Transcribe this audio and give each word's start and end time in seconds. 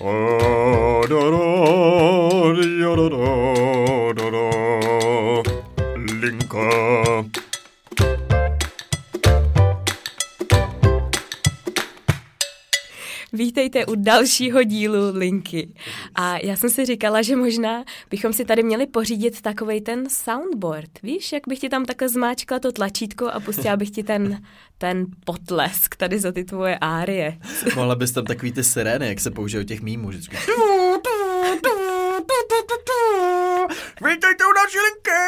Linka. 0.00 1.39
Vítejte 13.80 13.92
u 13.92 14.04
dalšího 14.04 14.62
dílu 14.62 14.98
Linky. 15.12 15.74
A 16.14 16.38
já 16.42 16.56
jsem 16.56 16.70
si 16.70 16.84
říkala, 16.84 17.22
že 17.22 17.36
možná 17.36 17.84
bychom 18.10 18.32
si 18.32 18.44
tady 18.44 18.62
měli 18.62 18.86
pořídit 18.86 19.40
takový 19.40 19.80
ten 19.80 20.10
soundboard. 20.10 20.90
Víš, 21.02 21.32
jak 21.32 21.42
bych 21.48 21.58
ti 21.58 21.68
tam 21.68 21.84
takhle 21.84 22.08
zmáčkla 22.08 22.58
to 22.58 22.72
tlačítko 22.72 23.28
a 23.28 23.40
pustila 23.40 23.76
bych 23.76 23.90
ti 23.90 24.02
ten, 24.02 24.42
ten 24.78 25.06
potlesk 25.24 25.96
tady 25.96 26.18
za 26.18 26.32
ty 26.32 26.44
tvoje 26.44 26.78
árie. 26.78 27.38
Mohla 27.74 27.94
bys 27.94 28.12
tam 28.12 28.24
takový 28.24 28.52
ty 28.52 28.64
sirény, 28.64 29.08
jak 29.08 29.20
se 29.20 29.30
použijou 29.30 29.62
těch 29.64 29.80
mýmů 29.80 30.08
vždycky. 30.08 30.36
Vítejte 34.00 34.44
u 34.44 34.52
naší 34.62 34.78
linky! 34.78 35.20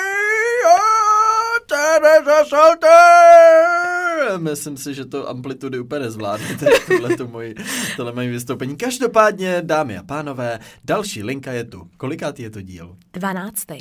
Myslím 4.39 4.77
si, 4.77 4.95
že 4.95 5.05
to 5.05 5.29
amplitudy 5.29 5.79
úplně 5.79 6.01
nezvládnete, 6.01 6.67
tohle, 6.87 7.17
to 7.17 7.27
moji, 7.27 7.55
tohle 7.97 8.13
moje 8.13 8.31
vystoupení. 8.31 8.77
Každopádně, 8.77 9.63
dámy 9.65 9.99
a 9.99 10.03
pánové, 10.03 10.59
další 10.85 11.23
linka 11.23 11.53
je 11.53 11.65
tu. 11.65 11.91
Kolikátý 11.97 12.43
je 12.43 12.51
to 12.51 12.63
díl? 12.63 12.97
Dvanáctý. 13.13 13.79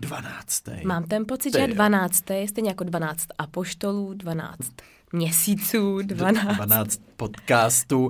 Dvanáctý. 0.00 0.72
Mám 0.84 1.04
ten 1.04 1.24
pocit, 1.26 1.52
že 1.52 1.58
je 1.58 1.68
dvanáctý, 1.68 2.48
stejně 2.48 2.70
jako 2.70 2.84
dvanáct 2.84 3.26
apoštolů, 3.38 4.14
dvanáct 4.14 4.72
měsíců, 5.12 5.98
dvanáct. 6.02 6.56
Dvanáct 6.56 7.00
podcastů 7.16 8.08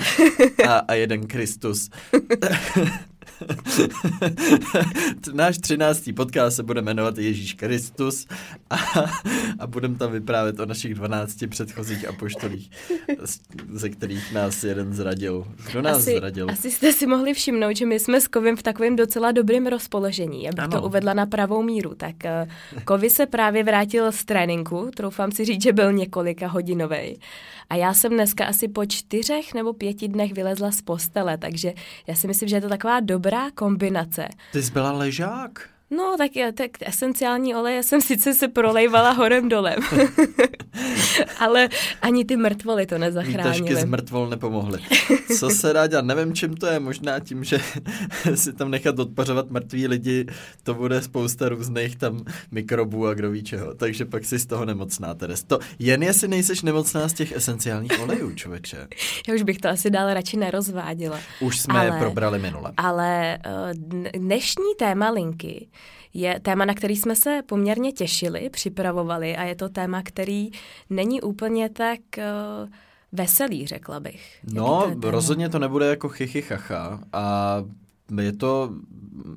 a, 0.68 0.78
a 0.78 0.94
jeden 0.94 1.26
Kristus. 1.26 1.90
Náš 5.32 5.58
třináctý 5.58 6.12
podcast 6.12 6.56
se 6.56 6.62
bude 6.62 6.82
jmenovat 6.82 7.18
Ježíš 7.18 7.54
Kristus 7.54 8.26
a, 8.70 8.76
a 9.58 9.66
budeme 9.66 9.96
tam 9.96 10.12
vyprávět 10.12 10.60
o 10.60 10.66
našich 10.66 10.94
dvanácti 10.94 11.46
předchozích 11.46 12.08
apoštolích, 12.08 12.70
ze 13.72 13.88
kterých 13.88 14.32
nás 14.32 14.64
jeden 14.64 14.92
zradil. 14.92 15.46
Kdo 15.70 15.82
nás 15.82 15.96
asi, 15.96 16.16
zradil? 16.16 16.50
Asi 16.50 16.70
jste 16.70 16.92
si 16.92 17.06
mohli 17.06 17.34
všimnout, 17.34 17.76
že 17.76 17.86
my 17.86 18.00
jsme 18.00 18.20
s 18.20 18.28
Kovim 18.28 18.56
v 18.56 18.62
takovém 18.62 18.96
docela 18.96 19.32
dobrém 19.32 19.66
rozpoložení, 19.66 20.48
abych 20.48 20.64
ano. 20.64 20.80
to 20.80 20.86
uvedla 20.86 21.14
na 21.14 21.26
pravou 21.26 21.62
míru. 21.62 21.94
Tak 21.94 22.16
uh, 22.74 22.82
Kovi 22.84 23.10
se 23.10 23.26
právě 23.26 23.64
vrátil 23.64 24.12
z 24.12 24.24
tréninku, 24.24 24.90
troufám 24.96 25.32
si 25.32 25.44
říct, 25.44 25.62
že 25.62 25.72
byl 25.72 25.92
několika 25.92 26.46
hodinový. 26.46 27.18
A 27.70 27.76
já 27.76 27.94
jsem 27.94 28.12
dneska 28.12 28.44
asi 28.44 28.68
po 28.68 28.86
čtyřech 28.86 29.54
nebo 29.54 29.72
pěti 29.72 30.08
dnech 30.08 30.32
vylezla 30.32 30.70
z 30.70 30.82
postele, 30.82 31.38
takže 31.38 31.72
já 32.06 32.14
si 32.14 32.26
myslím, 32.26 32.48
že 32.48 32.56
je 32.56 32.60
to 32.60 32.68
taková 32.68 33.00
dobrá 33.00 33.31
kombinace. 33.50 34.28
Ty 34.52 34.62
jsi 34.62 34.72
byla 34.72 34.92
ležák? 34.92 35.68
No, 35.96 36.14
tak, 36.18 36.30
tak 36.54 36.70
esenciální 36.80 37.54
oleje 37.54 37.82
jsem 37.82 38.00
sice 38.00 38.34
se 38.34 38.48
prolejvala 38.48 39.10
horem 39.10 39.48
dolem, 39.48 39.78
ale 41.38 41.68
ani 42.02 42.24
ty 42.24 42.36
mrtvoly 42.36 42.86
to 42.86 42.98
nezachránily. 42.98 43.60
Výtažky 43.60 43.76
z 43.76 43.84
mrtvol 43.84 44.28
nepomohly. 44.28 44.78
Co 45.38 45.50
se 45.50 45.72
dá 45.72 45.86
dělat? 45.86 46.04
Nevím, 46.04 46.34
čím 46.34 46.56
to 46.56 46.66
je. 46.66 46.80
Možná 46.80 47.20
tím, 47.20 47.44
že 47.44 47.58
si 48.34 48.52
tam 48.52 48.70
nechat 48.70 48.98
odpařovat 48.98 49.50
mrtví 49.50 49.86
lidi, 49.86 50.26
to 50.62 50.74
bude 50.74 51.02
spousta 51.02 51.48
různých 51.48 51.96
tam 51.96 52.24
mikrobů 52.50 53.06
a 53.06 53.14
kdo 53.14 53.30
ví 53.30 53.42
čeho. 53.42 53.74
Takže 53.74 54.04
pak 54.04 54.24
si 54.24 54.38
z 54.38 54.46
toho 54.46 54.64
nemocná, 54.64 55.14
Teres. 55.14 55.42
To 55.42 55.58
jen 55.78 56.02
jestli 56.02 56.28
nejseš 56.28 56.62
nemocná 56.62 57.08
z 57.08 57.12
těch 57.12 57.32
esenciálních 57.32 58.00
olejů, 58.00 58.34
člověče. 58.34 58.88
Já 59.28 59.34
už 59.34 59.42
bych 59.42 59.58
to 59.58 59.68
asi 59.68 59.90
dál 59.90 60.14
radši 60.14 60.36
nerozváděla. 60.36 61.18
Už 61.40 61.60
jsme 61.60 61.74
ale, 61.74 61.86
je 61.86 61.92
probrali 61.92 62.38
minule. 62.38 62.72
Ale 62.76 63.38
uh, 63.46 63.72
dnešní 64.12 64.74
téma 64.78 65.10
linky 65.10 65.68
je 66.14 66.40
téma, 66.40 66.64
na 66.64 66.74
který 66.74 66.96
jsme 66.96 67.16
se 67.16 67.40
poměrně 67.46 67.92
těšili, 67.92 68.50
připravovali 68.50 69.36
a 69.36 69.44
je 69.44 69.54
to 69.54 69.68
téma, 69.68 70.02
který 70.02 70.50
není 70.90 71.20
úplně 71.20 71.68
tak 71.68 72.00
uh, 72.18 72.68
veselý, 73.12 73.66
řekla 73.66 74.00
bych. 74.00 74.38
No, 74.52 74.94
to 75.02 75.10
rozhodně 75.10 75.48
to 75.48 75.58
nebude 75.58 75.86
jako 75.86 76.08
chichy 76.08 76.42
chacha 76.42 77.00
a 77.12 77.56
je 78.18 78.32
to 78.32 78.74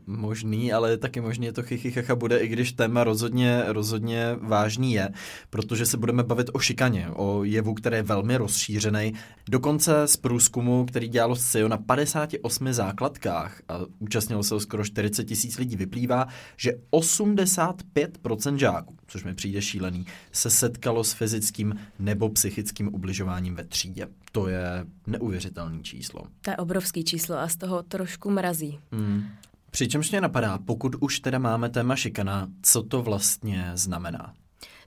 možný, 0.08 0.74
ale 0.74 0.98
taky 0.98 1.22
možný 1.22 1.46
je 1.46 1.54
to 1.54 1.64
chichychacha 1.64 2.16
bude, 2.16 2.38
i 2.38 2.48
když 2.48 2.72
téma 2.72 3.04
rozhodně, 3.04 3.64
rozhodně 3.68 4.36
vážný 4.42 4.94
je, 4.94 5.10
protože 5.50 5.86
se 5.86 5.98
budeme 5.98 6.24
bavit 6.24 6.50
o 6.54 6.60
šikaně, 6.60 7.08
o 7.14 7.44
jevu, 7.44 7.74
který 7.74 7.96
je 7.96 8.04
velmi 8.04 8.38
rozšířený. 8.38 9.14
Dokonce 9.50 10.08
z 10.08 10.18
průzkumu, 10.18 10.86
který 10.86 11.08
dělalo 11.08 11.36
SEO 11.36 11.68
na 11.68 11.78
58 11.78 12.74
základkách 12.74 13.62
a 13.70 13.80
účastnilo 14.00 14.44
se 14.44 14.60
skoro 14.60 14.84
40 14.84 15.24
tisíc 15.24 15.58
lidí, 15.58 15.76
vyplývá, 15.76 16.28
že 16.58 16.72
85% 16.92 18.56
žáků, 18.56 18.96
což 19.08 19.24
mi 19.24 19.36
přijde 19.36 19.62
šílený, 19.62 20.06
se 20.32 20.50
setkalo 20.50 21.04
s 21.04 21.14
fyzickým 21.14 21.80
nebo 22.00 22.30
psychickým 22.30 22.96
ubližováním 22.96 23.56
ve 23.56 23.64
třídě. 23.64 24.08
To 24.32 24.48
je 24.48 24.86
neuvěřitelné 25.08 25.84
číslo. 25.84 26.22
To 26.42 26.52
je 26.52 26.58
obrovský 26.58 27.04
číslo 27.04 27.40
a 27.40 27.48
z 27.48 27.56
toho 27.56 27.84
trošku 27.84 28.32
mrazí. 28.32 28.80
Hmm. 28.92 29.24
Přičemž 29.72 30.12
mě 30.12 30.22
napadá, 30.22 30.58
pokud 30.58 30.96
už 31.00 31.20
teda 31.20 31.40
máme 31.40 31.70
téma 31.70 31.96
šikana, 31.96 32.48
co 32.62 32.84
to 32.84 33.02
vlastně 33.02 33.72
znamená? 33.74 34.34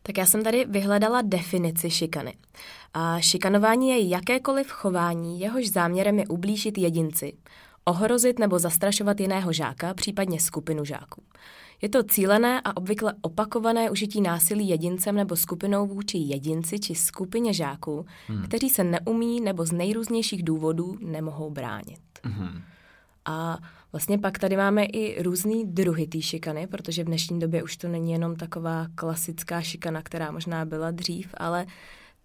Tak 0.03 0.19
já 0.19 0.27
jsem 0.27 0.45
tady 0.45 0.65
vyhledala 0.65 1.23
definici 1.23 1.91
šikany. 1.91 2.35
A 2.95 3.21
šikanování 3.21 3.89
je 3.89 4.09
jakékoliv 4.09 4.69
chování, 4.71 5.41
jehož 5.41 5.69
záměrem 5.69 6.19
je 6.19 6.27
ublížit 6.27 6.79
jedinci, 6.79 7.33
ohrozit 7.88 8.38
nebo 8.38 8.59
zastrašovat 8.59 9.21
jiného 9.21 9.53
žáka, 9.53 9.94
případně 9.94 10.41
skupinu 10.41 10.84
žáků. 10.84 11.22
Je 11.82 11.88
to 11.88 12.03
cílené 12.03 12.60
a 12.65 12.76
obvykle 12.76 13.15
opakované 13.21 13.91
užití 13.91 14.21
násilí 14.21 14.69
jedincem 14.69 15.16
nebo 15.16 15.37
skupinou 15.37 15.87
vůči 15.87 16.19
jedinci 16.19 16.78
či 16.78 16.94
skupině 16.94 17.54
žáků, 17.54 18.06
hmm. 18.26 18.43
kteří 18.43 18.69
se 18.69 18.84
neumí 18.84 19.41
nebo 19.41 19.65
z 19.65 19.72
nejrůznějších 19.72 20.43
důvodů 20.43 20.97
nemohou 21.00 21.50
bránit. 21.50 22.00
Hmm. 22.25 22.62
A 23.25 23.59
vlastně 23.93 24.19
pak 24.19 24.38
tady 24.38 24.56
máme 24.56 24.84
i 24.84 25.22
různý 25.22 25.65
druhy 25.66 26.06
té 26.06 26.22
šikany, 26.22 26.66
protože 26.66 27.05
v 27.05 27.06
dnešní 27.06 27.41
době 27.41 27.62
už 27.62 27.76
to 27.76 27.88
není 27.88 28.12
jenom 28.12 28.37
taková 28.37 28.87
klasická 28.94 29.62
šikana, 29.62 30.03
která 30.03 30.31
možná 30.31 30.65
byla 30.65 30.91
dřív, 30.91 31.34
ale 31.37 31.66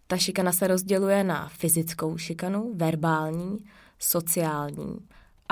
ta 0.07 0.17
šikana 0.17 0.51
se 0.51 0.67
rozděluje 0.67 1.23
na 1.23 1.47
fyzickou 1.47 2.17
šikanu, 2.17 2.71
verbální, 2.75 3.57
sociální 3.99 4.97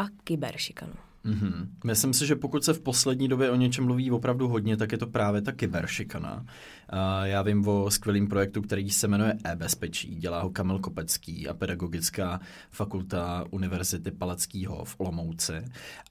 a 0.02 0.08
kyberšikanu. 0.24 0.94
Mm-hmm. 1.26 1.68
Myslím 1.84 2.14
si, 2.14 2.28
že 2.28 2.36
pokud 2.36 2.64
se 2.64 2.74
v 2.74 2.82
poslední 2.82 3.28
době 3.28 3.52
o 3.52 3.56
něčem 3.56 3.86
mluví 3.86 4.12
opravdu 4.12 4.48
hodně, 4.48 4.78
tak 4.78 4.92
je 4.92 4.98
to 4.98 5.08
právě 5.08 5.42
ta 5.42 5.52
kyberšikana. 5.52 6.46
Já 7.24 7.42
vím 7.42 7.68
o 7.68 7.92
skvělém 7.92 8.28
projektu, 8.28 8.62
který 8.62 8.90
se 8.90 9.08
jmenuje 9.08 9.38
e-bezpečí. 9.44 10.16
Dělá 10.16 10.42
ho 10.42 10.50
Kamil 10.50 10.80
Kopecký 10.80 11.48
a 11.48 11.54
Pedagogická 11.54 12.40
fakulta 12.72 13.46
Univerzity 13.50 14.12
Palackého 14.12 14.86
v 14.86 14.96
Olomouci. 14.98 15.54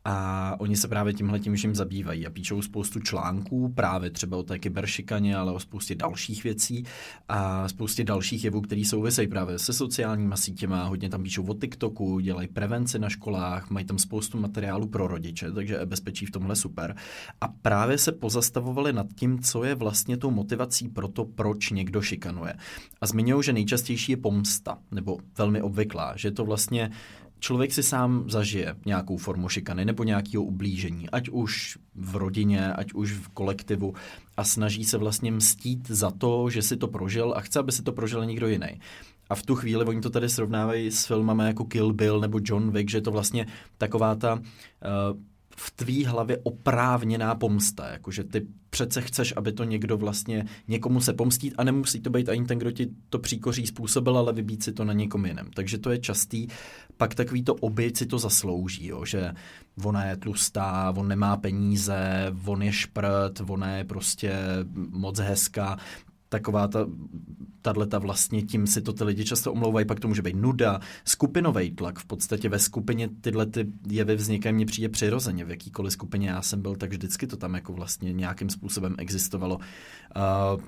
A 0.04 0.56
oni 0.60 0.76
se 0.76 0.88
právě 0.88 1.14
tímhle 1.14 1.40
tím 1.40 1.54
vším 1.54 1.74
zabývají 1.74 2.26
a 2.26 2.30
píšou 2.30 2.62
spoustu 2.62 3.00
článků 3.00 3.68
právě 3.68 4.10
třeba 4.10 4.36
o 4.36 4.42
té 4.42 4.58
kyberšikaně, 4.58 5.36
ale 5.36 5.52
o 5.52 5.60
spoustě 5.60 5.94
dalších 5.94 6.44
věcí 6.44 6.84
a 7.28 7.68
spoustě 7.68 8.04
dalších 8.04 8.44
jevů, 8.44 8.60
které 8.60 8.84
souvisejí 8.84 9.28
právě 9.28 9.58
se 9.58 9.72
sociálníma 9.72 10.36
sítěma. 10.36 10.84
Hodně 10.84 11.08
tam 11.08 11.22
píšou 11.22 11.46
o 11.46 11.54
TikToku, 11.54 12.20
dělají 12.20 12.48
prevenci 12.48 12.98
na 12.98 13.08
školách, 13.08 13.70
mají 13.70 13.86
tam 13.86 13.98
spoustu 13.98 14.40
materiálu 14.40 14.88
pro 14.88 15.08
rodiče, 15.08 15.52
takže 15.52 15.80
e-bezpečí 15.80 16.26
v 16.26 16.30
tomhle 16.30 16.56
super. 16.56 16.96
A 17.40 17.48
právě 17.48 17.98
se 17.98 18.12
pozastavovali 18.12 18.92
nad 18.92 19.06
tím, 19.14 19.42
co 19.42 19.64
je 19.64 19.74
vlastně 19.74 20.16
tou 20.16 20.30
motivací 20.30 20.69
motivací 20.70 20.88
pro 20.88 21.08
to, 21.08 21.24
proč 21.24 21.70
někdo 21.70 22.02
šikanuje. 22.02 22.54
A 23.00 23.06
zmiňují, 23.06 23.42
že 23.42 23.52
nejčastější 23.52 24.12
je 24.12 24.16
pomsta, 24.16 24.78
nebo 24.90 25.18
velmi 25.38 25.62
obvyklá, 25.62 26.14
že 26.16 26.30
to 26.30 26.44
vlastně 26.44 26.90
člověk 27.40 27.72
si 27.72 27.82
sám 27.82 28.24
zažije 28.30 28.76
nějakou 28.86 29.16
formu 29.16 29.48
šikany 29.48 29.84
nebo 29.84 30.04
nějakého 30.04 30.44
ublížení, 30.44 31.10
ať 31.10 31.28
už 31.28 31.78
v 31.94 32.16
rodině, 32.16 32.72
ať 32.72 32.92
už 32.92 33.12
v 33.12 33.28
kolektivu 33.28 33.94
a 34.36 34.44
snaží 34.44 34.84
se 34.84 34.98
vlastně 34.98 35.32
mstít 35.32 35.90
za 35.90 36.10
to, 36.10 36.50
že 36.50 36.62
si 36.62 36.76
to 36.76 36.88
prožil 36.88 37.34
a 37.36 37.40
chce, 37.40 37.58
aby 37.58 37.72
si 37.72 37.82
to 37.82 37.92
prožil 37.92 38.24
někdo 38.24 38.48
jiný. 38.48 38.80
A 39.30 39.34
v 39.34 39.42
tu 39.42 39.54
chvíli 39.54 39.84
oni 39.84 40.00
to 40.00 40.10
tady 40.10 40.28
srovnávají 40.28 40.90
s 40.90 41.06
filmami 41.06 41.44
jako 41.44 41.64
Kill 41.64 41.92
Bill 41.92 42.20
nebo 42.20 42.40
John 42.42 42.70
Wick, 42.70 42.90
že 42.90 42.98
je 42.98 43.02
to 43.02 43.10
vlastně 43.10 43.46
taková 43.78 44.14
ta 44.14 44.34
uh, 44.34 44.42
v 45.62 45.70
tvý 45.70 46.04
hlavě 46.04 46.38
oprávněná 46.42 47.34
pomsta, 47.34 47.88
jakože 47.88 48.24
ty 48.24 48.46
přece 48.70 49.00
chceš, 49.00 49.34
aby 49.36 49.52
to 49.52 49.64
někdo 49.64 49.96
vlastně 49.96 50.44
někomu 50.68 51.00
se 51.00 51.12
pomstít 51.12 51.54
a 51.58 51.64
nemusí 51.64 52.00
to 52.00 52.10
být 52.10 52.28
ani 52.28 52.44
ten, 52.44 52.58
kdo 52.58 52.70
ti 52.70 52.88
to 53.10 53.18
příkoří 53.18 53.66
způsobil, 53.66 54.18
ale 54.18 54.32
vybít 54.32 54.62
si 54.62 54.72
to 54.72 54.84
na 54.84 54.92
někom 54.92 55.26
jiném. 55.26 55.50
Takže 55.54 55.78
to 55.78 55.90
je 55.90 55.98
častý. 55.98 56.46
Pak 56.96 57.14
takový 57.14 57.42
to 57.42 57.54
oběť 57.54 57.96
si 57.96 58.06
to 58.06 58.18
zaslouží, 58.18 58.86
jo, 58.86 59.04
že 59.04 59.32
ona 59.84 60.04
je 60.04 60.16
tlustá, 60.16 60.94
on 60.96 61.08
nemá 61.08 61.36
peníze, 61.36 62.32
on 62.44 62.62
je 62.62 62.72
šprt, 62.72 63.40
ona 63.48 63.76
je 63.76 63.84
prostě 63.84 64.32
moc 64.90 65.18
hezká 65.18 65.76
taková 66.30 66.68
ta, 66.68 66.86
tato 67.62 68.00
vlastně 68.00 68.42
tím 68.42 68.66
si 68.66 68.82
to 68.82 68.92
ty 68.92 69.04
lidi 69.04 69.24
často 69.24 69.52
omlouvají, 69.52 69.86
pak 69.86 70.00
to 70.00 70.08
může 70.08 70.22
být 70.22 70.36
nuda, 70.36 70.80
skupinový 71.04 71.70
tlak, 71.70 71.98
v 71.98 72.04
podstatě 72.04 72.48
ve 72.48 72.58
skupině 72.58 73.08
tyhle 73.20 73.46
ty 73.46 73.66
jevy 73.88 74.16
vznikají, 74.16 74.54
mně 74.54 74.66
přijde 74.66 74.88
přirozeně, 74.88 75.44
v 75.44 75.50
jakýkoliv 75.50 75.92
skupině 75.92 76.28
já 76.28 76.42
jsem 76.42 76.62
byl, 76.62 76.76
tak 76.76 76.90
vždycky 76.90 77.26
to 77.26 77.36
tam 77.36 77.54
jako 77.54 77.72
vlastně 77.72 78.12
nějakým 78.12 78.50
způsobem 78.50 78.94
existovalo. 78.98 79.56
Uh, 79.56 80.62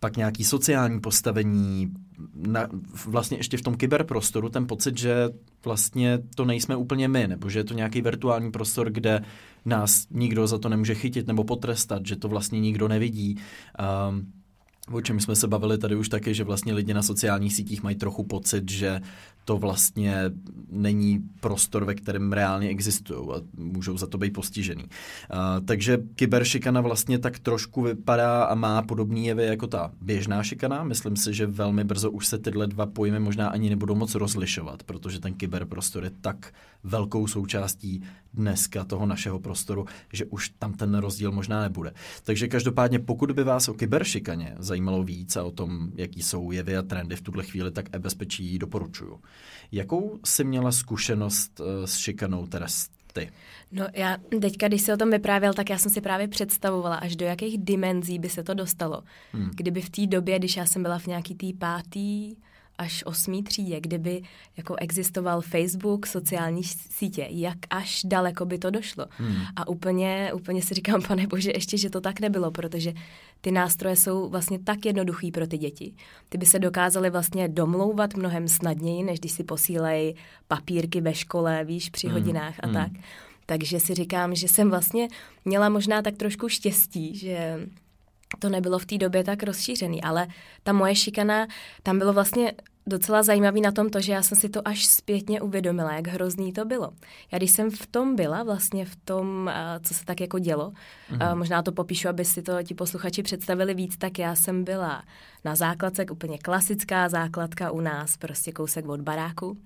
pak 0.00 0.16
nějaký 0.16 0.44
sociální 0.44 1.00
postavení, 1.00 1.92
na, 2.34 2.68
vlastně 3.06 3.36
ještě 3.36 3.56
v 3.56 3.62
tom 3.62 3.74
kyberprostoru 3.74 4.48
ten 4.48 4.66
pocit, 4.66 4.98
že 4.98 5.28
vlastně 5.64 6.18
to 6.34 6.44
nejsme 6.44 6.76
úplně 6.76 7.08
my, 7.08 7.28
nebo 7.28 7.50
že 7.50 7.58
je 7.58 7.64
to 7.64 7.74
nějaký 7.74 8.02
virtuální 8.02 8.50
prostor, 8.50 8.90
kde 8.90 9.22
nás 9.64 10.06
nikdo 10.10 10.46
za 10.46 10.58
to 10.58 10.68
nemůže 10.68 10.94
chytit 10.94 11.26
nebo 11.26 11.44
potrestat, 11.44 12.06
že 12.06 12.16
to 12.16 12.28
vlastně 12.28 12.60
nikdo 12.60 12.88
nevidí. 12.88 13.36
Um, 14.10 14.32
o 14.92 15.00
čem 15.00 15.20
jsme 15.20 15.36
se 15.36 15.48
bavili 15.48 15.78
tady 15.78 15.96
už 15.96 16.08
taky, 16.08 16.34
že 16.34 16.44
vlastně 16.44 16.72
lidi 16.72 16.94
na 16.94 17.02
sociálních 17.02 17.54
sítích 17.54 17.82
mají 17.82 17.96
trochu 17.96 18.24
pocit, 18.24 18.70
že 18.70 19.00
to 19.48 19.58
vlastně 19.58 20.14
není 20.70 21.20
prostor, 21.40 21.84
ve 21.84 21.94
kterém 21.94 22.32
reálně 22.32 22.68
existují 22.68 23.28
a 23.34 23.40
můžou 23.56 23.98
za 23.98 24.06
to 24.06 24.18
být 24.18 24.32
postižený. 24.32 24.84
Uh, 24.84 24.88
takže 25.64 25.98
kyberšikana 26.14 26.80
vlastně 26.80 27.18
tak 27.18 27.38
trošku 27.38 27.82
vypadá 27.82 28.44
a 28.44 28.54
má 28.54 28.82
podobný 28.82 29.26
jevy 29.26 29.44
jako 29.44 29.66
ta 29.66 29.92
běžná 30.00 30.42
šikana. 30.42 30.84
Myslím 30.84 31.16
si, 31.16 31.34
že 31.34 31.46
velmi 31.46 31.84
brzo 31.84 32.10
už 32.10 32.26
se 32.26 32.38
tyhle 32.38 32.66
dva 32.66 32.86
pojmy 32.86 33.20
možná 33.20 33.48
ani 33.48 33.70
nebudou 33.70 33.94
moc 33.94 34.14
rozlišovat, 34.14 34.82
protože 34.82 35.20
ten 35.20 35.34
kyberprostor 35.34 36.04
je 36.04 36.10
tak 36.20 36.52
velkou 36.84 37.26
součástí 37.26 38.02
dneska 38.34 38.84
toho 38.84 39.06
našeho 39.06 39.40
prostoru, 39.40 39.86
že 40.12 40.24
už 40.24 40.48
tam 40.58 40.72
ten 40.72 40.94
rozdíl 40.94 41.32
možná 41.32 41.62
nebude. 41.62 41.92
Takže 42.24 42.48
každopádně, 42.48 42.98
pokud 42.98 43.32
by 43.32 43.44
vás 43.44 43.68
o 43.68 43.74
kyberšikaně 43.74 44.54
zajímalo 44.58 45.02
víc 45.02 45.36
a 45.36 45.42
o 45.42 45.50
tom, 45.50 45.90
jaký 45.94 46.22
jsou 46.22 46.50
jevy 46.52 46.76
a 46.76 46.82
trendy 46.82 47.16
v 47.16 47.20
tuhle 47.20 47.44
chvíli, 47.44 47.70
tak 47.70 47.94
e-bezpečí 47.94 48.58
doporučuju. 48.58 49.20
Jakou 49.72 50.18
jsi 50.24 50.44
měla 50.44 50.72
zkušenost 50.72 51.60
eh, 51.60 51.86
s 51.86 51.96
šikanou 51.96 52.46
teda 52.46 52.66
ty? 53.12 53.30
No 53.72 53.86
já 53.94 54.16
teďka, 54.40 54.68
když 54.68 54.82
se 54.82 54.94
o 54.94 54.96
tom 54.96 55.10
vyprávěl, 55.10 55.54
tak 55.54 55.70
já 55.70 55.78
jsem 55.78 55.92
si 55.92 56.00
právě 56.00 56.28
představovala, 56.28 56.96
až 56.96 57.16
do 57.16 57.26
jakých 57.26 57.58
dimenzí 57.58 58.18
by 58.18 58.28
se 58.28 58.42
to 58.42 58.54
dostalo. 58.54 59.02
Hmm. 59.32 59.50
Kdyby 59.54 59.80
v 59.80 59.90
té 59.90 60.06
době, 60.06 60.38
když 60.38 60.56
já 60.56 60.66
jsem 60.66 60.82
byla 60.82 60.98
v 60.98 61.06
nějaký 61.06 61.34
tý 61.34 61.52
pátý 61.52 62.36
až 62.78 63.02
osmý 63.06 63.42
třídě, 63.42 63.80
kdyby 63.80 64.22
jako 64.56 64.76
existoval 64.76 65.40
Facebook, 65.40 66.06
sociální 66.06 66.64
sítě, 66.64 67.26
jak 67.30 67.58
až 67.70 68.00
daleko 68.04 68.46
by 68.46 68.58
to 68.58 68.70
došlo. 68.70 69.06
Hmm. 69.10 69.36
A 69.56 69.68
úplně, 69.68 70.30
úplně 70.34 70.62
si 70.62 70.74
říkám, 70.74 71.02
pane 71.02 71.26
bože, 71.26 71.50
ještě, 71.54 71.78
že 71.78 71.90
to 71.90 72.00
tak 72.00 72.20
nebylo, 72.20 72.50
protože 72.50 72.92
ty 73.40 73.50
nástroje 73.50 73.96
jsou 73.96 74.28
vlastně 74.28 74.58
tak 74.58 74.86
jednoduchý 74.86 75.30
pro 75.30 75.46
ty 75.46 75.58
děti. 75.58 75.94
Ty 76.28 76.38
by 76.38 76.46
se 76.46 76.58
dokázaly 76.58 77.10
vlastně 77.10 77.48
domlouvat 77.48 78.14
mnohem 78.14 78.48
snadněji, 78.48 79.02
než 79.02 79.20
když 79.20 79.32
si 79.32 79.44
posílej 79.44 80.14
papírky 80.48 81.00
ve 81.00 81.14
škole, 81.14 81.64
víš, 81.64 81.90
při 81.90 82.06
hmm. 82.06 82.16
hodinách 82.16 82.54
a 82.60 82.66
hmm. 82.66 82.74
tak. 82.74 82.92
Takže 83.46 83.80
si 83.80 83.94
říkám, 83.94 84.34
že 84.34 84.48
jsem 84.48 84.70
vlastně 84.70 85.08
měla 85.44 85.68
možná 85.68 86.02
tak 86.02 86.16
trošku 86.16 86.48
štěstí, 86.48 87.18
že 87.18 87.68
to 88.38 88.48
nebylo 88.48 88.78
v 88.78 88.86
té 88.86 88.98
době 88.98 89.24
tak 89.24 89.42
rozšířený, 89.42 90.02
ale 90.02 90.26
ta 90.62 90.72
moje 90.72 90.94
šikana, 90.94 91.46
tam 91.82 91.98
bylo 91.98 92.12
vlastně 92.12 92.52
docela 92.88 93.22
zajímavý 93.22 93.60
na 93.60 93.72
tom 93.72 93.90
to, 93.90 94.00
že 94.00 94.12
já 94.12 94.22
jsem 94.22 94.38
si 94.38 94.48
to 94.48 94.68
až 94.68 94.86
zpětně 94.86 95.40
uvědomila, 95.40 95.92
jak 95.92 96.06
hrozný 96.06 96.52
to 96.52 96.64
bylo. 96.64 96.90
Já 97.32 97.38
když 97.38 97.50
jsem 97.50 97.70
v 97.70 97.86
tom 97.86 98.16
byla, 98.16 98.42
vlastně 98.42 98.84
v 98.84 98.96
tom, 98.96 99.50
co 99.82 99.94
se 99.94 100.04
tak 100.04 100.20
jako 100.20 100.38
dělo, 100.38 100.72
mm-hmm. 101.12 101.36
možná 101.36 101.62
to 101.62 101.72
popíšu, 101.72 102.08
aby 102.08 102.24
si 102.24 102.42
to 102.42 102.62
ti 102.62 102.74
posluchači 102.74 103.22
představili 103.22 103.74
víc, 103.74 103.96
tak 103.96 104.18
já 104.18 104.34
jsem 104.34 104.64
byla 104.64 105.02
na 105.44 105.56
základce, 105.56 106.06
úplně 106.06 106.38
klasická 106.38 107.08
základka 107.08 107.70
u 107.70 107.80
nás, 107.80 108.16
prostě 108.16 108.52
kousek 108.52 108.88
od 108.88 109.00
baráku. 109.00 109.58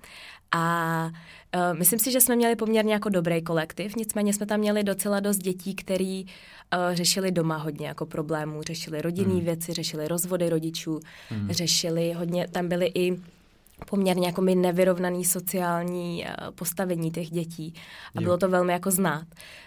A 0.52 1.06
uh, 1.54 1.78
myslím 1.78 1.98
si, 1.98 2.12
že 2.12 2.20
jsme 2.20 2.36
měli 2.36 2.56
poměrně 2.56 2.92
jako 2.92 3.08
dobrý 3.08 3.42
kolektiv, 3.42 3.96
nicméně 3.96 4.32
jsme 4.32 4.46
tam 4.46 4.60
měli 4.60 4.84
docela 4.84 5.20
dost 5.20 5.38
dětí, 5.38 5.74
který 5.74 6.24
uh, 6.24 6.94
řešili 6.94 7.32
doma 7.32 7.56
hodně 7.56 7.86
jako 7.86 8.06
problémů, 8.06 8.62
řešili 8.62 9.02
rodinné 9.02 9.34
hmm. 9.34 9.44
věci, 9.44 9.72
řešili 9.72 10.08
rozvody 10.08 10.48
rodičů, 10.48 11.00
hmm. 11.28 11.50
řešili 11.50 12.12
hodně, 12.12 12.48
tam 12.48 12.68
byly 12.68 12.92
i 12.94 13.20
poměrně 13.90 14.26
jako 14.26 14.42
mi 14.42 14.54
nevyrovnaný 14.54 15.24
sociální 15.24 16.24
uh, 16.24 16.50
postavení 16.54 17.10
těch 17.10 17.30
dětí 17.30 17.74
a 18.14 18.20
jo. 18.20 18.24
bylo 18.24 18.38
to 18.38 18.48
velmi 18.48 18.72
jako 18.72 18.90
znát. 18.90 19.26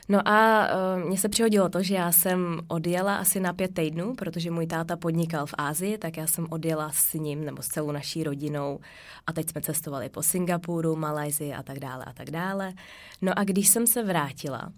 No 0.10 0.28
a 0.28 0.68
uh, 0.98 1.04
mně 1.04 1.18
se 1.18 1.30
přihodilo 1.30 1.70
to, 1.70 1.84
že 1.84 1.96
já 1.96 2.12
jsem 2.12 2.60
odjela 2.68 3.16
asi 3.16 3.40
na 3.40 3.54
pět 3.54 3.74
týdnů, 3.74 4.16
protože 4.16 4.52
můj 4.52 4.68
táta 4.68 4.96
podnikal 4.98 5.46
v 5.46 5.54
Ázii, 5.58 5.98
tak 5.98 6.18
já 6.18 6.28
jsem 6.28 6.48
odjela 6.50 6.92
s 6.94 7.14
ním 7.14 7.46
nebo 7.46 7.62
s 7.62 7.68
celou 7.68 7.92
naší 7.92 8.24
rodinou 8.24 8.80
a 9.28 9.34
teď 9.34 9.50
jsme 9.50 9.62
cestovali 9.62 10.10
po 10.10 10.24
Singapuru, 10.24 10.96
Malajzii 10.96 11.54
a 11.54 11.64
tak 11.64 11.80
dále 11.80 12.06
a 12.06 12.14
tak 12.14 12.32
dále. 12.32 12.74
No 13.22 13.40
a 13.40 13.44
když 13.44 13.68
jsem 13.68 13.88
se 13.88 14.04
vrátila, 14.04 14.70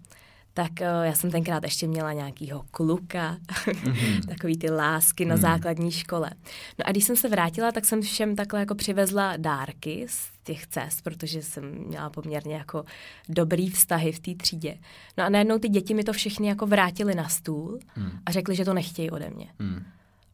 tak 0.54 0.72
uh, 0.80 1.04
já 1.04 1.14
jsem 1.14 1.30
tenkrát 1.30 1.62
ještě 1.62 1.86
měla 1.86 2.12
nějakýho 2.12 2.64
kluka, 2.70 3.36
mm-hmm. 3.48 4.26
takový 4.28 4.58
ty 4.58 4.70
lásky 4.70 5.24
na 5.24 5.36
mm-hmm. 5.36 5.40
základní 5.40 5.90
škole. 5.90 6.30
No 6.78 6.88
a 6.88 6.90
když 6.90 7.04
jsem 7.04 7.16
se 7.16 7.28
vrátila, 7.28 7.72
tak 7.72 7.84
jsem 7.84 8.02
všem 8.02 8.36
takhle 8.36 8.60
jako 8.60 8.74
přivezla 8.74 9.36
dárky 9.36 10.06
z 10.08 10.28
těch 10.44 10.66
cest, 10.66 11.02
protože 11.02 11.42
jsem 11.42 11.64
měla 11.86 12.10
poměrně 12.10 12.54
jako 12.54 12.84
dobrý 13.28 13.70
vztahy 13.70 14.12
v 14.12 14.18
té 14.18 14.34
třídě. 14.34 14.78
No 15.18 15.24
a 15.24 15.28
najednou 15.28 15.58
ty 15.58 15.68
děti 15.68 15.94
mi 15.94 16.04
to 16.04 16.12
všechny 16.12 16.48
jako 16.48 16.66
vrátili 16.66 17.14
na 17.14 17.28
stůl 17.28 17.78
mm. 17.96 18.10
a 18.26 18.32
řekli, 18.32 18.56
že 18.56 18.64
to 18.64 18.74
nechtějí 18.74 19.10
ode 19.10 19.30
mě. 19.30 19.46
Mm. 19.58 19.84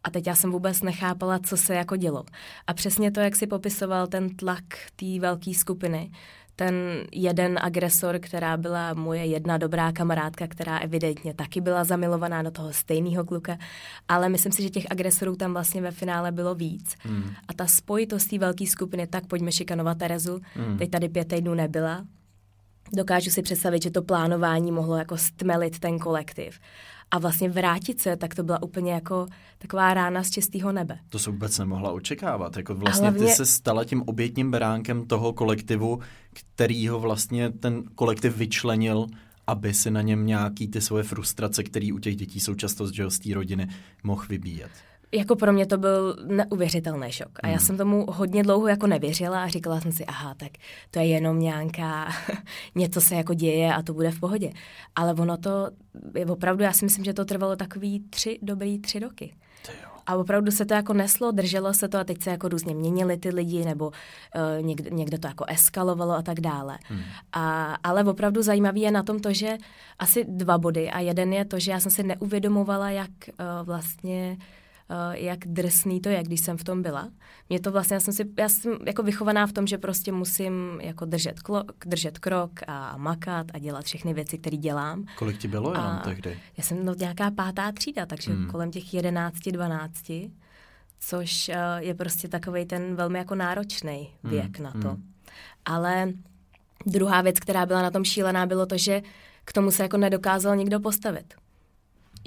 A 0.05 0.11
teď 0.11 0.27
já 0.27 0.35
jsem 0.35 0.51
vůbec 0.51 0.83
nechápala, 0.83 1.39
co 1.39 1.57
se 1.57 1.75
jako 1.75 1.97
dělo. 1.97 2.25
A 2.67 2.75
přesně 2.75 3.11
to, 3.11 3.21
jak 3.21 3.37
si 3.37 3.47
popisoval 3.47 4.07
ten 4.07 4.37
tlak 4.37 4.65
té 4.97 5.21
velké 5.21 5.55
skupiny, 5.55 6.11
ten 6.57 6.75
jeden 7.13 7.59
agresor, 7.63 8.19
která 8.19 8.57
byla 8.57 8.95
moje 8.95 9.27
jedna 9.27 9.59
dobrá 9.59 9.93
kamarádka, 9.93 10.47
která 10.47 10.79
evidentně 10.79 11.35
taky 11.35 11.61
byla 11.61 11.85
zamilovaná 11.85 12.43
do 12.43 12.51
toho 12.51 12.73
stejného 12.73 13.25
kluka, 13.25 13.59
ale 14.09 14.29
myslím 14.29 14.53
si, 14.53 14.63
že 14.63 14.71
těch 14.71 14.87
agresorů 14.91 15.37
tam 15.37 15.53
vlastně 15.53 15.83
ve 15.83 15.91
finále 15.91 16.33
bylo 16.33 16.55
víc. 16.55 16.97
Hmm. 16.99 17.31
A 17.49 17.55
ta 17.55 17.67
spojitost 17.67 18.31
té 18.31 18.39
velké 18.39 18.67
skupiny, 18.67 19.07
tak 19.07 19.27
pojďme 19.27 19.53
šikanovat 19.53 19.99
Terezu, 19.99 20.41
hmm. 20.55 20.79
teď 20.79 20.91
tady 20.91 21.09
pět 21.09 21.29
týdnů 21.29 21.55
nebyla. 21.55 22.05
Dokážu 22.93 23.31
si 23.31 23.43
představit, 23.43 23.83
že 23.83 23.91
to 23.91 24.03
plánování 24.03 24.73
mohlo 24.73 24.97
jako 24.97 25.17
stmelit 25.17 25.79
ten 25.79 25.99
kolektiv 25.99 26.61
a 27.11 27.19
vlastně 27.19 27.49
vrátit 27.49 28.01
se, 28.01 28.17
tak 28.17 28.35
to 28.35 28.43
byla 28.43 28.63
úplně 28.63 28.93
jako 28.93 29.27
taková 29.59 29.95
rána 29.95 30.23
z 30.23 30.31
čistého 30.31 30.73
nebe. 30.73 30.99
To 31.11 31.19
se 31.19 31.31
vůbec 31.31 31.59
nemohla 31.59 31.93
očekávat. 31.93 32.57
Jako 32.57 32.75
vlastně 32.75 33.09
hlavně... 33.09 33.27
ty 33.27 33.33
se 33.33 33.47
stala 33.47 33.85
tím 33.85 34.03
obětním 34.07 34.51
beránkem 34.51 35.07
toho 35.07 35.33
kolektivu, 35.33 36.01
který 36.33 36.89
ho 36.89 37.01
vlastně 37.01 37.51
ten 37.51 37.83
kolektiv 37.95 38.37
vyčlenil 38.37 39.07
aby 39.47 39.75
si 39.75 39.91
na 39.91 40.03
něm 40.03 40.27
nějaký 40.27 40.69
ty 40.69 40.81
svoje 40.81 41.05
frustrace, 41.05 41.63
které 41.63 41.93
u 41.93 41.99
těch 41.99 42.17
dětí 42.17 42.41
jsou 42.41 42.55
často 42.55 42.87
z 42.87 43.19
té 43.19 43.35
rodiny, 43.35 43.69
mohl 44.03 44.25
vybíjet 44.29 44.71
jako 45.15 45.37
pro 45.37 45.53
mě 45.53 45.67
to 45.67 45.79
byl 45.79 46.17
neuvěřitelný 46.27 47.13
šok. 47.13 47.39
A 47.43 47.47
já 47.47 47.53
hmm. 47.53 47.67
jsem 47.67 47.77
tomu 47.77 48.07
hodně 48.09 48.43
dlouho 48.43 48.69
jako 48.69 48.87
nevěřila 48.87 49.43
a 49.43 49.49
říkala 49.49 49.81
jsem 49.81 49.93
si, 49.93 50.05
aha, 50.05 50.35
tak 50.35 50.51
to 50.91 50.99
je 50.99 51.07
jenom 51.07 51.41
nějaká, 51.41 52.09
něco 52.75 53.01
se 53.01 53.15
jako 53.15 53.35
děje 53.35 53.75
a 53.75 53.83
to 53.83 53.95
bude 53.95 54.11
v 54.11 54.21
pohodě. 54.21 54.53
Ale 54.97 55.15
ono 55.15 55.37
to, 55.37 55.71
je 56.15 56.27
opravdu, 56.27 56.63
já 56.63 56.73
si 56.73 56.85
myslím, 56.85 57.05
že 57.05 57.15
to 57.15 57.25
trvalo 57.25 57.57
takový 57.57 58.05
tři, 58.11 58.39
dobrý 58.43 58.79
tři 58.79 58.99
roky. 58.99 59.35
A 60.07 60.17
opravdu 60.17 60.51
se 60.51 60.65
to 60.65 60.75
jako 60.75 60.93
neslo, 60.93 61.31
drželo 61.31 61.75
se 61.75 61.89
to 61.89 61.99
a 61.99 62.05
teď 62.05 62.23
se 62.23 62.31
jako 62.31 62.49
různě 62.49 62.75
měnili 62.75 63.17
ty 63.17 63.31
lidi 63.31 63.65
nebo 63.65 63.87
uh, 63.87 64.67
někde, 64.67 64.91
někde 64.91 65.19
to 65.19 65.29
jako 65.29 65.45
eskalovalo 65.49 66.13
a 66.13 66.23
tak 66.23 66.41
dále. 66.41 66.79
Hmm. 66.85 67.01
A, 67.33 67.75
ale 67.83 68.05
opravdu 68.05 68.43
zajímavý 68.43 68.81
je 68.81 68.91
na 68.91 69.03
tom 69.03 69.19
to, 69.21 69.33
že 69.33 69.57
asi 69.99 70.25
dva 70.29 70.59
body 70.59 70.91
a 70.91 71.01
jeden 71.01 71.33
je 71.33 71.45
to, 71.45 71.59
že 71.59 71.71
já 71.71 71.81
jsem 71.81 71.91
si 71.91 72.03
neuvědomovala, 72.03 72.91
jak 72.91 73.11
uh, 73.29 73.67
vlastně 73.67 74.37
Eh, 74.37 74.64
jak 75.13 75.39
drsný 75.47 76.01
to 76.01 76.09
je, 76.09 76.23
když 76.23 76.41
jsem 76.41 76.57
v 76.57 76.65
tom 76.65 76.83
byla. 76.83 77.11
Mě 77.49 77.61
to 77.61 77.73
vlastně, 77.73 77.95
já 77.95 78.01
jsem, 78.01 78.15
si, 78.15 78.25
já 78.39 78.49
jsem 78.49 78.79
jako 78.87 79.03
vychovaná 79.03 79.47
v 79.47 79.53
tom, 79.53 79.67
že 79.67 79.79
prostě 79.79 80.13
musím 80.13 80.81
jako 80.81 81.05
držet, 81.05 81.41
klo, 81.41 81.65
držet 81.87 82.19
krok 82.19 82.51
a 82.67 82.97
makat 82.97 83.47
a 83.55 83.59
dělat 83.59 83.85
všechny 83.85 84.15
věci, 84.15 84.39
které 84.39 84.57
dělám. 84.57 85.05
Kolik 85.19 85.39
ti 85.39 85.49
bylo 85.49 85.73
jenom 85.73 86.01
tehdy? 86.05 86.39
Já 86.57 86.65
jsem 86.65 86.85
no, 86.85 86.95
nějaká 86.95 87.31
pátá 87.31 87.73
třída, 87.73 88.07
takže 88.07 88.33
hmm. 88.33 88.51
kolem 88.51 88.71
těch 88.71 88.95
jedenácti, 88.95 89.53
dvanácti, 89.53 90.31
což 91.01 91.49
uh, 91.49 91.55
je 91.79 91.95
prostě 91.95 92.29
takový 92.29 92.65
ten 92.65 92.97
velmi 92.97 93.19
jako 93.19 93.35
náročný 93.35 94.11
hmm. 94.23 94.33
věk 94.33 94.59
hmm. 94.59 94.65
na 94.65 94.71
to. 94.83 94.89
Hmm. 94.89 95.13
Ale 95.65 96.13
druhá 96.87 97.23
věc, 97.23 97.41
která 97.41 97.67
byla 97.67 97.83
na 97.83 97.91
tom 97.91 98.05
šílená, 98.05 98.47
bylo 98.47 98.67
to, 98.67 98.79
že 98.79 99.03
k 99.45 99.53
tomu 99.53 99.71
se 99.71 99.83
jako 99.83 99.97
nedokázal 99.97 100.57
nikdo 100.57 100.81
postavit 100.81 101.35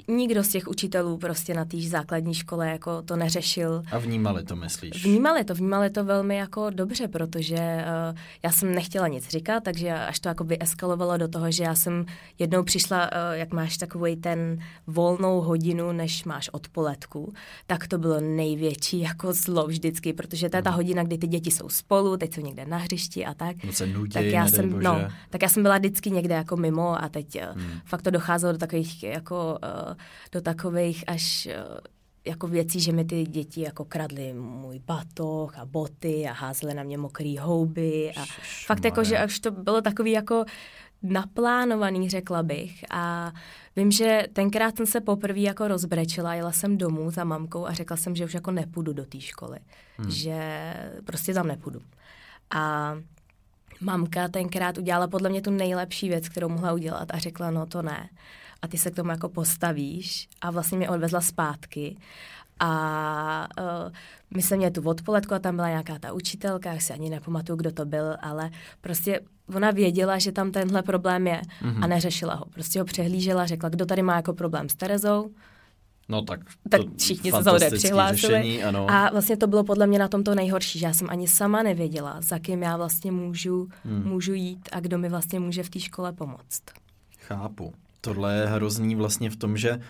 nikdo 0.08 0.44
z 0.44 0.48
těch 0.48 0.68
učitelů 0.68 1.18
prostě 1.18 1.54
na 1.54 1.64
té 1.64 1.80
základní 1.80 2.34
škole 2.34 2.68
jako 2.68 3.02
to 3.02 3.16
neřešil. 3.16 3.82
A 3.92 3.98
vnímali 3.98 4.44
to, 4.44 4.56
myslíš? 4.56 5.04
Vnímali 5.04 5.44
to, 5.44 5.54
vnímali 5.54 5.90
to 5.90 6.04
velmi 6.04 6.36
jako 6.36 6.70
dobře, 6.70 7.08
protože 7.08 7.56
uh, 7.56 8.18
já 8.42 8.50
jsem 8.50 8.74
nechtěla 8.74 9.08
nic 9.08 9.28
říkat, 9.28 9.64
takže 9.64 9.92
až 9.92 10.20
to 10.20 10.28
jako 10.28 10.44
vyeskalovalo 10.44 11.16
do 11.16 11.28
toho, 11.28 11.50
že 11.50 11.64
já 11.64 11.74
jsem 11.74 12.06
jednou 12.38 12.62
přišla, 12.62 13.10
uh, 13.12 13.18
jak 13.32 13.52
máš 13.52 13.76
takový 13.76 14.16
ten 14.16 14.58
volnou 14.86 15.40
hodinu, 15.40 15.92
než 15.92 16.24
máš 16.24 16.48
odpoledku, 16.48 17.32
tak 17.66 17.88
to 17.88 17.98
bylo 17.98 18.20
největší 18.20 19.00
jako 19.08 19.32
zlo 19.32 19.66
vždycky, 19.66 20.12
protože 20.12 20.48
to 20.48 20.56
je 20.56 20.62
ta 20.62 20.70
mhm. 20.70 20.76
hodina, 20.76 21.02
kdy 21.02 21.18
ty 21.18 21.26
děti 21.26 21.50
jsou 21.50 21.68
spolu, 21.68 22.16
teď 22.16 22.34
jsou 22.34 22.40
někde 22.40 22.66
na 22.66 22.76
hřišti 22.76 23.26
a 23.26 23.34
tak. 23.34 23.64
No 23.64 23.72
se 23.72 23.86
nudí, 23.86 24.12
tak 24.12 24.24
já 24.24 24.48
jsem, 24.48 24.70
bože. 24.70 24.84
no, 24.84 25.08
tak 25.30 25.42
já 25.42 25.48
jsem 25.48 25.62
byla 25.62 25.78
vždycky 25.78 26.10
někde 26.10 26.34
jako 26.34 26.56
mimo 26.56 27.02
a 27.02 27.08
teď 27.08 27.40
hmm. 27.54 27.80
fakt 27.84 28.02
to 28.02 28.10
docházelo 28.10 28.52
do 28.52 28.58
takových 28.58 29.02
jako 29.02 29.58
uh, 29.62 29.97
do 30.32 30.40
takových 30.40 31.04
až 31.06 31.48
uh, 31.70 31.78
jako 32.26 32.46
věcí, 32.46 32.80
že 32.80 32.92
mi 32.92 33.04
ty 33.04 33.24
děti 33.24 33.60
jako 33.60 33.84
kradly 33.84 34.32
můj 34.32 34.78
batoh 34.78 35.58
a 35.58 35.64
boty 35.64 36.26
a 36.28 36.32
házely 36.32 36.74
na 36.74 36.82
mě 36.82 36.98
mokrý 36.98 37.38
houby 37.38 38.12
a 38.16 38.24
fakt 38.66 38.84
jako, 38.84 39.04
že 39.04 39.18
až 39.18 39.38
to 39.38 39.50
bylo 39.50 39.80
takový 39.80 40.10
jako 40.10 40.44
naplánovaný, 41.02 42.10
řekla 42.10 42.42
bych. 42.42 42.84
A 42.90 43.32
vím, 43.76 43.90
že 43.90 44.24
tenkrát 44.32 44.76
jsem 44.76 44.86
se 44.86 45.00
poprvé 45.00 45.40
jako 45.40 45.68
rozbrečila, 45.68 46.34
jela 46.34 46.52
jsem 46.52 46.78
domů 46.78 47.10
za 47.10 47.24
mamkou 47.24 47.66
a 47.66 47.72
řekla 47.72 47.96
jsem, 47.96 48.16
že 48.16 48.24
už 48.24 48.34
jako 48.34 48.50
nepůjdu 48.50 48.92
do 48.92 49.04
té 49.04 49.20
školy. 49.20 49.58
Hmm. 49.98 50.10
Že 50.10 50.74
prostě 51.04 51.34
tam 51.34 51.46
nepůjdu. 51.46 51.80
A 52.50 52.94
mamka 53.80 54.28
tenkrát 54.28 54.78
udělala 54.78 55.08
podle 55.08 55.30
mě 55.30 55.42
tu 55.42 55.50
nejlepší 55.50 56.08
věc, 56.08 56.28
kterou 56.28 56.48
mohla 56.48 56.72
udělat 56.72 57.08
a 57.10 57.18
řekla, 57.18 57.50
no 57.50 57.66
to 57.66 57.82
ne. 57.82 58.08
A 58.62 58.68
ty 58.68 58.78
se 58.78 58.90
k 58.90 58.94
tomu 58.94 59.10
jako 59.10 59.28
postavíš 59.28 60.28
a 60.40 60.50
vlastně 60.50 60.78
mě 60.78 60.90
odvezla 60.90 61.20
zpátky. 61.20 61.96
A 62.60 63.48
uh, 63.58 63.92
my 64.34 64.42
jsme 64.42 64.56
měli 64.56 64.72
tu 64.72 64.82
odpoledku 64.82 65.34
a 65.34 65.38
tam 65.38 65.56
byla 65.56 65.68
nějaká 65.68 65.98
ta 65.98 66.12
učitelka, 66.12 66.72
já 66.72 66.80
si 66.80 66.92
ani 66.92 67.10
nepamatuju, 67.10 67.56
kdo 67.56 67.72
to 67.72 67.84
byl, 67.84 68.16
ale 68.20 68.50
prostě 68.80 69.20
ona 69.54 69.70
věděla, 69.70 70.18
že 70.18 70.32
tam 70.32 70.52
tenhle 70.52 70.82
problém 70.82 71.26
je 71.26 71.40
mm-hmm. 71.42 71.68
a 71.68 71.80
mhm. 71.80 71.90
neřešila 71.90 72.34
ho. 72.34 72.44
Prostě 72.44 72.78
ho 72.78 72.84
přehlížela, 72.84 73.46
řekla, 73.46 73.68
kdo 73.68 73.86
tady 73.86 74.02
má 74.02 74.16
jako 74.16 74.32
problém 74.32 74.68
s 74.68 74.74
Terezou, 74.74 75.30
No 76.10 76.22
tak, 76.22 76.40
tak 76.70 76.80
všichni 76.98 77.32
se 77.32 77.42
samozřejmě 77.42 77.76
přihlásili. 77.76 78.32
Řešení, 78.32 78.64
ano. 78.64 78.90
A 78.90 79.10
vlastně 79.10 79.36
to 79.36 79.46
bylo 79.46 79.64
podle 79.64 79.86
mě 79.86 79.98
na 79.98 80.08
tom 80.08 80.24
to 80.24 80.34
nejhorší, 80.34 80.78
že 80.78 80.86
já 80.86 80.92
jsem 80.92 81.10
ani 81.10 81.28
sama 81.28 81.62
nevěděla, 81.62 82.16
za 82.20 82.38
kým 82.38 82.62
já 82.62 82.76
vlastně 82.76 83.12
můžu, 83.12 83.68
hmm. 83.84 84.04
můžu 84.04 84.34
jít 84.34 84.68
a 84.72 84.80
kdo 84.80 84.98
mi 84.98 85.08
vlastně 85.08 85.40
může 85.40 85.62
v 85.62 85.70
té 85.70 85.80
škole 85.80 86.12
pomoct. 86.12 86.62
Chápu. 87.18 87.72
Tohle 88.00 88.36
je 88.36 88.46
hrozný 88.46 88.94
vlastně 88.94 89.30
v 89.30 89.36
tom, 89.36 89.56
že 89.56 89.80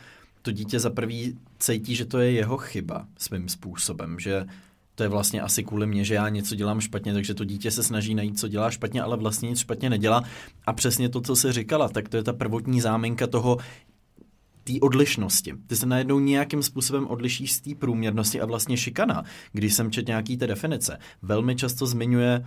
to 0.43 0.53
dítě 0.53 0.81
za 0.81 0.91
prvý 0.91 1.39
cítí, 1.59 1.95
že 1.95 2.05
to 2.05 2.19
je 2.19 2.31
jeho 2.31 2.57
chyba 2.57 3.07
svým 3.19 3.49
způsobem, 3.49 4.21
že 4.21 4.47
to 4.95 5.03
je 5.03 5.09
vlastně 5.09 5.43
asi 5.43 5.65
kvůli 5.65 5.87
mě, 5.87 6.05
že 6.05 6.15
já 6.15 6.29
něco 6.29 6.55
dělám 6.55 6.81
špatně, 6.81 7.13
takže 7.13 7.35
to 7.35 7.45
dítě 7.45 7.71
se 7.71 7.83
snaží 7.83 8.15
najít, 8.15 8.39
co 8.39 8.49
dělá 8.49 8.71
špatně, 8.71 9.03
ale 9.03 9.17
vlastně 9.17 9.49
nic 9.49 9.59
špatně 9.59 9.91
nedělá. 9.91 10.25
A 10.67 10.73
přesně 10.73 11.09
to, 11.09 11.21
co 11.21 11.37
se 11.37 11.53
říkala, 11.53 11.89
tak 11.89 12.09
to 12.09 12.17
je 12.17 12.23
ta 12.23 12.33
prvotní 12.33 12.81
záminka 12.81 13.27
toho, 13.27 13.59
té 14.65 14.73
odlišnosti. 14.81 15.55
Ty 15.67 15.77
se 15.77 15.87
najednou 15.87 16.19
nějakým 16.19 16.63
způsobem 16.63 17.07
odlišíš 17.07 17.53
z 17.53 17.61
té 17.61 17.75
průměrnosti 17.75 18.41
a 18.41 18.47
vlastně 18.47 18.77
šikana, 18.77 19.25
když 19.53 19.75
jsem 19.75 19.91
čet 19.91 20.07
nějaký 20.07 20.37
té 20.37 20.47
definice, 20.47 20.99
velmi 21.23 21.57
často 21.57 21.87
zmiňuje 21.87 22.45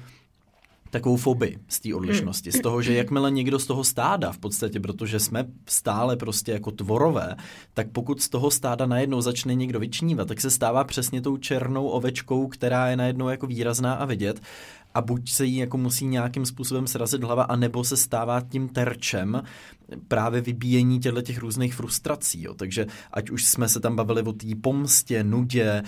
takovou 0.92 1.18
fobii 1.18 1.60
z 1.68 1.80
té 1.80 1.96
odlišnosti, 1.96 2.52
z 2.52 2.62
toho, 2.62 2.82
že 2.82 2.94
jakmile 2.94 3.32
někdo 3.32 3.60
z 3.60 3.66
toho 3.66 3.84
stáda, 3.84 4.32
v 4.32 4.38
podstatě, 4.38 4.80
protože 4.80 5.20
jsme 5.20 5.46
stále 5.66 6.18
prostě 6.18 6.52
jako 6.52 6.72
tvorové, 6.72 7.36
tak 7.74 7.88
pokud 7.92 8.22
z 8.22 8.30
toho 8.30 8.52
stáda 8.52 8.86
najednou 8.86 9.22
začne 9.22 9.56
někdo 9.56 9.80
vyčnívat, 9.80 10.28
tak 10.28 10.42
se 10.42 10.50
stává 10.50 10.84
přesně 10.84 11.22
tou 11.22 11.38
černou 11.38 11.88
ovečkou, 11.88 12.48
která 12.48 12.88
je 12.88 12.98
najednou 12.98 13.30
jako 13.30 13.48
výrazná 13.48 13.94
a 13.94 14.06
vidět 14.06 14.42
a 14.94 15.02
buď 15.02 15.32
se 15.32 15.46
jí 15.46 15.58
jako 15.58 15.78
musí 15.78 16.08
nějakým 16.08 16.46
způsobem 16.46 16.88
srazit 16.88 17.24
hlava, 17.24 17.44
anebo 17.44 17.84
se 17.84 17.98
stává 17.98 18.42
tím 18.42 18.70
terčem 18.70 19.42
právě 20.08 20.42
vybíjení 20.42 21.00
těchto 21.00 21.22
těch 21.22 21.40
různých 21.40 21.76
frustrací. 21.76 22.44
Jo. 22.44 22.54
Takže 22.54 22.86
ať 23.12 23.30
už 23.30 23.46
jsme 23.46 23.70
se 23.70 23.80
tam 23.80 23.96
bavili 23.96 24.22
o 24.22 24.34
té 24.34 24.48
pomstě, 24.62 25.24
nudě, 25.24 25.66
eh, 25.72 25.84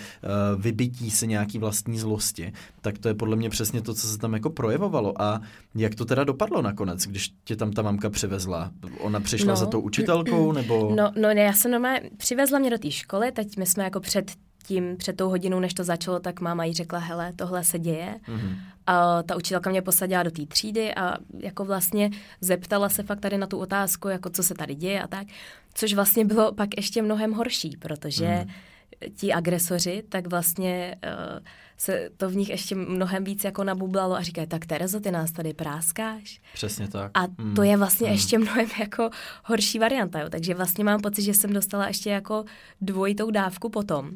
vybití 0.56 1.10
se 1.10 1.26
nějaký 1.26 1.58
vlastní 1.58 1.98
zlosti, 1.98 2.52
tak 2.80 2.98
to 2.98 3.08
je 3.08 3.14
podle 3.14 3.36
mě 3.36 3.50
přesně 3.50 3.82
to, 3.82 3.94
co 3.94 4.06
se 4.06 4.18
tam 4.18 4.34
jako 4.34 4.50
projevovalo. 4.50 5.22
A 5.22 5.40
jak 5.74 5.94
to 5.94 6.04
teda 6.04 6.24
dopadlo 6.24 6.62
nakonec, 6.62 7.06
když 7.06 7.32
tě 7.44 7.56
tam 7.56 7.72
ta 7.72 7.82
mamka 7.82 8.10
přivezla? 8.10 8.70
Ona 9.00 9.20
přišla 9.20 9.52
no, 9.52 9.56
za 9.56 9.66
tou 9.66 9.80
učitelkou, 9.80 10.52
nebo... 10.52 10.90
No, 10.94 11.12
no 11.20 11.28
já 11.28 11.52
jsem 11.52 11.72
doma, 11.72 11.94
přivezla 12.16 12.58
mě 12.58 12.70
do 12.70 12.78
té 12.78 12.90
školy, 12.90 13.32
teď 13.32 13.56
my 13.56 13.66
jsme 13.66 13.84
jako 13.84 14.00
před 14.00 14.32
tím, 14.66 14.96
před 14.96 15.16
tou 15.16 15.28
hodinou, 15.28 15.60
než 15.60 15.74
to 15.74 15.84
začalo, 15.84 16.20
tak 16.20 16.40
máma 16.40 16.64
jí 16.64 16.74
řekla, 16.74 16.98
hele, 16.98 17.32
tohle 17.36 17.64
se 17.64 17.78
děje. 17.78 18.20
Mm-hmm. 18.28 18.56
A 18.86 19.22
ta 19.22 19.36
učitelka 19.36 19.70
mě 19.70 19.82
posadila 19.82 20.22
do 20.22 20.30
té 20.30 20.46
třídy 20.46 20.94
a 20.94 21.16
jako 21.38 21.64
vlastně 21.64 22.10
zeptala 22.40 22.88
se 22.88 23.02
fakt 23.02 23.20
tady 23.20 23.38
na 23.38 23.46
tu 23.46 23.58
otázku, 23.58 24.08
jako 24.08 24.30
co 24.30 24.42
se 24.42 24.54
tady 24.54 24.74
děje 24.74 25.02
a 25.02 25.06
tak. 25.06 25.26
Což 25.74 25.94
vlastně 25.94 26.24
bylo 26.24 26.52
pak 26.52 26.68
ještě 26.76 27.02
mnohem 27.02 27.32
horší, 27.32 27.76
protože 27.76 28.44
mm. 28.44 29.14
ti 29.16 29.32
agresoři, 29.32 30.02
tak 30.08 30.26
vlastně 30.26 30.96
uh, 31.04 31.46
se 31.76 32.10
to 32.16 32.30
v 32.30 32.36
nich 32.36 32.48
ještě 32.48 32.74
mnohem 32.74 33.24
víc 33.24 33.44
jako 33.44 33.64
nabublalo 33.64 34.16
a 34.16 34.22
říkají, 34.22 34.46
tak 34.46 34.66
Terezo, 34.66 35.00
ty 35.00 35.10
nás 35.10 35.32
tady 35.32 35.54
práskáš. 35.54 36.40
Přesně 36.54 36.88
tak. 36.88 37.10
A 37.14 37.26
mm. 37.38 37.54
to 37.54 37.62
je 37.62 37.76
vlastně 37.76 38.06
mm. 38.06 38.12
ještě 38.12 38.38
mnohem 38.38 38.68
jako 38.80 39.10
horší 39.44 39.78
varianta, 39.78 40.20
jo. 40.20 40.28
Takže 40.28 40.54
vlastně 40.54 40.84
mám 40.84 41.00
pocit, 41.00 41.22
že 41.22 41.34
jsem 41.34 41.52
dostala 41.52 41.88
ještě 41.88 42.10
jako 42.10 42.44
dvojitou 42.80 43.30
dávku 43.30 43.68
potom 43.68 44.10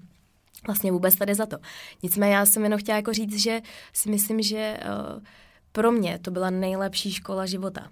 vlastně 0.67 0.93
vůbec 0.93 1.17
tady 1.17 1.35
za 1.35 1.47
to. 1.47 1.57
Nicméně 2.03 2.35
já 2.35 2.47
jsem 2.47 2.65
jenom 2.65 2.81
chtěla 2.81 2.97
jako 2.97 3.12
říct, 3.12 3.43
že 3.43 3.61
si 3.93 4.11
myslím, 4.11 4.43
že 4.43 4.81
uh, 5.17 5.23
pro 5.73 5.93
mě 5.93 6.19
to 6.19 6.31
byla 6.31 6.50
nejlepší 6.50 7.12
škola 7.12 7.47
života. 7.47 7.91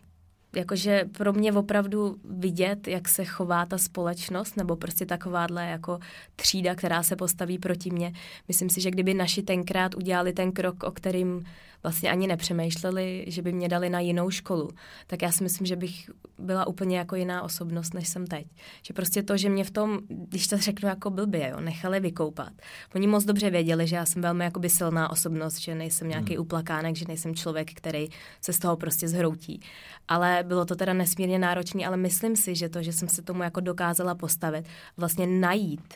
Jakože 0.57 1.05
pro 1.13 1.33
mě 1.33 1.53
opravdu 1.53 2.17
vidět, 2.25 2.89
jak 2.89 3.09
se 3.09 3.25
chová 3.25 3.67
ta 3.67 3.79
společnost, 3.79 4.57
nebo 4.57 4.77
prostě 4.77 5.07
takováhle 5.07 5.67
jako 5.67 5.99
třída, 6.37 6.75
která 6.75 7.03
se 7.03 7.17
postaví 7.17 7.59
proti 7.59 7.91
mně. 7.91 8.13
Myslím 8.49 8.71
si, 8.71 8.81
že 8.81 8.91
kdyby 8.91 9.15
naši 9.15 9.43
tenkrát 9.43 9.95
udělali 9.95 10.33
ten 10.33 10.53
krok, 10.53 10.83
o 10.83 10.91
kterým 10.91 11.45
vlastně 11.83 12.11
ani 12.11 12.27
nepřemýšleli, 12.27 13.25
že 13.29 13.43
by 13.43 13.53
mě 13.53 13.69
dali 13.69 13.91
na 13.91 14.01
jinou 14.01 14.31
školu, 14.31 14.71
tak 15.07 15.23
já 15.23 15.33
si 15.33 15.43
myslím, 15.43 15.67
že 15.67 15.77
bych 15.77 16.11
byla 16.39 16.67
úplně 16.67 16.99
jako 16.99 17.17
jiná 17.17 17.43
osobnost, 17.43 17.95
než 17.95 18.09
jsem 18.09 18.27
teď. 18.27 18.47
Že 18.83 18.95
prostě 18.95 19.23
to, 19.23 19.37
že 19.37 19.49
mě 19.49 19.65
v 19.65 19.71
tom, 19.71 19.99
když 20.09 20.47
to 20.47 20.57
řeknu 20.57 20.89
jako 20.89 21.11
blbě, 21.11 21.49
jo, 21.49 21.61
nechali 21.61 22.01
vykoupat. 22.01 22.53
Oni 22.95 23.07
moc 23.07 23.25
dobře 23.25 23.51
věděli, 23.51 23.87
že 23.87 23.97
já 23.97 24.07
jsem 24.07 24.23
velmi 24.23 24.45
jakoby 24.45 24.71
silná 24.71 25.11
osobnost, 25.11 25.59
že 25.59 25.75
nejsem 25.75 26.09
nějaký 26.09 26.35
hmm. 26.35 26.43
uplakánek, 26.43 26.97
že 26.97 27.05
nejsem 27.09 27.35
člověk, 27.35 27.73
který 27.75 28.09
se 28.41 28.53
z 28.53 28.59
toho 28.59 28.77
prostě 28.77 29.09
zhroutí. 29.09 29.61
Ale 30.09 30.45
bylo 30.47 30.65
to 30.65 30.77
teda 30.77 30.93
nesmírně 30.93 31.39
náročné, 31.39 31.87
ale 31.87 31.97
myslím 31.97 32.37
si, 32.37 32.55
že 32.55 32.69
to, 32.69 32.83
že 32.83 32.93
jsem 32.93 33.09
se 33.09 33.23
tomu 33.23 33.43
jako 33.43 33.61
dokázala 33.61 34.15
postavit, 34.15 34.67
vlastně 34.97 35.27
najít 35.27 35.95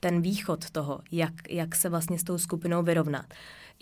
ten 0.00 0.22
východ 0.22 0.70
toho, 0.70 1.00
jak, 1.12 1.32
jak 1.50 1.74
se 1.74 1.88
vlastně 1.88 2.18
s 2.18 2.24
tou 2.24 2.38
skupinou 2.38 2.82
vyrovnat 2.82 3.26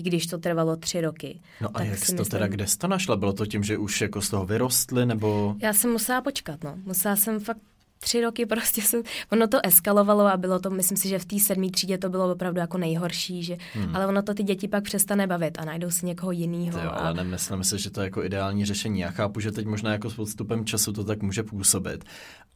i 0.01 0.03
když 0.03 0.27
to 0.27 0.39
trvalo 0.39 0.77
tři 0.77 1.01
roky. 1.01 1.41
No 1.61 1.69
a 1.75 1.83
jak 1.83 1.99
jsi 1.99 2.17
to 2.17 2.25
teda, 2.25 2.47
kde 2.49 2.67
jsi 2.67 2.79
to 2.79 2.89
našla? 2.89 3.17
Bylo 3.17 3.33
to 3.33 3.47
tím, 3.47 3.63
že 3.63 3.79
už 3.79 4.01
jako 4.01 4.23
z 4.23 4.31
toho 4.31 4.47
vyrostly, 4.47 5.07
nebo... 5.07 5.57
Já 5.63 5.73
jsem 5.73 5.93
musela 5.93 6.23
počkat, 6.23 6.65
no. 6.65 6.77
Musela 6.85 7.17
jsem 7.17 7.41
fakt 7.41 7.61
tři 8.03 8.21
roky 8.21 8.47
prostě 8.47 8.83
jsem, 8.83 9.03
ono 9.33 9.49
to 9.49 9.59
eskalovalo 9.67 10.27
a 10.27 10.37
bylo 10.37 10.59
to, 10.59 10.71
myslím 10.71 10.99
si, 10.99 11.09
že 11.09 11.19
v 11.19 11.25
té 11.25 11.39
sedmé 11.39 11.71
třídě 11.71 11.99
to 11.99 12.09
bylo 12.09 12.33
opravdu 12.33 12.61
jako 12.61 12.79
nejhorší, 12.79 13.43
že, 13.43 13.57
hmm. 13.75 13.97
ale 13.97 14.07
ono 14.07 14.23
to 14.23 14.35
ty 14.35 14.43
děti 14.43 14.69
pak 14.69 14.85
přestane 14.85 15.27
bavit 15.27 15.59
a 15.59 15.65
najdou 15.65 15.91
si 15.91 16.07
někoho 16.07 16.33
jiného. 16.33 16.79
Jo, 16.79 16.91
a... 16.91 16.95
ale 16.95 17.15
nemyslím 17.15 17.65
si, 17.65 17.79
že 17.79 17.91
to 17.91 18.01
je 18.01 18.05
jako 18.05 18.25
ideální 18.25 18.65
řešení. 18.65 19.01
Já 19.01 19.11
chápu, 19.11 19.41
že 19.41 19.53
teď 19.53 19.67
možná 19.67 19.93
jako 19.93 20.11
s 20.11 20.15
podstupem 20.15 20.65
času 20.65 20.93
to 20.93 21.05
tak 21.05 21.23
může 21.23 21.43
působit, 21.43 22.05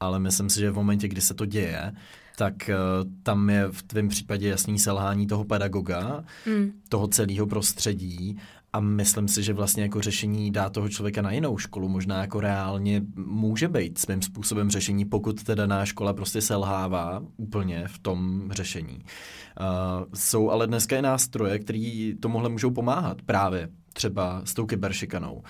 ale 0.01 0.19
myslím 0.19 0.51
si, 0.51 0.61
že 0.61 0.71
v 0.71 0.75
momentě, 0.75 1.09
kdy 1.09 1.21
se 1.21 1.35
to 1.35 1.47
děje, 1.47 1.93
tak 2.37 2.55
uh, 2.69 3.11
tam 3.23 3.51
je 3.51 3.69
v 3.71 3.83
tvém 3.83 4.09
případě 4.09 4.49
jasný 4.49 4.79
selhání 4.79 5.27
toho 5.27 5.45
pedagoga, 5.45 6.25
mm. 6.47 6.73
toho 6.89 7.09
celého 7.09 7.47
prostředí 7.47 8.39
a 8.75 8.81
myslím 8.81 9.29
si, 9.29 9.43
že 9.43 9.53
vlastně 9.53 9.83
jako 9.83 10.01
řešení 10.01 10.51
dá 10.51 10.71
toho 10.71 10.89
člověka 10.89 11.23
na 11.23 11.31
jinou 11.31 11.59
školu 11.59 11.89
možná 11.89 12.21
jako 12.21 12.41
reálně 12.41 13.03
může 13.17 13.69
být 13.69 13.99
svým 13.99 14.23
způsobem 14.23 14.71
řešení, 14.71 15.05
pokud 15.05 15.43
teda 15.43 15.67
daná 15.67 15.85
škola 15.87 16.13
prostě 16.13 16.41
selhává 16.41 17.23
úplně 17.37 17.85
v 17.89 17.99
tom 17.99 18.51
řešení. 18.53 18.99
Uh, 18.99 20.05
jsou 20.15 20.51
ale 20.51 20.67
dneska 20.67 20.99
i 20.99 21.03
nástroje, 21.03 21.59
které 21.59 22.13
tomuhle 22.21 22.49
můžou 22.49 22.71
pomáhat 22.71 23.23
právě 23.23 23.69
třeba 23.93 24.43
s 24.45 24.55
tou 24.55 24.67
kyberšikanou. 24.67 25.35
Uh, 25.35 25.43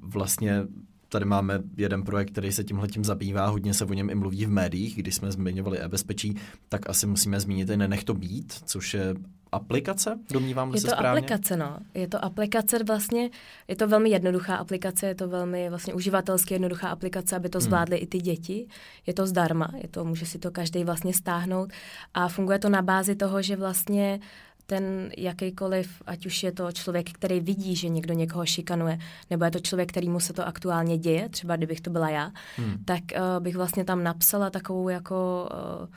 vlastně 0.00 0.62
tady 1.08 1.24
máme 1.24 1.62
jeden 1.76 2.02
projekt, 2.02 2.30
který 2.30 2.52
se 2.52 2.64
tímhle 2.64 2.88
tím 2.88 3.04
zabývá, 3.04 3.46
hodně 3.46 3.74
se 3.74 3.84
o 3.84 3.92
něm 3.92 4.10
i 4.10 4.14
mluví 4.14 4.44
v 4.44 4.50
médiích, 4.50 4.96
když 4.96 5.14
jsme 5.14 5.32
zmiňovali 5.32 5.80
e-bezpečí, 5.80 6.36
tak 6.68 6.90
asi 6.90 7.06
musíme 7.06 7.40
zmínit 7.40 7.70
i 7.70 7.76
Nenech 7.76 8.04
to 8.04 8.14
být, 8.14 8.52
což 8.64 8.94
je 8.94 9.14
aplikace, 9.52 10.18
domnívám 10.32 10.74
je 10.74 10.80
se 10.80 10.86
to 10.86 10.92
správně? 10.92 11.20
aplikace, 11.20 11.56
no. 11.56 11.78
Je 11.94 12.08
to 12.08 12.24
aplikace 12.24 12.84
vlastně, 12.84 13.30
je 13.68 13.76
to 13.76 13.88
velmi 13.88 14.10
jednoduchá 14.10 14.56
aplikace, 14.56 15.06
je 15.06 15.14
to 15.14 15.28
velmi 15.28 15.70
vlastně 15.70 15.94
uživatelsky 15.94 16.54
jednoduchá 16.54 16.88
aplikace, 16.88 17.36
aby 17.36 17.48
to 17.48 17.58
hmm. 17.58 17.64
zvládly 17.64 17.96
hmm. 17.96 18.04
i 18.04 18.06
ty 18.06 18.18
děti. 18.18 18.66
Je 19.06 19.14
to 19.14 19.26
zdarma, 19.26 19.70
je 19.82 19.88
to, 19.88 20.04
může 20.04 20.26
si 20.26 20.38
to 20.38 20.50
každý 20.50 20.84
vlastně 20.84 21.14
stáhnout 21.14 21.72
a 22.14 22.28
funguje 22.28 22.58
to 22.58 22.68
na 22.68 22.82
bázi 22.82 23.16
toho, 23.16 23.42
že 23.42 23.56
vlastně 23.56 24.20
ten 24.66 25.10
jakýkoliv, 25.16 26.02
ať 26.06 26.26
už 26.26 26.42
je 26.42 26.52
to 26.52 26.72
člověk, 26.72 27.12
který 27.12 27.40
vidí, 27.40 27.76
že 27.76 27.88
někdo 27.88 28.14
někoho 28.14 28.46
šikanuje, 28.46 28.98
nebo 29.30 29.44
je 29.44 29.50
to 29.50 29.60
člověk, 29.60 29.88
který 29.88 30.08
mu 30.08 30.20
se 30.20 30.32
to 30.32 30.46
aktuálně 30.46 30.98
děje, 30.98 31.28
třeba 31.28 31.56
kdybych 31.56 31.80
to 31.80 31.90
byla 31.90 32.08
já, 32.08 32.32
hmm. 32.56 32.84
tak 32.84 33.02
uh, 33.12 33.44
bych 33.44 33.56
vlastně 33.56 33.84
tam 33.84 34.04
napsala 34.04 34.50
takovou 34.50 34.88
jako... 34.88 35.48
Uh, 35.82 35.88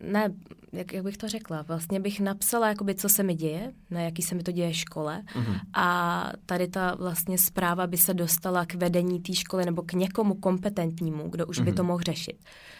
ne, 0.00 0.34
jak, 0.72 0.92
jak 0.92 1.04
bych 1.04 1.16
to 1.16 1.28
řekla, 1.28 1.62
vlastně 1.62 2.00
bych 2.00 2.20
napsala, 2.20 2.68
jakoby, 2.68 2.94
co 2.94 3.08
se 3.08 3.22
mi 3.22 3.34
děje, 3.34 3.72
na 3.90 4.00
jaký 4.00 4.22
se 4.22 4.34
mi 4.34 4.42
to 4.42 4.52
děje 4.52 4.74
škole 4.74 5.22
mm-hmm. 5.34 5.60
a 5.74 6.30
tady 6.46 6.68
ta 6.68 6.94
vlastně 6.94 7.38
zpráva 7.38 7.86
by 7.86 7.96
se 7.96 8.14
dostala 8.14 8.66
k 8.66 8.74
vedení 8.74 9.20
té 9.20 9.34
školy 9.34 9.64
nebo 9.64 9.82
k 9.82 9.92
někomu 9.92 10.34
kompetentnímu, 10.34 11.28
kdo 11.28 11.46
už 11.46 11.60
mm-hmm. 11.60 11.64
by 11.64 11.72
to 11.72 11.82
mhm. 11.82 11.86
mohl 11.86 12.02
řešit. 12.02 12.36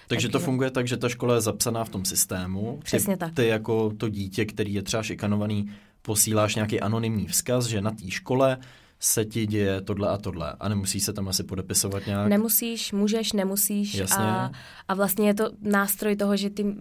Takže 0.09 0.29
to 0.29 0.39
funguje 0.39 0.71
tak, 0.71 0.89
že 0.89 0.97
ta 0.97 1.09
škola 1.09 1.35
je 1.35 1.41
zapsaná 1.41 1.85
v 1.85 1.89
tom 1.89 2.05
systému. 2.05 2.81
Přesně 2.85 3.17
ty, 3.17 3.21
tak. 3.21 3.35
Ty 3.35 3.47
jako 3.47 3.91
to 3.97 4.09
dítě, 4.09 4.45
který 4.45 4.75
je 4.75 4.83
třeba 4.83 5.03
šikanovaný, 5.03 5.71
posíláš 6.03 6.55
nějaký 6.55 6.81
anonymní 6.81 7.27
vzkaz, 7.27 7.67
že 7.67 7.81
na 7.81 7.91
té 7.91 8.11
škole 8.11 8.59
se 9.01 9.25
ti 9.25 9.47
děje 9.47 9.81
tohle 9.81 10.09
a 10.09 10.19
tohle 10.19 10.53
a 10.61 10.69
nemusí 10.69 11.01
se 11.01 11.13
tam 11.13 11.29
asi 11.29 11.45
podepisovat 11.45 12.07
nějak? 12.07 12.29
Nemusíš, 12.29 12.93
můžeš, 12.93 13.33
nemusíš 13.33 13.95
Jasně. 13.95 14.25
A, 14.25 14.51
a 14.89 14.95
vlastně 14.95 15.27
je 15.27 15.35
to 15.35 15.51
nástroj 15.63 16.17
toho, 16.17 16.37
že 16.37 16.51
ty 16.51 16.75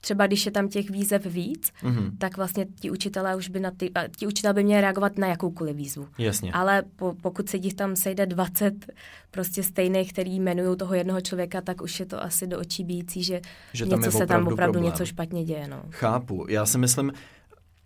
třeba 0.00 0.26
když 0.26 0.46
je 0.46 0.52
tam 0.52 0.68
těch 0.68 0.90
výzev 0.90 1.26
víc, 1.26 1.72
mm-hmm. 1.82 2.10
tak 2.18 2.36
vlastně 2.36 2.66
ti 2.80 2.90
učitelé 2.90 3.36
už 3.36 3.48
by 3.48 3.60
na 3.60 3.70
ty, 3.70 3.90
ti 4.16 4.26
učitelé 4.26 4.54
by 4.54 4.64
měli 4.64 4.80
reagovat 4.80 5.18
na 5.18 5.26
jakoukoliv 5.26 5.76
výzvu. 5.76 6.08
Jasně. 6.18 6.52
Ale 6.52 6.82
po, 6.96 7.14
pokud 7.22 7.48
se 7.48 7.56
jich 7.56 7.74
tam 7.74 7.96
sejde 7.96 8.26
20 8.26 8.92
prostě 9.30 9.62
stejných, 9.62 10.12
který 10.12 10.36
jmenují 10.36 10.76
toho 10.76 10.94
jednoho 10.94 11.20
člověka, 11.20 11.60
tak 11.60 11.82
už 11.82 12.00
je 12.00 12.06
to 12.06 12.22
asi 12.22 12.46
do 12.46 12.58
očí 12.58 12.84
bíjící, 12.84 13.22
že, 13.22 13.40
že 13.72 13.86
tam 13.86 14.00
něco 14.00 14.18
se 14.18 14.26
tam 14.26 14.46
opravdu 14.46 14.72
problém. 14.72 14.92
něco 14.92 15.06
špatně 15.06 15.44
děje. 15.44 15.68
No. 15.68 15.82
Chápu. 15.90 16.46
Já 16.48 16.66
si 16.66 16.78
myslím, 16.78 17.12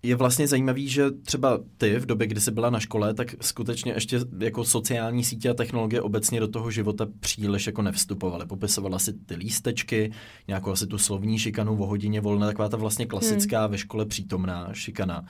je 0.03 0.17
vlastně 0.17 0.49
zajímavý, 0.49 0.89
že 0.89 1.11
třeba 1.11 1.61
ty 1.77 1.99
v 1.99 2.07
době, 2.07 2.27
kdy 2.27 2.41
jsi 2.41 2.51
byla 2.51 2.71
na 2.71 2.81
škole, 2.81 3.15
tak 3.15 3.35
skutečně 3.41 3.93
ještě 3.93 4.21
jako 4.39 4.65
sociální 4.65 5.25
sítě 5.25 5.51
a 5.51 5.55
technologie 5.55 6.03
obecně 6.03 6.41
do 6.41 6.49
toho 6.49 6.71
života 6.71 7.07
příliš 7.21 7.67
jako 7.67 7.83
nevstupovaly. 7.83 8.47
Popisovala 8.47 8.99
si 8.99 9.13
ty 9.13 9.35
lístečky, 9.35 10.13
nějakou 10.49 10.71
asi 10.71 10.87
tu 10.87 10.99
slovní 10.99 11.39
šikanu 11.39 11.83
o 11.83 11.87
hodině 11.87 12.21
volné, 12.21 12.47
taková 12.47 12.69
ta 12.69 12.77
vlastně 12.77 13.07
klasická 13.07 13.63
hmm. 13.63 13.71
ve 13.71 13.79
škole 13.79 14.07
přítomná 14.07 14.69
šikana. 14.73 15.25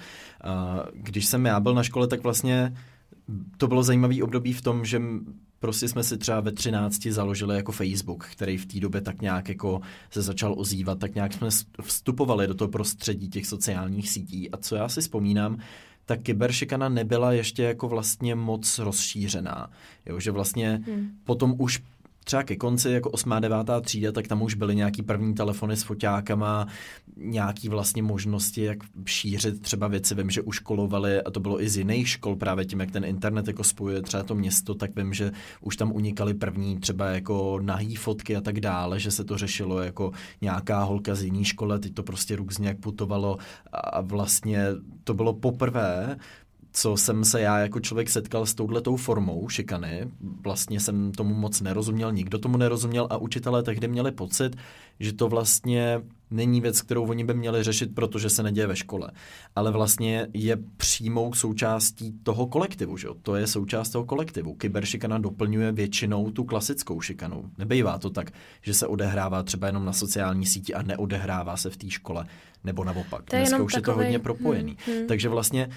Když 0.93 1.27
jsem 1.27 1.47
já 1.47 1.61
byl 1.61 1.75
na 1.75 1.83
škole, 1.83 2.07
tak 2.07 2.23
vlastně 2.23 2.77
to 3.57 3.69
bylo 3.69 3.83
zajímavý 3.83 4.23
období 4.23 4.53
v 4.53 4.63
tom, 4.63 4.85
že 4.85 5.01
prostě 5.63 5.89
jsme 5.89 6.03
si 6.03 6.19
třeba 6.19 6.41
ve 6.41 6.53
13 6.53 7.07
založili 7.07 7.57
jako 7.57 7.73
Facebook, 7.73 8.27
který 8.33 8.57
v 8.57 8.67
té 8.67 8.81
době 8.81 9.01
tak 9.01 9.23
nějak 9.23 9.49
jako 9.49 9.81
se 10.11 10.23
začal 10.23 10.55
ozývat, 10.59 10.99
tak 10.99 11.15
nějak 11.15 11.33
jsme 11.33 11.49
vstupovali 11.83 12.47
do 12.47 12.55
toho 12.55 12.69
prostředí 12.69 13.29
těch 13.29 13.47
sociálních 13.47 14.11
sítí. 14.11 14.51
A 14.51 14.57
co 14.57 14.77
já 14.77 14.89
si 14.89 15.01
vzpomínám, 15.01 15.59
ta 16.05 16.17
kyberšikana 16.17 16.89
nebyla 16.89 17.33
ještě 17.33 17.63
jako 17.63 17.89
vlastně 17.89 18.35
moc 18.35 18.79
rozšířená. 18.79 19.71
Jo, 20.07 20.21
že 20.21 20.31
vlastně 20.31 20.83
hmm. 20.87 21.11
potom 21.25 21.55
už 21.59 21.83
třeba 22.25 22.43
ke 22.43 22.57
konci, 22.57 22.91
jako 22.91 23.11
8. 23.11 23.31
9. 23.41 23.57
třída, 23.81 24.13
tak 24.13 24.29
tam 24.29 24.43
už 24.43 24.55
byly 24.55 24.77
nějaký 24.77 25.03
první 25.03 25.35
telefony 25.35 25.77
s 25.77 25.83
foťákama, 25.83 26.67
nějaký 27.17 27.69
vlastně 27.69 28.03
možnosti, 28.03 28.63
jak 28.63 28.79
šířit 29.07 29.63
třeba 29.63 29.89
věci. 29.89 30.15
Vím, 30.15 30.31
že 30.31 30.43
uškolovali, 30.43 31.23
a 31.23 31.31
to 31.31 31.41
bylo 31.41 31.63
i 31.63 31.69
z 31.69 31.77
jiných 31.77 32.09
škol, 32.09 32.37
právě 32.37 32.65
tím, 32.65 32.81
jak 32.81 32.91
ten 32.91 33.05
internet 33.05 33.47
jako 33.49 33.65
spojuje 33.65 34.03
třeba 34.03 34.23
to 34.23 34.35
město, 34.35 34.75
tak 34.75 34.97
vím, 34.97 35.15
že 35.15 35.33
už 35.61 35.77
tam 35.77 35.93
unikaly 35.93 36.35
první 36.35 36.79
třeba 36.81 37.07
jako 37.07 37.61
nahý 37.63 37.97
fotky 37.97 38.37
a 38.37 38.41
tak 38.41 38.61
dále, 38.61 39.01
že 39.01 39.11
se 39.11 39.25
to 39.25 39.39
řešilo 39.39 39.79
jako 39.83 40.13
nějaká 40.41 40.83
holka 40.83 41.15
z 41.15 41.23
jiné 41.23 41.45
školy, 41.45 41.79
teď 41.79 41.95
to 41.95 42.03
prostě 42.03 42.37
různě 42.37 42.69
jak 42.69 42.79
putovalo 42.79 43.39
a 43.73 44.01
vlastně 44.01 44.67
to 45.05 45.15
bylo 45.15 45.33
poprvé, 45.33 46.17
co 46.73 46.97
jsem 46.97 47.25
se 47.25 47.41
já 47.41 47.59
jako 47.59 47.81
člověk 47.81 48.11
setkal 48.11 48.47
s 48.47 48.55
touhletou 48.55 48.97
formou 48.97 49.49
šikany. 49.49 50.09
Vlastně 50.41 50.81
jsem 50.81 51.13
tomu 51.13 51.35
moc 51.35 51.61
nerozuměl, 51.61 52.13
nikdo 52.13 52.39
tomu 52.39 52.57
nerozuměl 52.57 53.07
a 53.11 53.17
učitelé 53.17 53.63
tehdy 53.63 53.89
měli 53.89 54.13
pocit, 54.13 54.57
že 55.01 55.13
to 55.13 55.29
vlastně 55.29 56.03
není 56.31 56.61
věc, 56.61 56.83
kterou 56.83 57.07
oni 57.07 57.25
by 57.25 57.35
měli 57.35 57.63
řešit, 57.63 57.95
protože 57.95 58.31
se 58.31 58.43
neděje 58.43 58.67
ve 58.67 58.77
škole. 58.77 59.11
Ale 59.57 59.71
vlastně 59.71 60.27
je 60.35 60.59
přímou 60.77 61.35
součástí 61.35 62.13
toho 62.23 62.47
kolektivu, 62.47 62.97
že 62.97 63.07
jo? 63.07 63.15
To 63.23 63.37
je 63.37 63.47
součást 63.47 63.91
toho 63.91 64.05
kolektivu. 64.05 64.55
Kyberšikana 64.55 65.19
doplňuje 65.19 65.73
většinou 65.73 66.31
tu 66.31 66.45
klasickou 66.45 67.01
šikanu. 67.01 67.51
Nebejvá 67.59 67.99
to 67.99 68.11
tak, 68.11 68.31
že 68.63 68.75
se 68.75 68.87
odehrává 68.87 69.43
třeba 69.43 69.67
jenom 69.67 69.85
na 69.85 69.93
sociální 69.93 70.47
síti 70.47 70.75
a 70.75 70.83
neodehrává 70.83 71.57
se 71.57 71.71
v 71.71 71.77
té 71.77 71.91
škole, 71.91 72.27
nebo 72.65 72.85
naopak. 72.85 73.31
To 73.31 73.37
je 73.37 73.43
Dneska 73.43 73.63
už 73.63 73.73
takový... 73.73 73.91
je 73.91 73.95
to 73.95 74.03
hodně 74.03 74.19
propojený. 74.19 74.77
Hmm, 74.87 74.97
hmm. 74.97 75.07
Takže 75.07 75.29
vlastně 75.29 75.69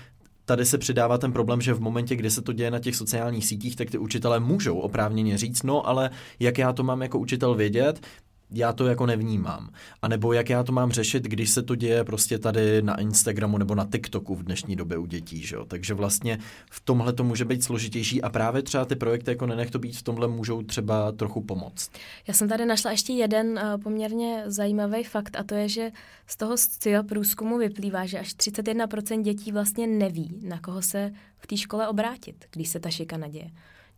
tady 0.45 0.65
se 0.65 0.77
přidává 0.77 1.17
ten 1.17 1.31
problém, 1.31 1.62
že 1.62 1.73
v 1.73 1.81
momentě, 1.81 2.15
kdy 2.15 2.31
se 2.31 2.41
to 2.41 2.53
děje 2.53 2.71
na 2.71 2.79
těch 2.79 2.95
sociálních 2.95 3.45
sítích, 3.45 3.75
tak 3.75 3.91
ty 3.91 3.97
učitelé 3.97 4.39
můžou 4.39 4.79
oprávněně 4.79 5.38
říct, 5.38 5.63
no 5.63 5.88
ale 5.88 6.10
jak 6.39 6.58
já 6.58 6.73
to 6.73 6.84
mám 6.84 7.01
jako 7.01 7.19
učitel 7.19 7.55
vědět, 7.55 8.05
já 8.51 8.73
to 8.73 8.88
jako 8.88 9.05
nevnímám. 9.05 9.69
A 10.01 10.08
nebo 10.08 10.34
jak 10.34 10.49
já 10.49 10.63
to 10.63 10.71
mám 10.71 10.91
řešit, 10.91 11.23
když 11.23 11.49
se 11.49 11.63
to 11.63 11.75
děje 11.75 12.03
prostě 12.03 12.39
tady 12.39 12.81
na 12.81 12.99
Instagramu 12.99 13.58
nebo 13.58 13.75
na 13.75 13.88
TikToku 13.91 14.36
v 14.36 14.43
dnešní 14.43 14.75
době 14.75 14.97
u 14.97 15.05
dětí. 15.05 15.45
Že? 15.45 15.58
Takže 15.67 15.93
vlastně 15.93 16.39
v 16.69 16.79
tomhle 16.79 17.13
to 17.13 17.23
může 17.23 17.45
být 17.45 17.63
složitější 17.63 18.21
a 18.21 18.29
právě 18.29 18.62
třeba 18.62 18.86
ty 18.86 18.95
projekty 18.95 19.31
jako 19.31 19.45
Nenech 19.45 19.71
to 19.71 19.79
být 19.79 19.97
v 19.97 20.03
tomhle 20.03 20.27
můžou 20.27 20.62
třeba 20.62 21.12
trochu 21.12 21.41
pomoct. 21.41 21.91
Já 22.27 22.34
jsem 22.34 22.49
tady 22.49 22.65
našla 22.65 22.91
ještě 22.91 23.13
jeden 23.13 23.47
uh, 23.47 23.81
poměrně 23.81 24.43
zajímavý 24.45 25.03
fakt 25.03 25.36
a 25.39 25.43
to 25.43 25.55
je, 25.55 25.69
že 25.69 25.91
z 26.27 26.38
toho 26.38 26.58
SCIO 26.58 27.03
průzkumu 27.03 27.58
vyplývá, 27.58 28.05
že 28.05 28.19
až 28.19 28.36
31% 28.36 29.21
dětí 29.21 29.51
vlastně 29.51 29.88
neví, 29.88 30.39
na 30.41 30.60
koho 30.60 30.81
se 30.81 31.12
v 31.38 31.47
té 31.47 31.58
škole 31.58 31.88
obrátit, 31.88 32.45
když 32.51 32.69
se 32.69 32.79
ta 32.79 32.89
šikana 32.89 33.27
děje 33.27 33.51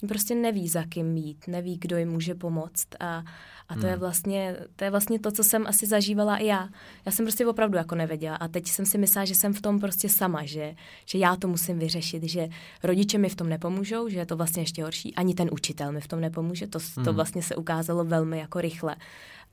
prostě 0.07 0.35
neví, 0.35 0.67
za 0.67 0.83
kým 0.83 1.17
jít, 1.17 1.47
neví, 1.47 1.77
kdo 1.77 1.97
jim 1.97 2.09
může 2.09 2.35
pomoct 2.35 2.87
a, 2.99 3.23
a 3.69 3.73
to, 3.73 3.79
hmm. 3.79 3.89
je 3.89 3.95
vlastně, 3.95 4.55
to 4.75 4.83
je 4.83 4.89
vlastně 4.89 5.19
to, 5.19 5.31
co 5.31 5.43
jsem 5.43 5.67
asi 5.67 5.87
zažívala 5.87 6.37
i 6.37 6.45
já. 6.45 6.69
Já 7.05 7.11
jsem 7.11 7.25
prostě 7.25 7.47
opravdu 7.47 7.77
jako 7.77 7.95
nevěděla 7.95 8.35
a 8.35 8.47
teď 8.47 8.67
jsem 8.67 8.85
si 8.85 8.97
myslela, 8.97 9.25
že 9.25 9.35
jsem 9.35 9.53
v 9.53 9.61
tom 9.61 9.79
prostě 9.79 10.09
sama, 10.09 10.45
že, 10.45 10.75
že 11.05 11.17
já 11.17 11.35
to 11.35 11.47
musím 11.47 11.79
vyřešit, 11.79 12.23
že 12.23 12.47
rodiče 12.83 13.17
mi 13.17 13.29
v 13.29 13.35
tom 13.35 13.49
nepomůžou, 13.49 14.09
že 14.09 14.19
je 14.19 14.25
to 14.25 14.37
vlastně 14.37 14.61
ještě 14.61 14.83
horší, 14.83 15.15
ani 15.15 15.33
ten 15.33 15.49
učitel 15.51 15.91
mi 15.91 16.01
v 16.01 16.07
tom 16.07 16.21
nepomůže, 16.21 16.67
to, 16.67 16.79
hmm. 16.95 17.05
to 17.05 17.13
vlastně 17.13 17.41
se 17.41 17.55
ukázalo 17.55 18.03
velmi 18.03 18.39
jako 18.39 18.61
rychle. 18.61 18.95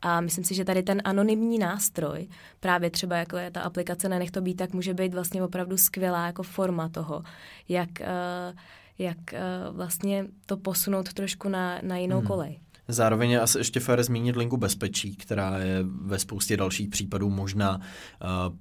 A 0.02 0.20
myslím 0.20 0.44
si, 0.44 0.54
že 0.54 0.64
tady 0.64 0.83
ten 0.83 1.02
anonymní 1.04 1.59
nástroj, 1.59 2.28
právě 2.61 2.90
třeba 2.90 3.16
jako 3.16 3.37
je 3.37 3.50
ta 3.50 3.61
aplikace 3.61 4.09
Nenech 4.09 4.30
to 4.30 4.40
být, 4.40 4.54
tak 4.54 4.72
může 4.72 4.94
být 4.94 5.14
vlastně 5.14 5.42
opravdu 5.42 5.76
skvělá 5.76 6.26
jako 6.26 6.42
forma 6.42 6.88
toho, 6.88 7.22
jak 7.68 7.88
uh, 8.00 8.59
jak 8.98 9.18
uh, 9.33 9.76
vlastně 9.76 10.26
to 10.46 10.57
posunout 10.57 11.12
trošku 11.12 11.48
na, 11.48 11.78
na 11.83 11.96
jinou 11.96 12.18
hmm. 12.18 12.26
kolej. 12.26 12.61
Zároveň 12.88 13.31
je 13.31 13.40
asi 13.40 13.59
ještě 13.59 13.81
fér 13.81 14.03
zmínit 14.03 14.37
linku 14.37 14.57
bezpečí, 14.57 15.16
která 15.16 15.59
je 15.59 15.85
ve 16.03 16.18
spoustě 16.18 16.57
dalších 16.57 16.88
případů 16.88 17.31
možná, 17.31 17.77
uh, 17.77 18.55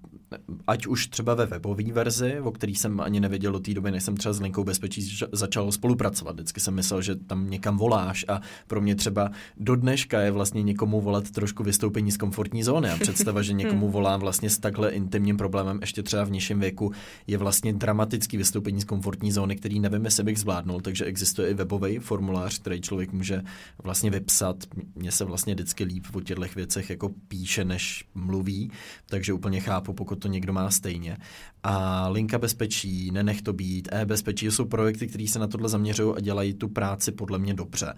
ať 0.68 0.88
už 0.88 1.08
třeba 1.08 1.34
ve 1.34 1.46
webové 1.46 1.84
verzi, 1.92 2.40
o 2.40 2.52
který 2.52 2.76
jsem 2.76 3.00
ani 3.00 3.20
nevěděl 3.20 3.52
do 3.52 3.60
té 3.60 3.74
doby, 3.74 3.92
než 3.92 4.04
jsem 4.04 4.18
třeba 4.18 4.34
s 4.34 4.42
linkou 4.42 4.64
bezpečí 4.64 5.18
začal 5.32 5.72
spolupracovat. 5.72 6.36
Vždycky 6.36 6.60
jsem 6.60 6.74
myslel, 6.74 7.02
že 7.02 7.16
tam 7.16 7.50
někam 7.50 7.78
voláš 7.78 8.26
a 8.28 8.42
pro 8.68 8.82
mě 8.82 8.96
třeba 8.96 9.32
do 9.58 9.76
dneška 9.76 10.22
je 10.22 10.32
vlastně 10.32 10.64
někomu 10.64 11.02
volat 11.02 11.32
trošku 11.32 11.64
vystoupení 11.64 12.12
z 12.12 12.18
komfortní 12.18 12.64
zóny 12.64 12.90
a 12.90 12.98
představa, 12.98 13.42
že 13.42 13.54
někomu 13.64 13.90
volám 13.90 14.20
vlastně 14.20 14.50
s 14.50 14.58
takhle 14.58 14.90
intimním 14.90 15.38
problémem 15.38 15.80
ještě 15.82 16.04
třeba 16.04 16.24
v 16.24 16.32
nižším 16.32 16.60
věku 16.60 16.92
je 17.28 17.38
vlastně 17.38 17.74
dramatický 17.74 18.38
vystoupení 18.38 18.82
z 18.82 18.86
komfortní 18.86 19.32
zóny, 19.32 19.56
který 19.56 19.80
nevím, 19.80 20.06
jestli 20.06 20.24
bych 20.24 20.40
zvládnul, 20.40 20.82
takže 20.82 21.06
existuje 21.06 21.50
i 21.50 21.54
webový 21.54 22.00
formulář, 22.00 22.60
který 22.60 22.82
člověk 22.82 23.14
může 23.14 23.42
vlastně 23.84 24.13
vypsat. 24.14 24.64
Mně 24.96 25.12
se 25.12 25.26
vlastně 25.26 25.54
vždycky 25.54 25.84
líp 25.84 26.08
o 26.14 26.22
těchto 26.22 26.46
věcech 26.56 26.90
jako 26.90 27.10
píše, 27.28 27.66
než 27.66 28.06
mluví, 28.16 28.72
takže 29.06 29.34
úplně 29.34 29.60
chápu, 29.60 29.94
pokud 29.94 30.16
to 30.16 30.28
někdo 30.28 30.54
má 30.54 30.72
stejně. 30.72 31.18
A 31.64 32.08
linka 32.08 32.38
bezpečí, 32.38 33.12
nenech 33.12 33.42
to 33.42 33.54
být, 33.54 33.90
e-bezpečí, 33.92 34.46
jsou 34.46 34.66
projekty, 34.66 35.08
které 35.08 35.28
se 35.28 35.40
na 35.40 35.48
tohle 35.48 35.70
zaměřují 35.70 36.16
a 36.18 36.20
dělají 36.20 36.54
tu 36.54 36.68
práci 36.68 37.12
podle 37.12 37.40
mě 37.40 37.54
dobře. 37.54 37.94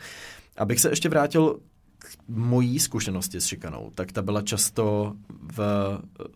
Abych 0.58 0.80
se 0.80 0.90
ještě 0.90 1.10
vrátil 1.10 1.60
mojí 2.28 2.80
zkušenosti 2.80 3.42
s 3.42 3.46
šikanou, 3.46 3.92
tak 3.96 4.12
ta 4.12 4.22
byla 4.22 4.42
často 4.42 5.14
v 5.56 5.60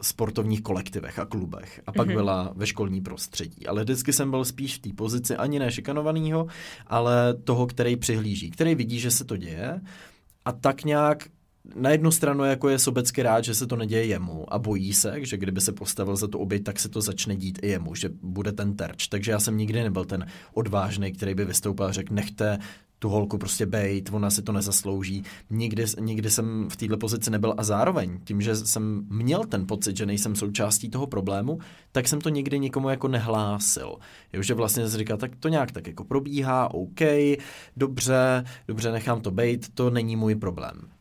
sportovních 0.01 0.62
kolektivech 0.62 1.19
a 1.19 1.25
klubech 1.25 1.82
a 1.88 1.91
pak 1.91 2.08
mm-hmm. 2.08 2.13
byla 2.13 2.51
ve 2.55 2.67
školní 2.67 3.01
prostředí. 3.01 3.67
Ale 3.67 3.84
vždycky 3.84 4.13
jsem 4.13 4.32
byl 4.32 4.45
spíš 4.45 4.75
v 4.75 4.79
té 4.79 4.89
pozici 4.93 5.36
ani 5.36 5.60
ne 5.60 5.71
šikanovaného, 5.71 6.47
ale 6.88 7.34
toho, 7.34 7.67
který 7.67 7.95
přihlíží, 7.95 8.51
který 8.51 8.75
vidí, 8.75 8.99
že 8.99 9.12
se 9.12 9.25
to 9.25 9.38
děje 9.38 9.82
a 10.45 10.51
tak 10.51 10.84
nějak 10.84 11.27
na 11.76 11.89
jednu 11.89 12.12
stranu 12.12 12.43
jako 12.43 12.69
je 12.69 12.80
sobecky 12.80 13.24
rád, 13.24 13.43
že 13.43 13.56
se 13.56 13.67
to 13.67 13.76
neděje 13.76 14.06
jemu 14.06 14.54
a 14.54 14.60
bojí 14.60 14.93
se, 14.93 15.26
že 15.26 15.38
kdyby 15.38 15.62
se 15.62 15.72
postavil 15.72 16.15
za 16.15 16.28
tu 16.28 16.38
oběť, 16.38 16.63
tak 16.63 16.80
se 16.80 16.89
to 16.89 17.02
začne 17.02 17.36
dít 17.36 17.60
i 17.62 17.67
jemu, 17.67 17.95
že 17.95 18.10
bude 18.22 18.52
ten 18.52 18.76
terč. 18.76 19.08
Takže 19.08 19.32
já 19.32 19.39
jsem 19.39 19.58
nikdy 19.58 19.84
nebyl 19.84 20.06
ten 20.06 20.26
odvážný, 20.54 21.12
který 21.12 21.36
by 21.36 21.45
vystoupil 21.45 21.86
a 21.86 21.91
řekl, 21.91 22.13
nechte 22.13 22.60
tu 23.00 23.10
holku 23.10 23.38
prostě 23.38 23.65
bejt, 23.65 24.10
ona 24.13 24.30
si 24.30 24.41
to 24.41 24.52
nezaslouží. 24.52 25.24
Nikdy, 25.50 25.86
nikdy 26.00 26.30
jsem 26.30 26.67
v 26.69 26.78
této 26.78 26.98
pozici 26.98 27.32
nebyl 27.32 27.54
a 27.58 27.63
zároveň 27.63 28.19
tím, 28.24 28.41
že 28.41 28.56
jsem 28.56 29.06
měl 29.10 29.43
ten 29.43 29.67
pocit, 29.67 29.98
že 29.98 30.06
nejsem 30.06 30.36
součástí 30.36 30.89
toho 30.89 31.08
problému, 31.08 31.60
tak 31.91 32.08
jsem 32.08 32.22
to 32.22 32.30
nikdy 32.30 32.60
nikomu 32.60 32.89
jako 32.89 33.08
nehlásil. 33.08 33.95
Jo, 34.34 34.41
že 34.41 34.54
vlastně 34.54 34.89
se 34.89 34.98
říká, 34.98 35.17
tak 35.17 35.36
to 35.36 35.50
nějak 35.50 35.72
tak 35.72 35.88
jako 35.88 36.04
probíhá, 36.04 36.74
OK, 36.74 37.02
dobře, 37.78 38.43
dobře, 38.67 38.91
nechám 38.91 39.22
to 39.22 39.32
bejt, 39.32 39.74
to 39.74 39.89
není 39.89 40.15
můj 40.15 40.36
problém. 40.36 40.98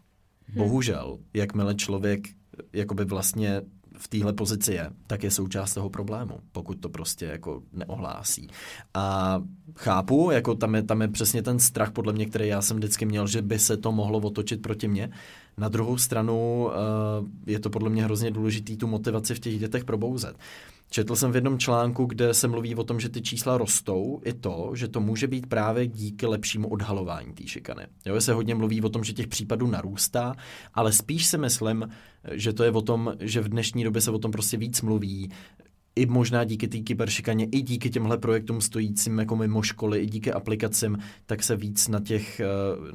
Hmm. 0.48 0.58
Bohužel, 0.58 1.18
jakmile 1.34 1.74
člověk 1.74 2.28
jakoby 2.72 3.04
vlastně 3.04 3.62
v 3.98 4.08
téhle 4.08 4.32
pozici 4.32 4.72
je, 4.72 4.90
tak 5.06 5.22
je 5.22 5.30
součást 5.30 5.74
toho 5.74 5.90
problému, 5.90 6.40
pokud 6.52 6.74
to 6.74 6.88
prostě 6.88 7.24
jako 7.24 7.62
neohlásí. 7.72 8.48
A 8.94 9.38
chápu, 9.74 10.30
jako 10.30 10.54
tam 10.54 10.74
je, 10.74 10.82
tam 10.82 11.02
je 11.02 11.08
přesně 11.08 11.42
ten 11.42 11.58
strach, 11.58 11.90
podle 11.90 12.12
mě, 12.12 12.26
který 12.26 12.48
já 12.48 12.62
jsem 12.62 12.76
vždycky 12.76 13.06
měl, 13.06 13.26
že 13.26 13.42
by 13.42 13.58
se 13.58 13.76
to 13.76 13.92
mohlo 13.92 14.18
otočit 14.18 14.62
proti 14.62 14.88
mně. 14.88 15.10
Na 15.58 15.68
druhou 15.68 15.98
stranu 15.98 16.64
uh, 16.66 16.72
je 17.46 17.58
to 17.58 17.70
podle 17.70 17.90
mě 17.90 18.04
hrozně 18.04 18.30
důležitý 18.30 18.76
tu 18.76 18.86
motivaci 18.86 19.34
v 19.34 19.40
těch 19.40 19.58
dětech 19.58 19.84
probouzet. 19.84 20.36
Četl 20.90 21.16
jsem 21.16 21.32
v 21.32 21.34
jednom 21.34 21.58
článku, 21.58 22.04
kde 22.04 22.34
se 22.34 22.48
mluví 22.48 22.74
o 22.74 22.84
tom, 22.84 23.00
že 23.00 23.08
ty 23.08 23.22
čísla 23.22 23.58
rostou, 23.58 24.20
i 24.24 24.32
to, 24.32 24.70
že 24.74 24.88
to 24.88 25.00
může 25.00 25.26
být 25.26 25.46
právě 25.46 25.86
díky 25.86 26.26
lepšímu 26.26 26.68
odhalování 26.68 27.32
té 27.32 27.46
šikany. 27.46 27.86
Jo, 28.06 28.20
se 28.20 28.32
hodně 28.32 28.54
mluví 28.54 28.82
o 28.82 28.88
tom, 28.88 29.04
že 29.04 29.12
těch 29.12 29.26
případů 29.26 29.66
narůstá, 29.66 30.34
ale 30.74 30.92
spíš 30.92 31.26
si 31.26 31.38
myslím, 31.38 31.88
že 32.32 32.52
to 32.52 32.64
je 32.64 32.70
o 32.70 32.82
tom, 32.82 33.14
že 33.20 33.40
v 33.40 33.48
dnešní 33.48 33.84
době 33.84 34.00
se 34.00 34.10
o 34.10 34.18
tom 34.18 34.30
prostě 34.30 34.56
víc 34.56 34.82
mluví, 34.82 35.30
i 35.98 36.06
možná 36.06 36.44
díky 36.44 36.68
té 36.68 36.78
kyberšikaně, 36.78 37.44
i 37.44 37.62
díky 37.62 37.90
těmhle 37.90 38.18
projektům 38.18 38.60
stojícím 38.60 39.18
jako 39.18 39.36
mimo 39.36 39.62
školy, 39.62 39.98
i 39.98 40.06
díky 40.06 40.32
aplikacím, 40.32 40.98
tak 41.26 41.42
se 41.42 41.56
víc 41.56 41.88
na 41.88 42.00
těch, 42.00 42.40
eh, 42.40 42.46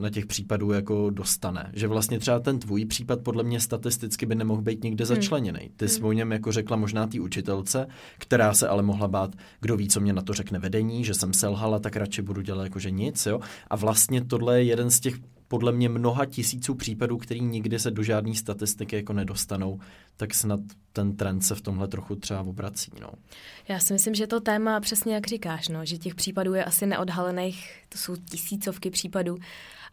na 0.01 0.09
těch 0.09 0.25
případů 0.25 0.71
jako 0.71 1.09
dostane. 1.09 1.71
Že 1.73 1.87
vlastně 1.87 2.19
třeba 2.19 2.39
ten 2.39 2.59
tvůj 2.59 2.85
případ 2.85 3.19
podle 3.21 3.43
mě 3.43 3.59
statisticky 3.59 4.25
by 4.25 4.35
nemohl 4.35 4.61
být 4.61 4.83
nikde 4.83 5.05
hmm. 5.05 5.15
začleněný. 5.15 5.69
Ty 5.77 5.87
jsi 5.87 5.99
hmm. 5.99 6.07
o 6.07 6.11
něm 6.11 6.31
jako 6.31 6.51
řekla 6.51 6.77
možná 6.77 7.07
té 7.07 7.19
učitelce, 7.19 7.87
která 8.17 8.53
se 8.53 8.67
ale 8.67 8.83
mohla 8.83 9.07
bát, 9.07 9.35
kdo 9.61 9.77
ví, 9.77 9.87
co 9.87 9.99
mě 9.99 10.13
na 10.13 10.21
to 10.21 10.33
řekne 10.33 10.59
vedení, 10.59 11.03
že 11.03 11.13
jsem 11.13 11.33
selhala, 11.33 11.79
tak 11.79 11.95
radši 11.95 12.21
budu 12.21 12.41
dělat 12.41 12.63
jakože 12.63 12.91
nic. 12.91 13.25
Jo? 13.25 13.39
A 13.67 13.75
vlastně 13.75 14.23
tohle 14.23 14.59
je 14.59 14.63
jeden 14.63 14.91
z 14.91 14.99
těch 14.99 15.15
podle 15.47 15.71
mě 15.71 15.89
mnoha 15.89 16.25
tisíců 16.25 16.75
případů, 16.75 17.17
který 17.17 17.41
nikdy 17.41 17.79
se 17.79 17.91
do 17.91 18.03
žádné 18.03 18.35
statistiky 18.35 18.95
jako 18.95 19.13
nedostanou, 19.13 19.79
tak 20.17 20.33
snad 20.33 20.59
ten 20.93 21.15
trend 21.15 21.41
se 21.41 21.55
v 21.55 21.61
tomhle 21.61 21.87
trochu 21.87 22.15
třeba 22.15 22.41
obrací. 22.41 22.91
No. 23.01 23.09
Já 23.67 23.79
si 23.79 23.93
myslím, 23.93 24.15
že 24.15 24.27
to 24.27 24.39
téma 24.39 24.79
přesně 24.79 25.13
jak 25.13 25.27
říkáš, 25.27 25.67
no, 25.67 25.85
že 25.85 25.97
těch 25.97 26.15
případů 26.15 26.53
je 26.53 26.63
asi 26.63 26.85
neodhalených, 26.85 27.75
to 27.89 27.97
jsou 27.97 28.15
tisícovky 28.15 28.89
případů 28.89 29.37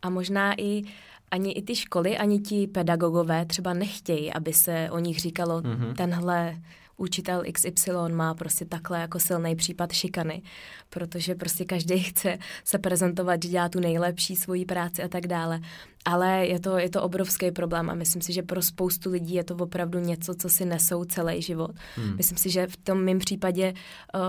a 0.02 0.10
možná 0.10 0.60
i 0.60 0.82
ani 1.30 1.52
i 1.52 1.62
ty 1.62 1.76
školy, 1.76 2.18
ani 2.18 2.40
ti 2.40 2.66
pedagogové 2.66 3.46
třeba 3.46 3.74
nechtějí, 3.74 4.32
aby 4.32 4.52
se 4.52 4.88
o 4.90 4.98
nich 4.98 5.20
říkalo, 5.20 5.60
mm-hmm. 5.60 5.94
tenhle 5.94 6.56
učitel 7.00 7.42
XY 7.52 7.90
má 8.12 8.34
prostě 8.34 8.64
takhle 8.64 9.00
jako 9.00 9.18
silný 9.18 9.56
případ 9.56 9.92
šikany, 9.92 10.42
protože 10.90 11.34
prostě 11.34 11.64
každý 11.64 11.98
chce 11.98 12.38
se 12.64 12.78
prezentovat, 12.78 13.42
že 13.42 13.48
dělá 13.48 13.68
tu 13.68 13.80
nejlepší 13.80 14.36
svoji 14.36 14.64
práci 14.64 15.02
a 15.02 15.08
tak 15.08 15.26
dále. 15.26 15.60
Ale 16.04 16.46
je 16.46 16.60
to, 16.60 16.78
je 16.78 16.90
to 16.90 17.02
obrovský 17.02 17.50
problém 17.50 17.90
a 17.90 17.94
myslím 17.94 18.22
si, 18.22 18.32
že 18.32 18.42
pro 18.42 18.62
spoustu 18.62 19.10
lidí 19.10 19.34
je 19.34 19.44
to 19.44 19.54
opravdu 19.54 19.98
něco, 19.98 20.34
co 20.34 20.48
si 20.48 20.64
nesou 20.64 21.04
celý 21.04 21.42
život. 21.42 21.70
Hmm. 21.96 22.16
Myslím 22.16 22.38
si, 22.38 22.50
že 22.50 22.66
v 22.66 22.76
tom 22.76 23.04
mém 23.04 23.18
případě 23.18 23.74
uh, 24.14 24.20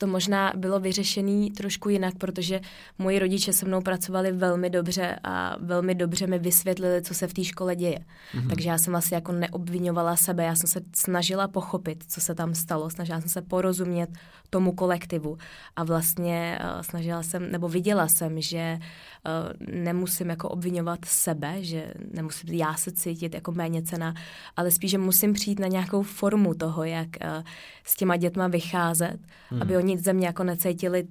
to 0.00 0.06
možná 0.06 0.52
bylo 0.56 0.80
vyřešené 0.80 1.50
trošku 1.56 1.88
jinak, 1.88 2.14
protože 2.18 2.60
moji 2.98 3.18
rodiče 3.18 3.52
se 3.52 3.66
mnou 3.66 3.80
pracovali 3.80 4.32
velmi 4.32 4.70
dobře 4.70 5.18
a 5.24 5.56
velmi 5.60 5.94
dobře 5.94 6.26
mi 6.26 6.38
vysvětlili, 6.38 7.02
co 7.02 7.14
se 7.14 7.26
v 7.26 7.34
té 7.34 7.44
škole 7.44 7.76
děje. 7.76 7.98
Mm-hmm. 7.98 8.48
Takže 8.48 8.68
já 8.68 8.78
jsem 8.78 8.90
vlastně 8.92 9.14
jako 9.14 9.32
neobvinovala 9.32 10.16
sebe, 10.16 10.44
já 10.44 10.54
jsem 10.54 10.68
se 10.68 10.80
snažila 10.96 11.48
pochopit, 11.48 12.04
co 12.08 12.20
se 12.20 12.34
tam 12.34 12.54
stalo, 12.54 12.90
snažila 12.90 13.20
jsem 13.20 13.28
se 13.28 13.42
porozumět 13.42 14.10
tomu 14.50 14.72
kolektivu 14.72 15.38
a 15.76 15.84
vlastně 15.84 16.58
uh, 16.60 16.82
snažila 16.82 17.22
jsem, 17.22 17.52
nebo 17.52 17.68
viděla 17.68 18.08
jsem, 18.08 18.40
že 18.40 18.78
uh, 18.78 19.74
nemusím 19.74 20.30
jako 20.30 20.48
obvinovat 20.48 20.98
sebe, 21.04 21.64
že 21.64 21.94
nemusím 22.14 22.54
já 22.54 22.74
se 22.74 22.92
cítit 22.92 23.34
jako 23.34 23.52
méně 23.52 23.82
cena, 23.82 24.14
ale 24.56 24.70
spíš, 24.70 24.90
že 24.90 24.98
musím 24.98 25.32
přijít 25.32 25.58
na 25.58 25.66
nějakou 25.66 26.02
formu 26.02 26.54
toho, 26.54 26.84
jak 26.84 27.08
uh, 27.08 27.44
s 27.84 27.96
těma 27.96 28.16
dětma 28.16 28.48
vycházet, 28.48 29.18
hmm. 29.50 29.62
aby 29.62 29.76
oni 29.76 29.89
ze 29.98 30.12
mě 30.12 30.26
jako 30.26 30.44
necítili 30.44 31.06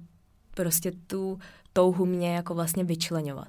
prostě 0.54 0.92
tu 1.06 1.38
touhu 1.72 2.06
mě 2.06 2.34
jako 2.34 2.54
vlastně 2.54 2.84
vyčlenovat 2.84 3.48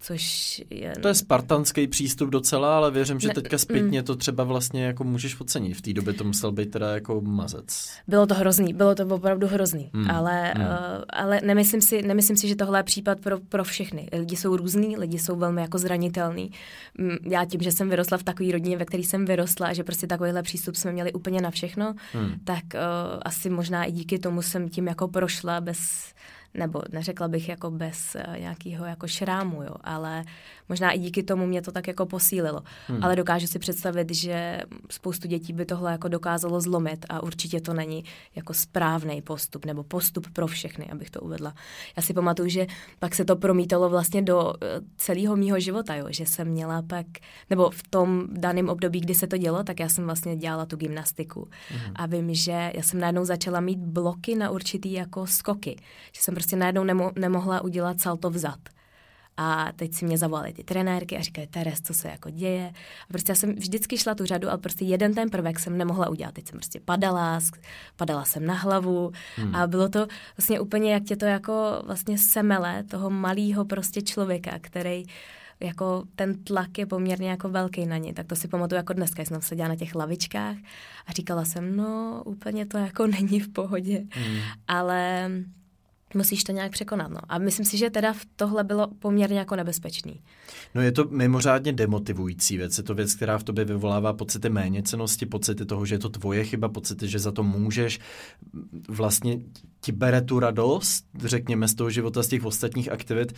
což 0.00 0.62
je... 0.70 0.92
To 1.02 1.08
je 1.08 1.14
spartanský 1.14 1.86
přístup 1.86 2.30
docela, 2.30 2.76
ale 2.76 2.90
věřím, 2.90 3.20
že 3.20 3.28
ne, 3.28 3.34
teďka 3.34 3.58
zpětně 3.58 4.00
mm. 4.00 4.04
to 4.04 4.16
třeba 4.16 4.44
vlastně 4.44 4.84
jako 4.84 5.04
můžeš 5.04 5.40
ocenit. 5.40 5.76
V 5.76 5.80
té 5.80 5.92
době 5.92 6.12
to 6.12 6.24
musel 6.24 6.52
být 6.52 6.70
teda 6.70 6.94
jako 6.94 7.20
mazec. 7.20 7.88
Bylo 8.08 8.26
to 8.26 8.34
hrozný, 8.34 8.74
bylo 8.74 8.94
to 8.94 9.06
opravdu 9.06 9.46
hrozný, 9.46 9.90
mm. 9.92 10.10
ale, 10.10 10.54
mm. 10.56 10.62
Uh, 10.62 10.68
ale 11.08 11.40
nemyslím, 11.44 11.80
si, 11.80 12.02
nemyslím 12.02 12.36
si, 12.36 12.48
že 12.48 12.56
tohle 12.56 12.78
je 12.78 12.82
případ 12.82 13.20
pro, 13.20 13.38
pro 13.38 13.64
všechny. 13.64 14.08
Lidi 14.12 14.36
jsou 14.36 14.56
různý, 14.56 14.96
lidi 14.96 15.18
jsou 15.18 15.36
velmi 15.36 15.60
jako 15.60 15.78
zranitelný. 15.78 16.50
Mm, 16.98 17.16
já 17.30 17.44
tím, 17.44 17.60
že 17.60 17.72
jsem 17.72 17.90
vyrostla 17.90 18.18
v 18.18 18.22
takové 18.22 18.52
rodině, 18.52 18.76
ve 18.76 18.84
které 18.84 19.02
jsem 19.02 19.24
vyrostla 19.24 19.66
a 19.66 19.72
že 19.72 19.84
prostě 19.84 20.06
takovýhle 20.06 20.42
přístup 20.42 20.76
jsme 20.76 20.92
měli 20.92 21.12
úplně 21.12 21.40
na 21.40 21.50
všechno, 21.50 21.94
mm. 22.14 22.32
tak 22.44 22.64
uh, 22.74 22.80
asi 23.22 23.50
možná 23.50 23.84
i 23.84 23.92
díky 23.92 24.18
tomu 24.18 24.42
jsem 24.42 24.68
tím 24.68 24.86
jako 24.86 25.08
prošla 25.08 25.60
bez 25.60 25.78
nebo 26.56 26.82
neřekla 26.92 27.28
bych 27.28 27.48
jako 27.48 27.70
bez 27.70 28.16
uh, 28.28 28.38
nějakého 28.38 28.86
jako 28.86 29.08
šrámu, 29.08 29.62
jo, 29.62 29.74
ale 29.80 30.24
možná 30.68 30.90
i 30.90 30.98
díky 30.98 31.22
tomu 31.22 31.46
mě 31.46 31.62
to 31.62 31.72
tak 31.72 31.88
jako 31.88 32.06
posílilo. 32.06 32.62
Hmm. 32.86 33.04
Ale 33.04 33.16
dokážu 33.16 33.46
si 33.46 33.58
představit, 33.58 34.14
že 34.14 34.60
spoustu 34.90 35.28
dětí 35.28 35.52
by 35.52 35.64
tohle 35.64 35.92
jako 35.92 36.08
dokázalo 36.08 36.60
zlomit 36.60 37.06
a 37.08 37.22
určitě 37.22 37.60
to 37.60 37.74
není 37.74 38.04
jako 38.36 38.54
správný 38.54 39.22
postup 39.22 39.64
nebo 39.64 39.82
postup 39.82 40.26
pro 40.32 40.46
všechny, 40.46 40.86
abych 40.86 41.10
to 41.10 41.20
uvedla. 41.20 41.54
Já 41.96 42.02
si 42.02 42.14
pamatuju, 42.14 42.48
že 42.48 42.66
pak 42.98 43.14
se 43.14 43.24
to 43.24 43.36
promítalo 43.36 43.88
vlastně 43.88 44.22
do 44.22 44.44
uh, 44.44 44.52
celého 44.96 45.36
mýho 45.36 45.60
života, 45.60 45.94
jo, 45.94 46.06
že 46.10 46.26
jsem 46.26 46.48
měla 46.48 46.82
pak, 46.82 47.06
nebo 47.50 47.70
v 47.70 47.82
tom 47.90 48.26
daném 48.32 48.68
období, 48.68 49.00
kdy 49.00 49.14
se 49.14 49.26
to 49.26 49.36
dělo, 49.36 49.64
tak 49.64 49.80
já 49.80 49.88
jsem 49.88 50.04
vlastně 50.04 50.36
dělala 50.36 50.66
tu 50.66 50.76
gymnastiku. 50.76 51.48
Hmm. 51.68 51.92
A 51.94 52.06
vím, 52.06 52.34
že 52.34 52.72
já 52.74 52.82
jsem 52.82 53.00
najednou 53.00 53.24
začala 53.24 53.60
mít 53.60 53.78
bloky 53.78 54.34
na 54.34 54.50
určitý 54.50 54.92
jako 54.92 55.26
skoky. 55.26 55.76
Že 56.12 56.22
jsem 56.22 56.34
prostě 56.34 56.45
najednou 56.54 56.84
nemo- 56.84 57.12
nemohla 57.18 57.60
udělat 57.60 58.00
salto 58.00 58.30
vzad. 58.30 58.58
A 59.36 59.72
teď 59.76 59.94
si 59.94 60.04
mě 60.04 60.18
zavolali 60.18 60.52
ty 60.52 60.64
trenérky 60.64 61.16
a 61.16 61.20
říkali, 61.20 61.46
Teres, 61.46 61.80
co 61.80 61.94
se 61.94 62.08
jako 62.08 62.30
děje. 62.30 62.72
A 63.02 63.06
prostě 63.08 63.32
já 63.32 63.36
jsem 63.36 63.54
vždycky 63.54 63.98
šla 63.98 64.14
tu 64.14 64.26
řadu, 64.26 64.48
ale 64.48 64.58
prostě 64.58 64.84
jeden 64.84 65.14
ten 65.14 65.30
prvek 65.30 65.58
jsem 65.58 65.78
nemohla 65.78 66.08
udělat. 66.08 66.34
Teď 66.34 66.48
jsem 66.48 66.58
prostě 66.58 66.80
padala, 66.80 67.40
padala 67.96 68.24
jsem 68.24 68.46
na 68.46 68.54
hlavu 68.54 69.12
hmm. 69.36 69.54
a 69.54 69.66
bylo 69.66 69.88
to 69.88 70.06
vlastně 70.36 70.60
úplně, 70.60 70.92
jak 70.92 71.02
tě 71.02 71.16
to 71.16 71.24
jako 71.24 71.82
vlastně 71.86 72.18
semele 72.18 72.84
toho 72.84 73.10
malého 73.10 73.64
prostě 73.64 74.02
člověka, 74.02 74.58
který 74.60 75.04
jako 75.60 76.04
ten 76.16 76.44
tlak 76.44 76.78
je 76.78 76.86
poměrně 76.86 77.30
jako 77.30 77.48
velký 77.48 77.86
na 77.86 77.96
ně. 77.96 78.14
Tak 78.14 78.26
to 78.26 78.36
si 78.36 78.48
pamatuju 78.48 78.76
jako 78.76 78.92
dneska, 78.92 79.24
jsem 79.24 79.42
seděla 79.42 79.68
na 79.68 79.76
těch 79.76 79.94
lavičkách 79.94 80.56
a 81.06 81.12
říkala 81.12 81.44
jsem, 81.44 81.76
no 81.76 82.22
úplně 82.26 82.66
to 82.66 82.78
jako 82.78 83.06
není 83.20 83.40
v 83.40 83.48
pohodě. 83.48 84.04
Hmm. 84.10 84.38
Ale 84.68 85.30
musíš 86.14 86.44
to 86.44 86.52
nějak 86.52 86.72
překonat. 86.72 87.10
No. 87.10 87.18
A 87.28 87.38
myslím 87.38 87.66
si, 87.66 87.76
že 87.76 87.90
teda 87.90 88.14
tohle 88.36 88.64
bylo 88.64 88.88
poměrně 88.98 89.38
jako 89.38 89.56
nebezpečný. 89.56 90.20
No 90.74 90.82
je 90.82 90.92
to 90.92 91.04
mimořádně 91.10 91.72
demotivující 91.72 92.56
věc. 92.56 92.78
Je 92.78 92.84
to 92.84 92.94
věc, 92.94 93.14
která 93.14 93.38
v 93.38 93.44
tobě 93.44 93.64
vyvolává 93.64 94.12
pocity 94.12 94.48
méněcenosti, 94.48 95.26
pocity 95.26 95.66
toho, 95.66 95.86
že 95.86 95.94
je 95.94 95.98
to 95.98 96.08
tvoje 96.08 96.44
chyba, 96.44 96.68
pocity, 96.68 97.08
že 97.08 97.18
za 97.18 97.32
to 97.32 97.42
můžeš. 97.42 98.00
Vlastně 98.88 99.40
ti 99.80 99.92
bere 99.92 100.22
tu 100.22 100.38
radost, 100.38 101.04
řekněme, 101.24 101.68
z 101.68 101.74
toho 101.74 101.90
života, 101.90 102.22
z 102.22 102.28
těch 102.28 102.44
ostatních 102.44 102.92
aktivit. 102.92 103.32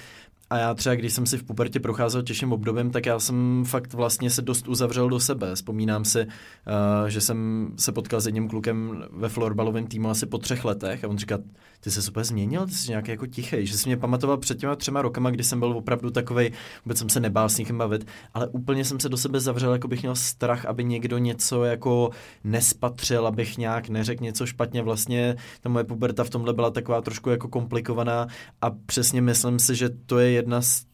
A 0.50 0.58
já 0.58 0.74
třeba, 0.74 0.94
když 0.94 1.12
jsem 1.12 1.26
si 1.26 1.38
v 1.38 1.44
pubertě 1.44 1.80
procházel 1.80 2.22
těžším 2.22 2.52
obdobím, 2.52 2.90
tak 2.90 3.06
já 3.06 3.18
jsem 3.18 3.64
fakt 3.66 3.92
vlastně 3.92 4.30
se 4.30 4.42
dost 4.42 4.68
uzavřel 4.68 5.08
do 5.08 5.20
sebe. 5.20 5.54
Vzpomínám 5.54 6.04
si, 6.04 6.26
uh, 6.26 7.08
že 7.08 7.20
jsem 7.20 7.68
se 7.76 7.92
potkal 7.92 8.20
s 8.20 8.26
jedním 8.26 8.48
klukem 8.48 9.04
ve 9.10 9.28
florbalovém 9.28 9.86
týmu 9.86 10.10
asi 10.10 10.26
po 10.26 10.38
třech 10.38 10.64
letech 10.64 11.04
a 11.04 11.08
on 11.08 11.18
říká, 11.18 11.38
ty 11.80 11.90
se 11.90 12.02
super 12.02 12.24
změnil 12.24 12.66
ty 12.66 12.72
jsi 12.72 12.90
nějaký 12.90 13.10
jako 13.10 13.26
tichý, 13.26 13.66
že 13.66 13.78
jsi 13.78 13.88
mě 13.88 13.96
pamatoval 13.96 14.36
před 14.36 14.58
těma 14.58 14.76
třema 14.76 15.02
rokama, 15.02 15.30
kdy 15.30 15.44
jsem 15.44 15.58
byl 15.58 15.72
opravdu 15.72 16.10
takový, 16.10 16.52
vůbec 16.84 16.98
jsem 16.98 17.08
se 17.08 17.20
nebál 17.20 17.48
s 17.48 17.58
někým 17.58 17.78
bavit, 17.78 18.06
ale 18.34 18.48
úplně 18.48 18.84
jsem 18.84 19.00
se 19.00 19.08
do 19.08 19.16
sebe 19.16 19.40
zavřel, 19.40 19.72
jako 19.72 19.88
bych 19.88 20.02
měl 20.02 20.14
strach, 20.14 20.66
aby 20.66 20.84
někdo 20.84 21.18
něco 21.18 21.64
jako 21.64 22.10
nespatřil, 22.44 23.26
abych 23.26 23.58
nějak 23.58 23.88
neřekl 23.88 24.24
něco 24.24 24.46
špatně. 24.46 24.82
Vlastně 24.82 25.36
ta 25.60 25.68
moje 25.68 25.84
puberta 25.84 26.24
v 26.28 26.30
tomhle 26.30 26.52
byla 26.52 26.70
taková 26.70 27.00
trošku 27.00 27.30
jako 27.30 27.48
komplikovaná 27.48 28.26
a 28.60 28.70
přesně 28.70 29.22
myslím 29.22 29.58
si, 29.58 29.74
že 29.74 29.88
to 29.88 30.18
je 30.18 30.30
jedna 30.30 30.62
z 30.62 30.87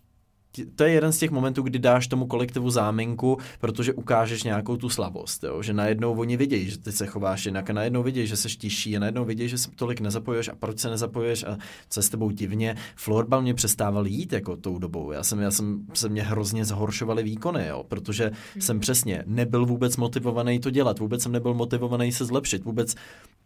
to 0.75 0.85
je 0.85 0.91
jeden 0.93 1.13
z 1.13 1.19
těch 1.19 1.31
momentů, 1.31 1.63
kdy 1.63 1.79
dáš 1.79 2.07
tomu 2.07 2.27
kolektivu 2.27 2.71
záminku, 2.71 3.39
protože 3.61 3.93
ukážeš 3.93 4.43
nějakou 4.43 4.77
tu 4.77 4.89
slabost, 4.89 5.45
jo? 5.45 5.63
že 5.63 5.73
najednou 5.73 6.15
oni 6.15 6.37
vidějí, 6.37 6.71
že 6.71 6.79
ty 6.79 6.93
se 6.93 7.07
chováš 7.07 7.47
jinak 7.47 7.71
a 7.71 7.73
najednou 7.73 8.03
vidějí, 8.03 8.27
že 8.27 8.37
se 8.37 8.49
tiší 8.49 8.97
a 8.97 9.01
najednou 9.01 9.25
vidějí, 9.25 9.49
že 9.49 9.59
se 9.59 9.71
tolik 9.71 10.01
nezapojuješ 10.01 10.49
a 10.49 10.55
proč 10.55 10.79
se 10.79 10.91
nezapojuješ 10.91 11.45
a 11.45 11.59
co 11.89 12.01
je 12.01 12.05
s 12.05 12.09
tebou 12.09 12.31
divně. 12.31 12.77
Florbal 12.97 13.43
mě 13.43 13.55
přestával 13.55 14.07
jít 14.07 14.33
jako 14.33 14.57
tou 14.57 14.79
dobou. 14.79 15.13
Já 15.13 15.23
jsem, 15.23 15.41
já 15.41 15.51
jsem 15.51 15.87
se 15.95 16.09
mě 16.09 16.23
hrozně 16.23 16.65
zhoršovaly 16.65 17.23
výkony, 17.23 17.67
jo? 17.67 17.85
protože 17.89 18.25
hmm. 18.25 18.63
jsem 18.63 18.81
přesně 18.81 19.25
nebyl 19.27 19.67
vůbec 19.67 19.97
motivovaný 19.97 20.59
to 20.59 20.71
dělat, 20.71 20.99
vůbec 20.99 21.23
jsem 21.23 21.33
nebyl 21.33 21.55
motivovaný 21.55 22.13
se 22.13 22.25
zlepšit, 22.25 22.65
vůbec 22.65 22.95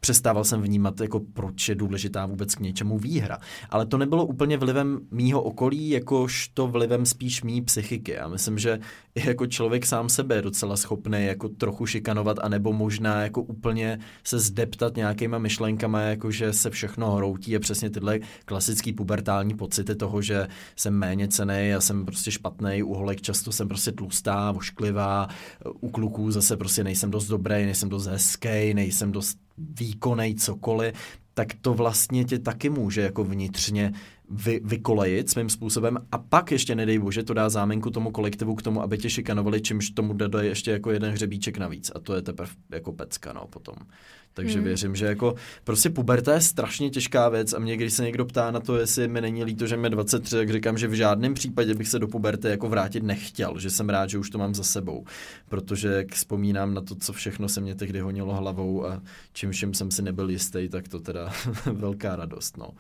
přestával 0.01 0.45
jsem 0.45 0.63
vnímat, 0.63 1.01
jako 1.01 1.21
proč 1.21 1.69
je 1.69 1.75
důležitá 1.75 2.27
vůbec 2.27 2.55
k 2.55 2.61
něčemu 2.61 2.99
výhra. 2.99 3.39
Ale 3.71 3.87
to 3.87 3.99
nebylo 3.99 4.27
úplně 4.27 4.57
vlivem 4.57 5.01
mýho 5.11 5.43
okolí, 5.43 5.91
jakož 5.91 6.49
to 6.49 6.69
vlivem 6.99 7.07
spíš 7.07 7.43
mý 7.43 7.63
psychiky. 7.63 8.13
Já 8.13 8.29
myslím, 8.29 8.59
že 8.59 8.79
i 9.15 9.29
jako 9.29 9.47
člověk 9.47 9.87
sám 9.87 10.09
sebe 10.09 10.35
je 10.35 10.43
docela 10.43 10.77
schopný 10.77 11.27
jako 11.27 11.49
trochu 11.49 11.87
šikanovat, 11.87 12.39
anebo 12.43 12.73
možná 12.73 13.23
jako 13.23 13.43
úplně 13.43 13.99
se 14.25 14.39
zdeptat 14.39 14.97
nějakýma 14.97 15.39
myšlenkama, 15.39 16.01
jako 16.01 16.31
že 16.31 16.53
se 16.53 16.71
všechno 16.71 17.11
hroutí 17.11 17.57
a 17.57 17.61
přesně 17.61 17.91
tyhle 17.91 18.19
klasický 18.45 18.93
pubertální 18.93 19.55
pocity 19.55 19.95
toho, 19.95 20.23
že 20.23 20.49
jsem 20.77 20.95
méně 20.95 21.29
cený 21.29 21.75
a 21.75 21.81
jsem 21.81 22.05
prostě 22.05 22.31
špatný, 22.31 22.83
u 22.83 22.95
holek 22.95 23.21
často 23.21 23.53
jsem 23.53 23.69
prostě 23.69 23.93
tlustá, 23.93 24.51
ošklivá, 24.57 25.29
u 25.81 25.91
kluků 25.91 26.31
zase 26.31 26.57
prostě 26.57 26.85
nejsem 26.85 27.11
dost 27.11 27.29
dobrý, 27.29 27.65
nejsem 27.65 27.89
dost 27.89 28.07
hezký, 28.07 28.75
nejsem 28.75 29.13
dost 29.13 29.39
výkonej 29.59 30.35
cokoliv, 30.35 30.95
tak 31.35 31.49
to 31.61 31.75
vlastně 31.75 32.25
tě 32.25 32.39
taky 32.39 32.71
může 32.71 33.01
jako 33.01 33.25
vnitřně 33.25 33.93
vy, 34.31 34.61
vykolejit 34.65 35.31
svým 35.31 35.49
způsobem 35.49 35.99
a 36.13 36.19
pak 36.19 36.53
ještě 36.53 36.75
nedej 36.75 36.99
bože 36.99 37.23
to 37.23 37.35
dá 37.35 37.49
záminku 37.49 37.91
tomu 37.91 38.11
kolektivu 38.11 38.55
k 38.55 38.63
tomu, 38.63 38.83
aby 38.83 38.99
tě 38.99 39.11
šikanovali, 39.11 39.61
čímž 39.61 39.91
tomu 39.91 40.13
dá 40.13 40.43
ještě 40.43 40.71
jako 40.71 40.91
jeden 40.91 41.13
hřebíček 41.13 41.59
navíc 41.59 41.93
a 41.95 41.99
to 41.99 42.15
je 42.15 42.23
teprve 42.23 42.51
jako 42.73 42.93
pecka 42.93 43.33
no 43.33 43.47
potom. 43.47 43.75
Takže 44.35 44.55
hmm. 44.55 44.65
věřím, 44.65 44.97
že 44.97 45.07
jako 45.07 45.35
prostě 45.65 45.91
puberta 45.91 46.35
je 46.35 46.41
strašně 46.41 46.91
těžká 46.91 47.29
věc 47.29 47.53
a 47.53 47.59
mě, 47.59 47.77
když 47.77 47.93
se 47.93 48.05
někdo 48.05 48.25
ptá 48.25 48.51
na 48.51 48.61
to, 48.61 48.77
jestli 48.77 49.09
mi 49.09 49.21
není 49.21 49.45
líto, 49.45 49.67
že 49.67 49.77
mi 49.77 49.91
23, 49.91 50.37
tak 50.37 50.51
říkám, 50.51 50.79
že 50.79 50.89
v 50.89 50.93
žádném 50.93 51.35
případě 51.35 51.75
bych 51.75 51.89
se 51.89 51.99
do 51.99 52.09
puberty 52.09 52.49
jako 52.49 52.69
vrátit 52.69 53.03
nechtěl, 53.03 53.59
že 53.59 53.71
jsem 53.71 53.89
rád, 53.89 54.11
že 54.11 54.19
už 54.19 54.31
to 54.31 54.39
mám 54.39 54.55
za 54.55 54.65
sebou, 54.65 55.05
protože 55.49 55.89
jak 55.89 56.13
vzpomínám 56.13 56.75
na 56.75 56.81
to, 56.81 56.95
co 56.95 57.13
všechno 57.13 57.49
se 57.49 57.61
mě 57.61 57.75
tehdy 57.75 58.01
honilo 58.01 58.35
hlavou 58.35 58.87
a 58.87 59.03
čím 59.33 59.51
všem 59.51 59.75
jsem 59.75 59.91
si 59.91 60.03
nebyl 60.03 60.31
jistý, 60.31 60.69
tak 60.69 60.89
to 60.89 61.01
teda 61.01 61.33
velká 61.73 62.17
radost, 62.17 62.57
no. 62.57 62.71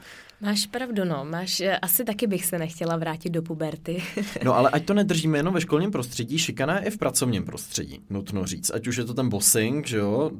Máš 0.40 0.66
pravdu, 0.66 1.04
no. 1.04 1.24
Máš, 1.24 1.60
eh, 1.60 1.78
asi 1.78 2.04
taky 2.04 2.26
bych 2.26 2.46
se 2.46 2.58
nechtěla 2.58 2.96
vrátit 2.96 3.30
do 3.30 3.42
puberty. 3.42 4.02
no 4.44 4.54
ale 4.54 4.70
ať 4.70 4.84
to 4.84 4.94
nedržíme 4.94 5.38
jenom 5.38 5.54
ve 5.54 5.60
školním 5.60 5.90
prostředí, 5.90 6.38
šikana 6.38 6.78
je 6.78 6.86
i 6.86 6.90
v 6.90 6.98
pracovním 6.98 7.44
prostředí, 7.44 8.00
nutno 8.10 8.46
říct. 8.46 8.70
Ať 8.74 8.86
už 8.86 8.96
je 8.96 9.04
to 9.04 9.14
ten 9.14 9.28
bossing, 9.28 9.86
že 9.86 9.96
jo, 9.96 10.30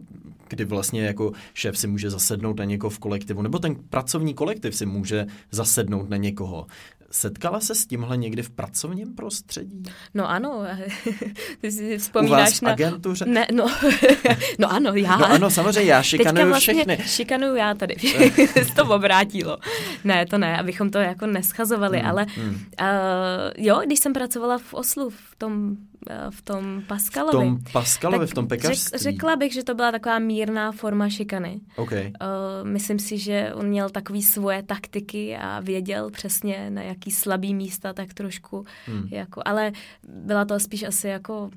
kdy 0.49 0.64
vlastně 0.64 1.03
jako 1.09 1.33
šéf 1.55 1.79
si 1.79 1.87
může 1.87 2.11
zasednout 2.11 2.59
na 2.59 2.64
někoho 2.64 2.90
v 2.90 2.99
kolektivu, 2.99 3.42
nebo 3.42 3.59
ten 3.59 3.77
pracovní 3.90 4.35
kolektiv 4.35 4.75
si 4.75 4.87
může 4.87 5.27
zasednout 5.51 6.11
na 6.11 6.16
někoho. 6.16 6.66
Setkala 7.11 7.61
se 7.61 7.75
s 7.75 7.87
tímhle 7.87 8.16
někdy 8.16 8.42
v 8.42 8.51
pracovním 8.51 9.14
prostředí? 9.14 9.83
No 10.14 10.31
ano, 10.31 10.64
ty 11.61 11.73
si 11.73 11.99
vzpomínáš 11.99 12.40
U 12.49 12.53
vás 12.53 12.61
na... 12.61 12.71
agentuře? 12.71 13.25
Ne, 13.25 13.47
no, 13.53 13.66
no 14.59 14.73
ano, 14.73 14.92
já. 14.94 15.16
No 15.16 15.27
ano, 15.27 15.51
samozřejmě, 15.51 15.90
já 15.90 16.03
šikanuju 16.03 16.49
vlastně 16.49 16.75
všechny. 16.75 16.99
šikanuju 17.07 17.55
já 17.55 17.75
tady, 17.75 17.94
se 18.66 18.75
to 18.77 18.85
obrátilo. 18.94 19.59
Ne, 20.05 20.27
to 20.27 20.38
ne, 20.38 20.59
abychom 20.59 20.90
to 20.90 20.99
jako 20.99 21.27
neschazovali, 21.27 21.99
hmm, 21.99 22.09
ale 22.09 22.27
hmm. 22.37 22.55
Uh, 22.55 22.57
jo, 23.57 23.81
když 23.87 23.99
jsem 23.99 24.12
pracovala 24.12 24.59
v 24.59 24.75
Oslu, 24.75 25.11
v 25.11 25.37
tom 25.38 25.77
v 26.31 26.42
tom 26.42 26.83
Paskalovi. 26.87 27.37
V 27.37 27.40
tom 27.40 27.59
Paskalovi, 27.73 28.18
tak 28.18 28.31
v 28.31 28.35
tom 28.35 28.49
pekařství. 28.49 28.99
Řek, 28.99 29.01
řekla 29.01 29.37
bych, 29.37 29.53
že 29.53 29.64
to 29.64 29.75
byla 29.75 29.92
taková 29.92 30.18
mírná 30.18 30.73
forma 30.73 31.09
šikany. 31.09 31.61
Okay. 31.77 32.12
Uh, 32.21 32.68
myslím 32.68 32.99
si, 32.99 33.18
že 33.18 33.53
on 33.55 33.66
měl 33.66 33.90
takový 33.90 34.23
svoje 34.23 34.62
taktiky 34.62 35.37
a 35.37 35.61
věděl 35.61 36.11
přesně 36.11 36.71
na 36.71 36.83
jaký 36.83 37.11
slabý 37.11 37.55
místa, 37.55 37.92
tak 37.92 38.14
trošku 38.14 38.64
hmm. 38.87 39.09
jako, 39.11 39.42
ale 39.44 39.73
byla 40.09 40.44
to 40.44 40.61
spíš 40.61 40.83
asi 40.83 41.09
jako 41.09 41.51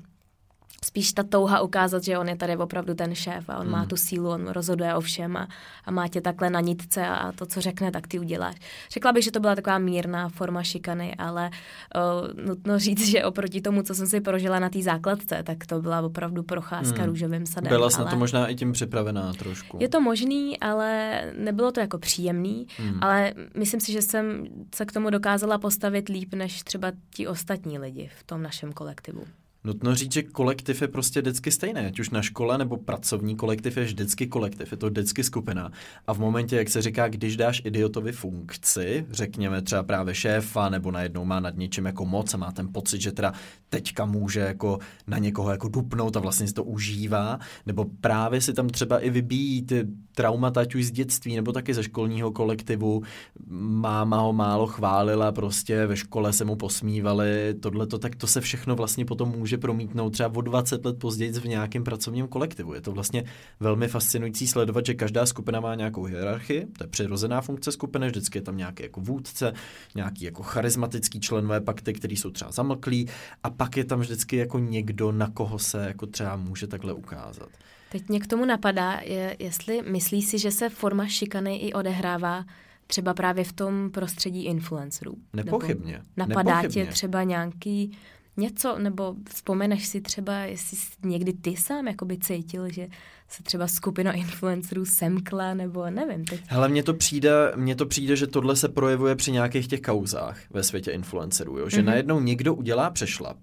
spíš 0.92 1.12
ta 1.12 1.22
touha 1.22 1.60
ukázat, 1.60 2.04
že 2.04 2.18
on 2.18 2.28
je 2.28 2.36
tady 2.36 2.56
opravdu 2.56 2.94
ten 2.94 3.14
šéf 3.14 3.48
a 3.48 3.56
on 3.56 3.62
hmm. 3.62 3.72
má 3.72 3.86
tu 3.86 3.96
sílu, 3.96 4.30
on 4.30 4.48
rozhoduje 4.48 4.94
o 4.94 5.00
všem 5.00 5.36
a, 5.36 5.48
a 5.84 5.90
má 5.90 6.08
tě 6.08 6.20
takhle 6.20 6.50
na 6.50 6.60
nitce 6.60 7.06
a 7.06 7.32
to, 7.32 7.46
co 7.46 7.60
řekne, 7.60 7.90
tak 7.90 8.06
ty 8.06 8.18
uděláš. 8.18 8.54
Řekla 8.90 9.12
bych, 9.12 9.24
že 9.24 9.30
to 9.30 9.40
byla 9.40 9.54
taková 9.54 9.78
mírná 9.78 10.28
forma 10.28 10.62
šikany, 10.62 11.14
ale 11.14 11.50
uh, 11.50 12.46
nutno 12.46 12.78
říct, 12.78 13.08
že 13.08 13.24
oproti 13.24 13.60
tomu, 13.60 13.82
co 13.82 13.94
jsem 13.94 14.06
si 14.06 14.20
prožila 14.20 14.58
na 14.58 14.68
té 14.68 14.82
základce, 14.82 15.42
tak 15.42 15.66
to 15.66 15.80
byla 15.80 16.00
opravdu 16.00 16.42
procházka 16.42 16.98
hmm. 16.98 17.06
růžovým 17.06 17.46
sadem. 17.46 17.68
Byla 17.68 17.90
jsi 17.90 17.96
ale... 17.96 18.04
na 18.04 18.10
to 18.10 18.16
možná 18.16 18.48
i 18.48 18.54
tím 18.54 18.72
připravená 18.72 19.32
trošku. 19.32 19.78
Je 19.80 19.88
to 19.88 20.00
možný, 20.00 20.60
ale 20.60 21.20
nebylo 21.38 21.72
to 21.72 21.80
jako 21.80 21.98
příjemný, 21.98 22.66
hmm. 22.76 22.98
ale 23.00 23.34
myslím 23.56 23.80
si, 23.80 23.92
že 23.92 24.02
jsem 24.02 24.46
se 24.74 24.84
k 24.84 24.92
tomu 24.92 25.10
dokázala 25.10 25.58
postavit 25.58 26.08
líp 26.08 26.34
než 26.34 26.62
třeba 26.62 26.92
ti 27.14 27.26
ostatní 27.26 27.78
lidi 27.78 28.10
v 28.18 28.22
tom 28.24 28.42
našem 28.42 28.72
kolektivu. 28.72 29.24
Nutno 29.64 29.94
říct, 29.94 30.12
že 30.12 30.22
kolektiv 30.22 30.82
je 30.82 30.88
prostě 30.88 31.20
vždycky 31.20 31.50
stejný, 31.50 31.80
ať 31.80 32.00
už 32.00 32.10
na 32.10 32.22
škole 32.22 32.58
nebo 32.58 32.76
pracovní 32.76 33.36
kolektiv 33.36 33.76
je 33.76 33.84
vždycky 33.84 34.26
kolektiv, 34.26 34.70
je 34.70 34.76
to 34.76 34.86
vždycky 34.86 35.24
skupina. 35.24 35.70
A 36.06 36.14
v 36.14 36.18
momentě, 36.18 36.56
jak 36.56 36.68
se 36.68 36.82
říká, 36.82 37.08
když 37.08 37.36
dáš 37.36 37.62
idiotovi 37.64 38.12
funkci, 38.12 39.06
řekněme 39.10 39.62
třeba 39.62 39.82
právě 39.82 40.14
šéfa, 40.14 40.68
nebo 40.68 40.90
najednou 40.90 41.24
má 41.24 41.40
nad 41.40 41.56
něčím 41.56 41.86
jako 41.86 42.04
moc 42.06 42.34
a 42.34 42.36
má 42.36 42.52
ten 42.52 42.68
pocit, 42.72 43.00
že 43.00 43.12
teda 43.12 43.32
teďka 43.68 44.04
může 44.04 44.40
jako 44.40 44.78
na 45.06 45.18
někoho 45.18 45.50
jako 45.50 45.68
dupnout 45.68 46.16
a 46.16 46.20
vlastně 46.20 46.48
si 46.48 46.54
to 46.54 46.64
užívá, 46.64 47.38
nebo 47.66 47.86
právě 48.00 48.40
si 48.40 48.52
tam 48.52 48.68
třeba 48.68 48.98
i 48.98 49.10
vybíjí 49.10 49.62
ty 49.62 49.86
traumata, 50.14 50.60
ať 50.60 50.74
už 50.74 50.84
z 50.84 50.90
dětství, 50.90 51.36
nebo 51.36 51.52
taky 51.52 51.74
ze 51.74 51.82
školního 51.82 52.32
kolektivu. 52.32 53.02
Máma 53.48 54.20
ho 54.20 54.32
málo 54.32 54.66
chválila, 54.66 55.32
prostě 55.32 55.86
ve 55.86 55.96
škole 55.96 56.32
se 56.32 56.44
mu 56.44 56.56
posmívali, 56.56 57.54
tohleto, 57.60 57.98
tak 57.98 58.16
to 58.16 58.26
se 58.26 58.40
všechno 58.40 58.76
vlastně 58.76 59.04
potom 59.04 59.28
může 59.28 59.51
promítnout 59.58 60.10
třeba 60.10 60.32
o 60.36 60.40
20 60.40 60.84
let 60.84 60.98
později 60.98 61.32
v 61.32 61.44
nějakém 61.44 61.84
pracovním 61.84 62.28
kolektivu. 62.28 62.74
Je 62.74 62.80
to 62.80 62.92
vlastně 62.92 63.24
velmi 63.60 63.88
fascinující 63.88 64.46
sledovat, 64.46 64.86
že 64.86 64.94
každá 64.94 65.26
skupina 65.26 65.60
má 65.60 65.74
nějakou 65.74 66.04
hierarchii, 66.04 66.66
to 66.78 66.84
je 66.84 66.88
přirozená 66.88 67.40
funkce 67.40 67.72
skupiny, 67.72 68.06
vždycky 68.06 68.38
je 68.38 68.42
tam 68.42 68.56
nějaký 68.56 68.82
jako 68.82 69.00
vůdce, 69.00 69.52
nějaký 69.94 70.24
jako 70.24 70.42
charismatický 70.42 71.20
členové 71.20 71.60
pakty, 71.60 71.92
který 71.92 72.16
jsou 72.16 72.30
třeba 72.30 72.50
zamlklí 72.52 73.08
a 73.42 73.50
pak 73.50 73.76
je 73.76 73.84
tam 73.84 74.00
vždycky 74.00 74.36
jako 74.36 74.58
někdo, 74.58 75.12
na 75.12 75.30
koho 75.30 75.58
se 75.58 75.86
jako 75.86 76.06
třeba 76.06 76.36
může 76.36 76.66
takhle 76.66 76.92
ukázat. 76.92 77.48
Teď 77.92 78.08
mě 78.08 78.20
k 78.20 78.26
tomu 78.26 78.44
napadá, 78.44 79.00
je, 79.04 79.36
jestli 79.38 79.82
myslí 79.82 80.22
si, 80.22 80.38
že 80.38 80.50
se 80.50 80.68
forma 80.68 81.06
šikany 81.06 81.56
i 81.56 81.72
odehrává 81.72 82.44
třeba 82.86 83.14
právě 83.14 83.44
v 83.44 83.52
tom 83.52 83.90
prostředí 83.90 84.44
influencerů. 84.44 85.16
Nepochybně. 85.32 86.02
Nebo 86.16 86.28
napadá 86.28 86.56
Nepochybně. 86.56 86.86
tě 86.86 86.92
třeba 86.92 87.22
nějaký 87.22 87.98
něco, 88.36 88.78
nebo 88.78 89.14
vzpomeneš 89.28 89.86
si 89.86 90.00
třeba, 90.00 90.38
jestli 90.38 90.76
jsi 90.76 90.90
někdy 91.04 91.32
ty 91.32 91.56
sám 91.56 91.88
jakoby 91.88 92.18
cítil, 92.18 92.72
že 92.72 92.88
se 93.28 93.42
třeba 93.42 93.66
skupina 93.66 94.12
influencerů 94.12 94.84
semkla, 94.84 95.54
nebo 95.54 95.90
nevím. 95.90 96.24
Teď. 96.24 96.40
Hele, 96.46 96.68
mně 96.68 96.82
to 96.82 96.94
přijde, 96.94 97.52
mně 97.56 97.76
to 97.76 97.86
přijde, 97.86 98.16
že 98.16 98.26
tohle 98.26 98.56
se 98.56 98.68
projevuje 98.68 99.16
při 99.16 99.32
nějakých 99.32 99.68
těch 99.68 99.80
kauzách 99.80 100.38
ve 100.50 100.62
světě 100.62 100.90
influencerů, 100.90 101.58
jo? 101.58 101.68
že 101.68 101.76
mm-hmm. 101.76 101.84
najednou 101.84 102.20
někdo 102.20 102.54
udělá 102.54 102.90
přešlap 102.90 103.38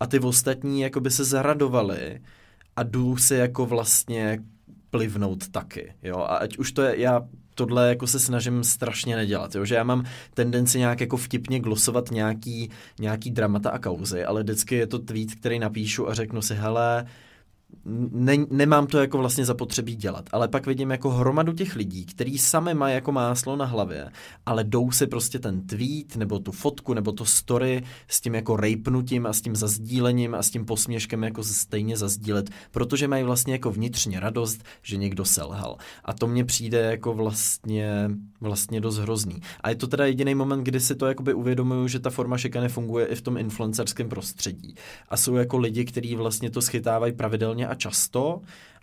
a 0.00 0.06
ty 0.06 0.18
ostatní 0.18 0.80
jakoby 0.80 1.10
se 1.10 1.24
zaradovali 1.24 2.20
a 2.76 2.82
jdu 2.82 3.16
si 3.16 3.34
jako 3.34 3.66
vlastně 3.66 4.38
plivnout 4.90 5.48
taky, 5.48 5.94
jo, 6.02 6.16
a 6.18 6.36
ať 6.36 6.58
už 6.58 6.72
to 6.72 6.82
je, 6.82 7.00
já 7.00 7.28
tohle 7.54 7.88
jako 7.88 8.06
se 8.06 8.18
snažím 8.18 8.64
strašně 8.64 9.16
nedělat, 9.16 9.54
jo? 9.54 9.64
že 9.64 9.74
já 9.74 9.84
mám 9.84 10.04
tendenci 10.34 10.78
nějak 10.78 11.00
jako 11.00 11.16
vtipně 11.16 11.60
glosovat 11.60 12.10
nějaký, 12.10 12.70
nějaký 13.00 13.30
dramata 13.30 13.70
a 13.70 13.78
kauzy, 13.78 14.24
ale 14.24 14.42
vždycky 14.42 14.74
je 14.74 14.86
to 14.86 14.98
tweet, 14.98 15.34
který 15.34 15.58
napíšu 15.58 16.08
a 16.08 16.14
řeknu 16.14 16.42
si, 16.42 16.54
hele, 16.54 17.06
ne, 17.84 18.36
nemám 18.50 18.86
to 18.86 18.98
jako 18.98 19.18
vlastně 19.18 19.44
zapotřebí 19.44 19.96
dělat, 19.96 20.28
ale 20.32 20.48
pak 20.48 20.66
vidím 20.66 20.90
jako 20.90 21.10
hromadu 21.10 21.52
těch 21.52 21.76
lidí, 21.76 22.04
který 22.04 22.38
sami 22.38 22.74
mají 22.74 22.94
jako 22.94 23.12
máslo 23.12 23.56
na 23.56 23.64
hlavě, 23.64 24.10
ale 24.46 24.64
jdou 24.64 24.90
si 24.90 25.06
prostě 25.06 25.38
ten 25.38 25.66
tweet, 25.66 26.16
nebo 26.16 26.38
tu 26.38 26.52
fotku, 26.52 26.94
nebo 26.94 27.12
to 27.12 27.24
story 27.24 27.82
s 28.08 28.20
tím 28.20 28.34
jako 28.34 28.56
rejpnutím 28.56 29.26
a 29.26 29.32
s 29.32 29.40
tím 29.40 29.56
zazdílením 29.56 30.34
a 30.34 30.42
s 30.42 30.50
tím 30.50 30.64
posměškem 30.64 31.24
jako 31.24 31.44
stejně 31.44 31.96
zazdílet, 31.96 32.50
protože 32.70 33.08
mají 33.08 33.24
vlastně 33.24 33.52
jako 33.52 33.70
vnitřně 33.70 34.20
radost, 34.20 34.64
že 34.82 34.96
někdo 34.96 35.24
selhal. 35.24 35.76
A 36.04 36.12
to 36.12 36.26
mně 36.26 36.44
přijde 36.44 36.78
jako 36.78 37.14
vlastně, 37.14 38.10
vlastně 38.40 38.80
dost 38.80 38.98
hrozný. 38.98 39.40
A 39.60 39.68
je 39.68 39.76
to 39.76 39.86
teda 39.86 40.06
jediný 40.06 40.34
moment, 40.34 40.64
kdy 40.64 40.80
si 40.80 40.94
to 40.94 41.06
jakoby 41.06 41.34
uvědomuju, 41.34 41.88
že 41.88 42.00
ta 42.00 42.10
forma 42.10 42.38
šikany 42.38 42.68
funguje 42.68 43.06
i 43.06 43.14
v 43.14 43.22
tom 43.22 43.36
influencerském 43.36 44.08
prostředí. 44.08 44.74
A 45.08 45.16
jsou 45.16 45.34
jako 45.34 45.58
lidi, 45.58 45.84
kteří 45.84 46.16
vlastně 46.16 46.50
to 46.50 46.62
schytávají 46.62 47.12
pravidelně 47.12 47.61
a 47.66 47.74
často 47.74 48.40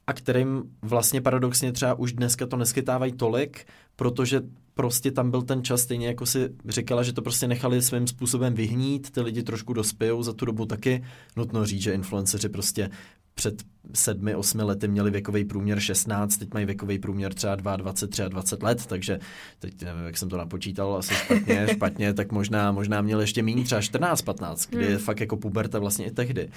a 0.08 0.13
kterým 0.13 0.63
vlastně 0.82 1.22
paradoxně 1.22 1.72
třeba 1.72 1.94
už 1.94 2.13
dneska 2.13 2.46
to 2.46 2.58
neskytávají 2.58 3.12
tolik, 3.12 3.65
protože 3.96 4.42
prostě 4.74 5.12
tam 5.12 5.32
byl 5.32 5.42
ten 5.42 5.63
čas, 5.63 5.82
stejně 5.82 6.08
jako 6.08 6.26
si 6.26 6.50
říkala, 6.65 7.04
že 7.04 7.13
to 7.13 7.22
prostě 7.22 7.48
nechali 7.48 7.82
svým 7.82 8.08
způsobem 8.08 8.54
vyhnít, 8.54 9.12
ty 9.12 9.22
lidi 9.22 9.44
trošku 9.44 9.74
dospějou 9.74 10.24
za 10.24 10.34
tu 10.34 10.46
dobu 10.46 10.65
taky. 10.65 11.04
Nutno 11.36 11.65
říct, 11.65 11.82
že 11.82 11.94
influenceři 11.94 12.50
prostě 12.50 12.89
před 13.34 13.63
sedmi, 13.94 14.36
osmi 14.36 14.63
lety 14.63 14.88
měli 14.88 15.12
věkový 15.12 15.46
průměr 15.46 15.80
16, 15.80 16.38
teď 16.38 16.54
mají 16.54 16.65
věkový 16.65 17.00
průměr 17.00 17.34
třeba 17.34 17.56
22, 17.56 18.30
23 18.30 18.65
let, 18.65 18.86
takže 18.86 19.20
teď 19.60 19.82
nevím, 19.84 20.06
jak 20.06 20.18
jsem 20.18 20.30
to 20.30 20.38
napočítal, 20.38 20.96
asi 20.96 21.13
špatně, 21.13 21.68
špatně, 21.74 22.13
tak 22.13 22.32
možná, 22.32 22.72
možná 22.72 23.02
měli 23.02 23.24
ještě 23.24 23.44
méně, 23.44 23.63
třeba 23.63 23.82
14, 23.82 24.22
15, 24.22 24.70
kdy 24.70 24.88
hmm. 24.88 24.98
fakt 24.98 25.20
jako 25.20 25.38
puberta 25.38 25.80
vlastně 25.80 26.06
i 26.06 26.12
tehdy. 26.12 26.50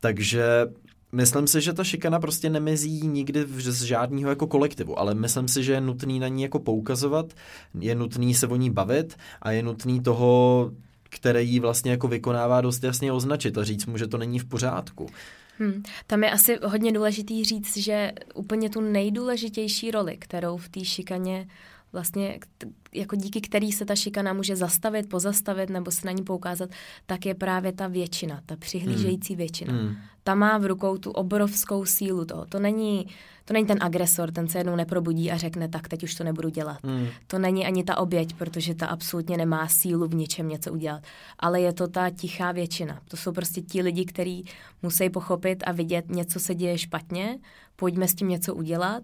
Takže 0.00 0.66
Myslím 1.12 1.46
si, 1.46 1.60
že 1.60 1.72
ta 1.72 1.84
šikana 1.84 2.20
prostě 2.20 2.50
nemizí 2.50 3.06
nikdy 3.06 3.46
z 3.58 3.82
žádného 3.82 4.30
jako 4.30 4.46
kolektivu, 4.46 4.98
ale 4.98 5.14
myslím 5.14 5.48
si, 5.48 5.64
že 5.64 5.72
je 5.72 5.80
nutný 5.80 6.18
na 6.18 6.28
ní 6.28 6.42
jako 6.42 6.58
poukazovat, 6.58 7.32
je 7.80 7.94
nutný 7.94 8.34
se 8.34 8.46
o 8.46 8.56
ní 8.56 8.70
bavit 8.70 9.16
a 9.42 9.50
je 9.50 9.62
nutný 9.62 10.00
toho, 10.00 10.70
který 11.02 11.50
ji 11.50 11.60
vlastně 11.60 11.90
jako 11.90 12.08
vykonává 12.08 12.60
dost 12.60 12.84
jasně 12.84 13.12
označit 13.12 13.58
a 13.58 13.64
říct 13.64 13.86
mu, 13.86 13.98
že 13.98 14.06
to 14.06 14.18
není 14.18 14.38
v 14.38 14.44
pořádku. 14.44 15.06
Hmm. 15.58 15.82
Tam 16.06 16.24
je 16.24 16.30
asi 16.30 16.58
hodně 16.64 16.92
důležitý 16.92 17.44
říct, 17.44 17.76
že 17.76 18.12
úplně 18.34 18.70
tu 18.70 18.80
nejdůležitější 18.80 19.90
roli, 19.90 20.16
kterou 20.16 20.56
v 20.56 20.68
té 20.68 20.84
šikaně 20.84 21.46
vlastně 21.92 22.38
jako 22.92 23.16
díky 23.16 23.40
který 23.40 23.72
se 23.72 23.84
ta 23.84 23.96
šikana 23.96 24.32
může 24.32 24.56
zastavit, 24.56 25.08
pozastavit 25.08 25.70
nebo 25.70 25.90
se 25.90 26.06
na 26.06 26.12
ní 26.12 26.22
poukázat, 26.22 26.70
tak 27.06 27.26
je 27.26 27.34
právě 27.34 27.72
ta 27.72 27.86
většina, 27.86 28.40
ta 28.46 28.56
přihlížející 28.56 29.32
hmm. 29.32 29.38
většina. 29.38 29.72
Hmm. 29.72 29.96
Ta 30.24 30.34
má 30.34 30.58
v 30.58 30.66
rukou 30.66 30.98
tu 30.98 31.10
obrovskou 31.10 31.84
sílu 31.84 32.24
toho. 32.24 32.46
To 32.46 32.58
není, 32.58 33.06
to 33.44 33.52
není 33.52 33.66
ten 33.66 33.78
agresor, 33.80 34.30
ten 34.30 34.48
se 34.48 34.58
jednou 34.58 34.76
neprobudí 34.76 35.30
a 35.30 35.36
řekne, 35.36 35.68
tak 35.68 35.88
teď 35.88 36.02
už 36.02 36.14
to 36.14 36.24
nebudu 36.24 36.48
dělat. 36.48 36.78
Hmm. 36.84 37.06
To 37.26 37.38
není 37.38 37.66
ani 37.66 37.84
ta 37.84 37.98
oběť, 37.98 38.34
protože 38.34 38.74
ta 38.74 38.86
absolutně 38.86 39.36
nemá 39.36 39.68
sílu 39.68 40.08
v 40.08 40.14
něčem 40.14 40.48
něco 40.48 40.72
udělat. 40.72 41.02
Ale 41.38 41.60
je 41.60 41.72
to 41.72 41.88
ta 41.88 42.10
tichá 42.10 42.52
většina. 42.52 43.00
To 43.08 43.16
jsou 43.16 43.32
prostě 43.32 43.60
ti 43.60 43.82
lidi, 43.82 44.04
kteří 44.04 44.44
musí 44.82 45.10
pochopit 45.10 45.62
a 45.66 45.72
vidět, 45.72 46.08
něco 46.08 46.40
se 46.40 46.54
děje 46.54 46.78
špatně, 46.78 47.38
pojďme 47.76 48.08
s 48.08 48.14
tím 48.14 48.28
něco 48.28 48.54
udělat 48.54 49.02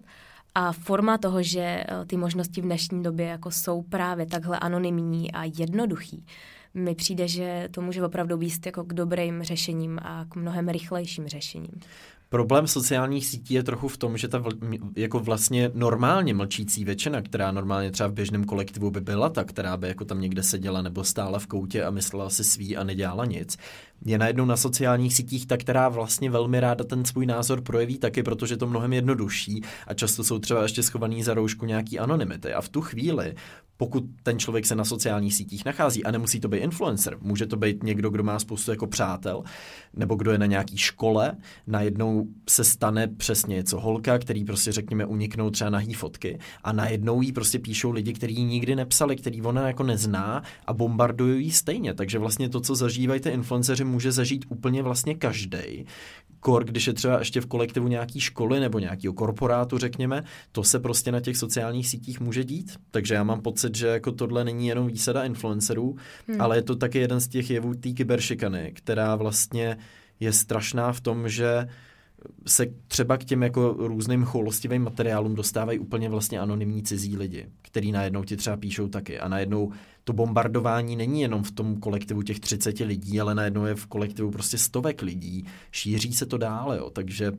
a 0.57 0.71
forma 0.71 1.17
toho, 1.17 1.43
že 1.43 1.61
eh, 1.61 1.85
ty 2.07 2.17
možnosti 2.17 2.61
v 2.61 2.63
dnešní 2.63 3.03
době 3.03 3.25
jako 3.25 3.51
jsou 3.51 3.81
právě 3.81 4.25
takhle 4.25 4.59
anonymní 4.59 5.31
a 5.31 5.43
jednoduchý, 5.43 6.25
mi 6.73 6.95
přijde, 6.95 7.27
že 7.27 7.69
to 7.71 7.81
může 7.81 8.03
opravdu 8.03 8.37
být 8.37 8.65
jako 8.65 8.83
k 8.83 8.93
dobrým 8.93 9.43
řešením 9.43 9.99
a 10.01 10.25
k 10.29 10.35
mnohem 10.35 10.69
rychlejším 10.69 11.27
řešením. 11.27 11.81
Problém 12.29 12.67
sociálních 12.67 13.25
sítí 13.25 13.53
je 13.53 13.63
trochu 13.63 13.87
v 13.87 13.97
tom, 13.97 14.17
že 14.17 14.27
ta 14.27 14.39
vl- 14.39 14.91
jako 14.95 15.19
vlastně 15.19 15.71
normálně 15.73 16.33
mlčící 16.33 16.85
většina, 16.85 17.21
která 17.21 17.51
normálně 17.51 17.91
třeba 17.91 18.09
v 18.09 18.13
běžném 18.13 18.43
kolektivu 18.43 18.91
by 18.91 19.01
byla 19.01 19.29
ta, 19.29 19.43
která 19.43 19.77
by 19.77 19.87
jako 19.87 20.05
tam 20.05 20.21
někde 20.21 20.43
seděla 20.43 20.81
nebo 20.81 21.03
stála 21.03 21.39
v 21.39 21.47
koutě 21.47 21.83
a 21.83 21.89
myslela 21.89 22.29
si 22.29 22.43
svý 22.43 22.77
a 22.77 22.83
nedělala 22.83 23.25
nic, 23.25 23.57
je 24.05 24.17
najednou 24.17 24.45
na 24.45 24.57
sociálních 24.57 25.13
sítích 25.13 25.47
ta, 25.47 25.57
která 25.57 25.89
vlastně 25.89 26.29
velmi 26.29 26.59
ráda 26.59 26.83
ten 26.83 27.05
svůj 27.05 27.25
názor 27.25 27.61
projeví 27.61 27.97
taky, 27.97 28.23
protože 28.23 28.57
to 28.57 28.67
mnohem 28.67 28.93
jednodušší 28.93 29.61
a 29.87 29.93
často 29.93 30.23
jsou 30.23 30.39
třeba 30.39 30.63
ještě 30.63 30.83
schovaný 30.83 31.23
za 31.23 31.33
roušku 31.33 31.65
nějaký 31.65 31.99
anonymity. 31.99 32.53
A 32.53 32.61
v 32.61 32.69
tu 32.69 32.81
chvíli, 32.81 33.35
pokud 33.77 34.03
ten 34.23 34.39
člověk 34.39 34.65
se 34.65 34.75
na 34.75 34.85
sociálních 34.85 35.33
sítích 35.33 35.65
nachází 35.65 36.03
a 36.03 36.11
nemusí 36.11 36.39
to 36.39 36.47
být 36.47 36.57
influencer, 36.57 37.17
může 37.21 37.45
to 37.45 37.57
být 37.57 37.83
někdo, 37.83 38.09
kdo 38.09 38.23
má 38.23 38.39
spoustu 38.39 38.71
jako 38.71 38.87
přátel, 38.87 39.43
nebo 39.93 40.15
kdo 40.15 40.31
je 40.31 40.37
na 40.37 40.45
nějaký 40.45 40.77
škole, 40.77 41.33
najednou 41.67 42.16
se 42.49 42.63
stane 42.63 43.07
přesně 43.07 43.55
něco 43.55 43.79
holka, 43.79 44.19
který 44.19 44.45
prostě 44.45 44.71
řekněme 44.71 45.05
uniknou 45.05 45.49
třeba 45.49 45.69
nahý 45.69 45.93
fotky 45.93 46.39
a 46.63 46.71
najednou 46.71 47.21
jí 47.21 47.31
prostě 47.31 47.59
píšou 47.59 47.91
lidi, 47.91 48.13
kteří 48.13 48.35
ji 48.35 48.43
nikdy 48.43 48.75
nepsali, 48.75 49.15
který 49.15 49.41
ona 49.41 49.67
jako 49.67 49.83
nezná 49.83 50.43
a 50.65 50.73
bombardují 50.73 51.45
ji 51.45 51.51
stejně. 51.51 51.93
Takže 51.93 52.19
vlastně 52.19 52.49
to, 52.49 52.61
co 52.61 52.75
zažívají 52.75 53.21
ty 53.21 53.29
influenceři, 53.29 53.83
může 53.83 54.11
zažít 54.11 54.45
úplně 54.49 54.83
vlastně 54.83 55.15
každý. 55.15 55.85
Kor, 56.39 56.63
když 56.63 56.87
je 56.87 56.93
třeba 56.93 57.19
ještě 57.19 57.41
v 57.41 57.45
kolektivu 57.45 57.87
nějaký 57.87 58.19
školy 58.19 58.59
nebo 58.59 58.79
nějakého 58.79 59.13
korporátu, 59.13 59.77
řekněme, 59.77 60.23
to 60.51 60.63
se 60.63 60.79
prostě 60.79 61.11
na 61.11 61.19
těch 61.19 61.37
sociálních 61.37 61.87
sítích 61.87 62.19
může 62.19 62.43
dít. 62.43 62.77
Takže 62.91 63.13
já 63.13 63.23
mám 63.23 63.41
pocit, 63.41 63.75
že 63.75 63.87
jako 63.87 64.11
tohle 64.11 64.43
není 64.43 64.67
jenom 64.67 64.87
výsada 64.87 65.23
influencerů, 65.23 65.95
hmm. 66.27 66.41
ale 66.41 66.57
je 66.57 66.61
to 66.61 66.75
taky 66.75 66.99
jeden 66.99 67.19
z 67.19 67.27
těch 67.27 67.49
jevů 67.49 67.73
té 67.73 67.89
kyberšikany, 67.89 68.71
která 68.75 69.15
vlastně 69.15 69.77
je 70.19 70.33
strašná 70.33 70.93
v 70.93 71.01
tom, 71.01 71.29
že 71.29 71.67
se 72.47 72.65
třeba 72.87 73.17
k 73.17 73.23
těm 73.23 73.43
jako 73.43 73.75
různým 73.77 74.23
choulostivým 74.23 74.83
materiálům 74.83 75.35
dostávají 75.35 75.79
úplně 75.79 76.09
vlastně 76.09 76.39
anonymní 76.39 76.83
cizí 76.83 77.17
lidi, 77.17 77.45
který 77.61 77.91
najednou 77.91 78.23
ti 78.23 78.37
třeba 78.37 78.57
píšou 78.57 78.87
taky. 78.87 79.19
A 79.19 79.27
najednou 79.27 79.71
to 80.03 80.13
bombardování 80.13 80.95
není 80.95 81.21
jenom 81.21 81.43
v 81.43 81.51
tom 81.51 81.79
kolektivu 81.79 82.21
těch 82.21 82.39
30 82.39 82.79
lidí, 82.79 83.21
ale 83.21 83.35
najednou 83.35 83.65
je 83.65 83.75
v 83.75 83.85
kolektivu 83.85 84.31
prostě 84.31 84.57
stovek 84.57 85.01
lidí, 85.01 85.45
šíří 85.71 86.13
se 86.13 86.25
to 86.25 86.37
dále, 86.37 86.77
jo. 86.77 86.89
takže 86.89 87.31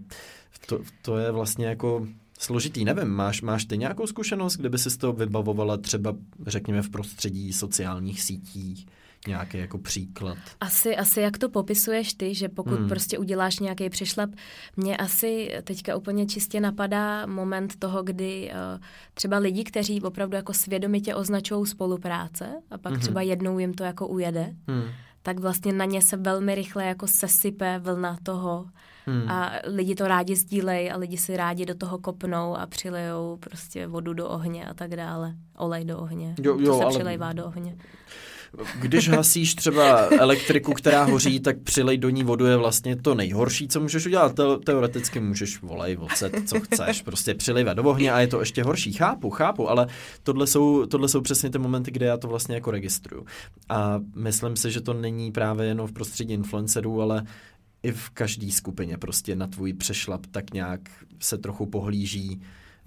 to, 0.67 0.81
to 1.03 1.19
je 1.19 1.31
vlastně 1.31 1.67
jako 1.67 2.07
složitý, 2.39 2.85
nevím, 2.85 3.09
máš, 3.09 3.43
máš 3.43 3.65
ty 3.65 3.79
nějakou 3.79 4.07
zkušenost, 4.07 4.57
kdyby 4.57 4.79
si 4.79 4.99
to 4.99 5.13
vybavovala 5.13 5.77
třeba, 5.77 6.15
řekněme, 6.47 6.83
v 6.83 6.91
prostředí 6.91 7.53
sociálních 7.53 8.23
sítí, 8.23 8.87
nějaký 9.27 9.59
jako 9.59 9.79
příklad? 9.79 10.39
Asi, 10.61 10.97
asi 10.97 11.21
jak 11.21 11.39
to 11.39 11.49
popisuješ 11.49 12.15
ty, 12.15 12.35
že 12.35 12.49
pokud 12.49 12.79
hmm. 12.79 12.89
prostě 12.89 13.19
uděláš 13.19 13.59
nějaký 13.59 13.91
přešlap, 13.91 14.31
mě 14.77 14.97
asi 14.97 15.51
teďka 15.65 15.97
úplně 15.97 16.27
čistě 16.27 16.61
napadá 16.61 17.27
moment 17.27 17.77
toho, 17.79 18.03
kdy 18.03 18.51
uh, 18.53 18.81
třeba 19.15 19.39
lidi, 19.39 19.65
kteří 19.65 20.03
opravdu 20.03 20.37
jako 20.37 20.53
svědomitě 20.53 21.15
označují 21.15 21.67
spolupráce 21.67 22.47
a 22.71 22.79
pak 22.79 22.93
hmm. 22.93 23.01
třeba 23.01 23.23
jednou 23.23 23.59
jim 23.59 23.75
to 23.75 23.85
jako 23.85 24.07
ujede, 24.07 24.55
hmm. 24.69 24.85
tak 25.23 25.39
vlastně 25.39 25.73
na 25.73 25.85
ně 25.85 26.03
se 26.03 26.17
velmi 26.17 26.55
rychle 26.55 26.85
jako 26.85 27.07
sesype 27.07 27.79
vlna 27.79 28.19
toho, 28.23 28.67
Hmm. 29.09 29.31
A 29.31 29.53
lidi 29.65 29.95
to 29.95 30.09
rádi 30.09 30.37
sdílejí 30.37 30.91
a 30.91 30.97
lidi 30.97 31.17
si 31.17 31.37
rádi 31.37 31.67
do 31.67 31.75
toho 31.75 31.99
kopnou 31.99 32.57
a 32.57 32.67
přilejou 32.67 33.37
prostě 33.37 33.87
vodu 33.87 34.13
do 34.13 34.29
ohně 34.29 34.67
a 34.67 34.75
tak 34.75 34.97
dále. 34.97 35.35
Olej 35.57 35.85
do 35.85 35.99
ohně. 35.99 36.35
Jo, 36.43 36.59
jo, 36.59 36.67
to 36.67 36.79
se 36.79 36.85
ale... 36.85 36.95
přilejvá 36.95 37.33
do 37.33 37.47
ohně. 37.47 37.77
Když 38.81 39.09
hasíš 39.09 39.55
třeba 39.55 40.09
elektriku, 40.21 40.73
která 40.73 41.05
hoří, 41.05 41.41
tak 41.41 41.59
přilej 41.59 41.99
do 41.99 42.11
ní 42.11 42.25
vodu 42.25 42.47
je 42.47 42.57
vlastně 42.57 42.97
to 42.97 43.15
nejhorší, 43.15 43.69
co 43.69 43.81
můžeš 43.81 44.07
udělat. 44.07 44.35
Te- 44.35 44.59
teoreticky 44.65 45.21
můžeš 45.21 45.63
volej, 45.63 45.97
ocet, 46.01 46.33
co 46.47 46.61
chceš, 46.61 47.03
prostě 47.03 47.35
přilejvat 47.35 47.77
do 47.77 47.85
ohně 47.85 48.13
a 48.13 48.21
je 48.21 48.27
to 48.27 48.41
ještě 48.41 48.63
horší. 48.63 48.93
Chápu, 48.93 49.31
chápu, 49.31 49.71
ale 49.71 49.87
tohle 50.23 50.47
jsou, 50.47 50.87
tohle 50.87 51.09
jsou 51.09 51.21
přesně 51.21 51.51
ty 51.51 51.59
momenty, 51.59 51.91
kde 51.91 52.07
já 52.07 52.17
to 52.17 52.29
vlastně 52.29 52.55
jako 52.55 52.71
registruju. 52.71 53.27
A 53.69 54.01
myslím 54.15 54.57
si, 54.57 54.71
že 54.71 54.81
to 54.81 54.95
není 54.95 55.33
právě 55.33 55.67
jenom 55.67 55.87
v 55.87 55.93
prostředí 55.93 56.35
influencerů, 56.35 57.03
ale 57.03 57.25
i 57.83 57.93
v 57.93 58.11
každé 58.11 58.53
skupině 58.53 58.99
prostě 58.99 59.37
na 59.37 59.47
tvůj 59.47 59.73
přešlap 59.73 60.27
tak 60.31 60.53
nějak 60.53 60.81
se 61.21 61.39
trochu 61.39 61.67
pohlíží 61.67 62.41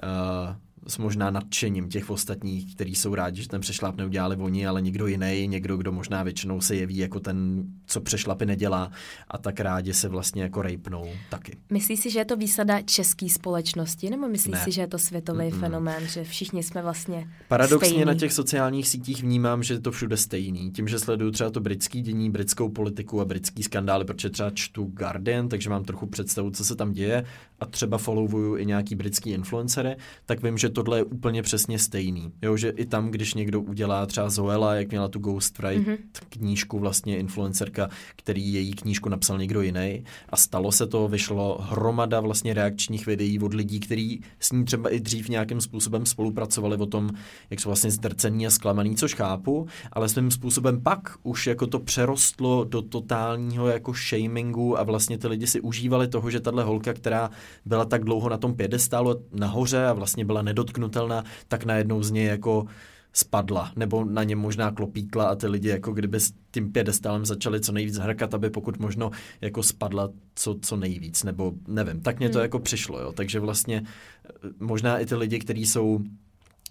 uh, 0.04 0.56
s 0.88 0.98
možná 0.98 1.30
nadšením 1.30 1.90
těch 1.90 2.10
ostatních, 2.10 2.76
kteří 2.76 2.96
jsou 2.96 3.16
rádi, 3.16 3.42
že 3.42 3.48
ten 3.48 3.62
přešlap 3.62 3.98
neudělali 3.98 4.36
oni, 4.36 4.68
ale 4.68 4.82
někdo 4.82 5.08
jiný, 5.08 5.48
někdo, 5.48 5.78
kdo 5.78 5.92
možná 5.92 6.24
většinou 6.24 6.62
se 6.62 6.76
jeví 6.76 6.98
jako 6.98 7.20
ten, 7.20 7.64
co 7.86 8.02
přešlapy 8.02 8.46
nedělá 8.46 8.92
a 9.28 9.38
tak 9.38 9.60
rádi 9.60 9.94
se 9.94 10.08
vlastně 10.10 10.44
jako 10.44 10.62
rejpnou 10.62 11.10
taky. 11.30 11.58
Myslíš 11.70 12.00
si, 12.00 12.10
že 12.10 12.20
je 12.20 12.26
to 12.26 12.38
výsada 12.38 12.82
české 12.82 13.30
společnosti, 13.30 14.10
nebo 14.10 14.28
myslíš 14.28 14.54
ne. 14.54 14.64
si, 14.64 14.72
že 14.72 14.82
je 14.82 14.88
to 14.88 14.98
světový 14.98 15.40
mm-hmm. 15.40 15.60
fenomén, 15.60 16.08
že 16.08 16.24
všichni 16.24 16.64
jsme 16.64 16.82
vlastně 16.82 17.30
Paradoxně 17.48 17.90
stejný? 17.90 18.06
na 18.06 18.14
těch 18.14 18.34
sociálních 18.34 18.88
sítích 18.88 19.24
vnímám, 19.24 19.64
že 19.64 19.74
je 19.74 19.80
to 19.80 19.92
všude 19.92 20.18
stejný. 20.18 20.72
Tím, 20.72 20.88
že 20.88 21.00
sleduju 21.00 21.32
třeba 21.32 21.50
to 21.50 21.60
britský 21.60 22.02
dění, 22.02 22.30
britskou 22.30 22.70
politiku 22.70 23.22
a 23.22 23.26
britský 23.26 23.64
skandály, 23.64 24.06
protože 24.06 24.30
třeba 24.30 24.50
čtu 24.50 24.84
Guardian, 24.84 25.50
takže 25.50 25.70
mám 25.70 25.84
trochu 25.84 26.06
představu, 26.06 26.52
co 26.52 26.66
se 26.66 26.76
tam 26.76 26.92
děje 26.92 27.26
a 27.62 27.66
třeba 27.66 27.98
followuju 27.98 28.58
i 28.58 28.66
nějaký 28.66 28.96
britský 28.96 29.30
influencery, 29.30 29.96
tak 30.26 30.44
vím, 30.44 30.58
že 30.58 30.70
tohle 30.70 30.98
je 30.98 31.04
úplně 31.04 31.42
přesně 31.42 31.80
stejný. 31.80 32.32
Jo, 32.42 32.58
že 32.58 32.70
i 32.70 32.86
tam, 32.86 33.12
když 33.12 33.34
někdo 33.34 33.62
udělá 33.62 34.06
třeba 34.06 34.30
Zoela, 34.30 34.76
jak 34.76 34.90
měla 34.90 35.08
tu 35.08 35.20
Ghostwrite 35.20 35.80
mm-hmm. 35.80 35.98
knížku, 36.30 36.80
vlastně 36.80 37.18
influencerka, 37.18 37.90
který 38.16 38.54
její 38.54 38.74
knížku 38.74 39.10
napsal 39.10 39.38
někdo 39.38 39.62
jiný 39.62 40.04
a 40.30 40.38
stalo 40.38 40.72
se 40.72 40.88
to, 40.88 41.08
vyšlo 41.08 41.58
hromada 41.62 42.20
vlastně 42.20 42.54
reakčních 42.54 43.06
videí 43.06 43.40
od 43.40 43.54
lidí, 43.54 43.80
kteří 43.80 44.22
s 44.40 44.52
ní 44.52 44.66
třeba 44.66 44.90
i 44.90 45.00
dřív 45.00 45.30
nějakým 45.30 45.62
způsobem 45.62 46.06
spolupracovali 46.06 46.78
o 46.78 46.86
tom, 46.86 47.10
jak 47.50 47.60
jsou 47.60 47.70
vlastně 47.70 47.92
zdrcený 47.92 48.48
a 48.48 48.50
zklamaný, 48.50 48.96
což 48.96 49.16
chápu, 49.16 49.68
ale 49.92 50.10
svým 50.10 50.32
způsobem 50.32 50.82
pak 50.82 51.18
už 51.24 51.48
jako 51.48 51.68
to 51.68 51.80
přerostlo 51.80 52.64
do 52.64 52.82
totálního 52.82 53.68
jako 53.68 53.94
shamingu 53.94 54.80
a 54.80 54.84
vlastně 54.84 55.18
ty 55.18 55.28
lidi 55.28 55.48
si 55.48 55.62
užívali 55.62 56.08
toho, 56.08 56.30
že 56.30 56.40
tahle 56.40 56.64
holka, 56.64 56.94
která 56.94 57.30
byla 57.66 57.86
tak 57.86 58.04
dlouho 58.04 58.30
na 58.30 58.38
tom 58.38 58.56
pědestálu 58.56 59.26
nahoře 59.32 59.86
a 59.86 59.94
vlastně 59.94 60.26
byla 60.26 60.42
nedotknutelná, 60.42 61.24
tak 61.48 61.66
najednou 61.66 62.04
z 62.04 62.12
něj 62.12 62.26
jako 62.26 62.66
spadla, 63.14 63.72
nebo 63.76 64.06
na 64.06 64.24
něm 64.24 64.40
možná 64.40 64.72
klopítla 64.72 65.26
a 65.26 65.36
ty 65.36 65.48
lidi 65.48 65.70
jako 65.70 65.92
kdyby 65.92 66.20
s 66.20 66.34
tím 66.52 66.72
pědestálem 66.72 67.26
začali 67.26 67.62
co 67.62 67.72
nejvíc 67.72 67.98
hrkat, 67.98 68.34
aby 68.34 68.50
pokud 68.50 68.80
možno 68.80 69.12
jako 69.42 69.64
spadla 69.64 70.10
co, 70.36 70.58
co 70.62 70.76
nejvíc, 70.76 71.24
nebo 71.24 71.54
nevím, 71.68 72.02
tak 72.02 72.20
mě 72.20 72.30
to 72.30 72.38
hmm. 72.38 72.44
jako 72.44 72.60
přišlo, 72.60 73.00
jo, 73.00 73.12
takže 73.12 73.40
vlastně 73.40 73.84
eh, 73.86 74.50
možná 74.60 75.00
i 75.00 75.06
ty 75.06 75.16
lidi, 75.16 75.40
kteří 75.40 75.66
jsou 75.66 76.00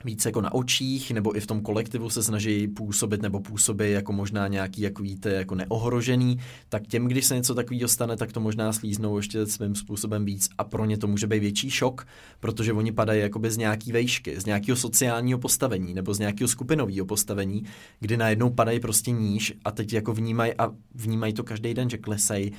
víc 0.05 0.25
jako 0.25 0.41
na 0.41 0.55
očích, 0.55 1.11
nebo 1.11 1.37
i 1.37 1.41
v 1.41 1.47
tom 1.47 1.61
kolektivu 1.61 2.11
se 2.11 2.23
snaží 2.23 2.69
působit 2.69 3.23
nebo 3.23 3.41
působí 3.41 3.91
jako 3.91 4.13
možná 4.13 4.49
nějaký, 4.49 4.83
jako 4.83 5.03
víte, 5.03 5.31
jako 5.31 5.55
neohrožený, 5.55 6.39
tak 6.69 6.87
těm, 6.87 7.07
když 7.07 7.27
se 7.27 7.35
něco 7.35 7.55
takového 7.55 7.89
stane, 7.89 8.17
tak 8.17 8.33
to 8.33 8.41
možná 8.41 8.73
slíznou 8.73 9.17
ještě 9.17 9.47
svým 9.47 9.75
způsobem 9.75 10.25
víc 10.25 10.49
a 10.59 10.65
pro 10.65 10.85
ně 10.85 10.99
to 10.99 11.07
může 11.07 11.27
být 11.27 11.41
větší 11.41 11.71
šok, 11.71 12.07
protože 12.41 12.73
oni 12.73 12.93
padají 12.93 13.21
jakoby 13.21 13.51
z 13.51 13.57
nějaký 13.57 13.93
vejšky, 13.93 14.41
z 14.41 14.47
nějakého 14.47 14.77
sociálního 14.77 15.39
postavení 15.39 15.95
nebo 15.95 16.15
z 16.15 16.19
nějakého 16.19 16.49
skupinového 16.49 17.07
postavení, 17.07 17.65
kdy 18.01 18.17
najednou 18.17 18.51
padají 18.51 18.81
prostě 18.81 19.11
níž 19.11 19.55
a 19.65 19.71
teď 19.71 19.93
jako 19.93 20.13
vnímají 20.13 20.55
a 20.59 20.73
vnímají 20.95 21.33
to 21.33 21.45
každý 21.45 21.75
den, 21.75 21.91
že 21.91 21.99
klesají 21.99 22.53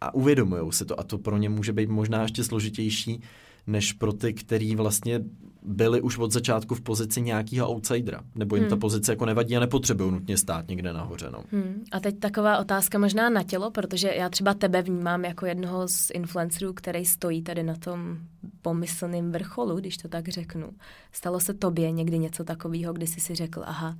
a 0.00 0.14
uvědomují 0.14 0.72
se 0.72 0.84
to. 0.84 1.00
A 1.00 1.02
to 1.02 1.18
pro 1.18 1.36
ně 1.36 1.48
může 1.48 1.72
být 1.72 1.88
možná 1.88 2.22
ještě 2.22 2.44
složitější, 2.44 3.20
než 3.66 3.92
pro 3.92 4.12
ty, 4.12 4.32
který 4.32 4.76
vlastně 4.76 5.20
byli 5.68 6.00
už 6.00 6.18
od 6.18 6.32
začátku 6.32 6.74
v 6.74 6.80
pozici 6.80 7.20
nějakého 7.20 7.70
outsidera, 7.70 8.20
nebo 8.34 8.56
jim 8.56 8.62
hmm. 8.62 8.70
ta 8.70 8.76
pozice 8.76 9.12
jako 9.12 9.26
nevadí 9.26 9.56
a 9.56 9.60
nepotřebují 9.60 10.12
nutně 10.12 10.36
stát 10.36 10.68
někde 10.68 10.92
nahoře. 10.92 11.28
No. 11.32 11.44
Hmm. 11.52 11.84
A 11.92 12.00
teď 12.00 12.18
taková 12.18 12.58
otázka 12.58 12.98
možná 12.98 13.30
na 13.30 13.42
tělo, 13.42 13.70
protože 13.70 14.08
já 14.08 14.28
třeba 14.28 14.54
tebe 14.54 14.82
vnímám 14.82 15.24
jako 15.24 15.46
jednoho 15.46 15.88
z 15.88 16.10
influencerů, 16.14 16.72
který 16.72 17.04
stojí 17.04 17.42
tady 17.42 17.62
na 17.62 17.74
tom 17.74 18.18
pomyslným 18.62 19.32
vrcholu, 19.32 19.76
když 19.76 19.96
to 19.96 20.08
tak 20.08 20.28
řeknu. 20.28 20.70
Stalo 21.12 21.40
se 21.40 21.54
tobě 21.54 21.90
někdy 21.90 22.18
něco 22.18 22.44
takového, 22.44 22.92
kdy 22.92 23.06
jsi 23.06 23.20
si 23.20 23.34
řekl, 23.34 23.62
aha, 23.66 23.96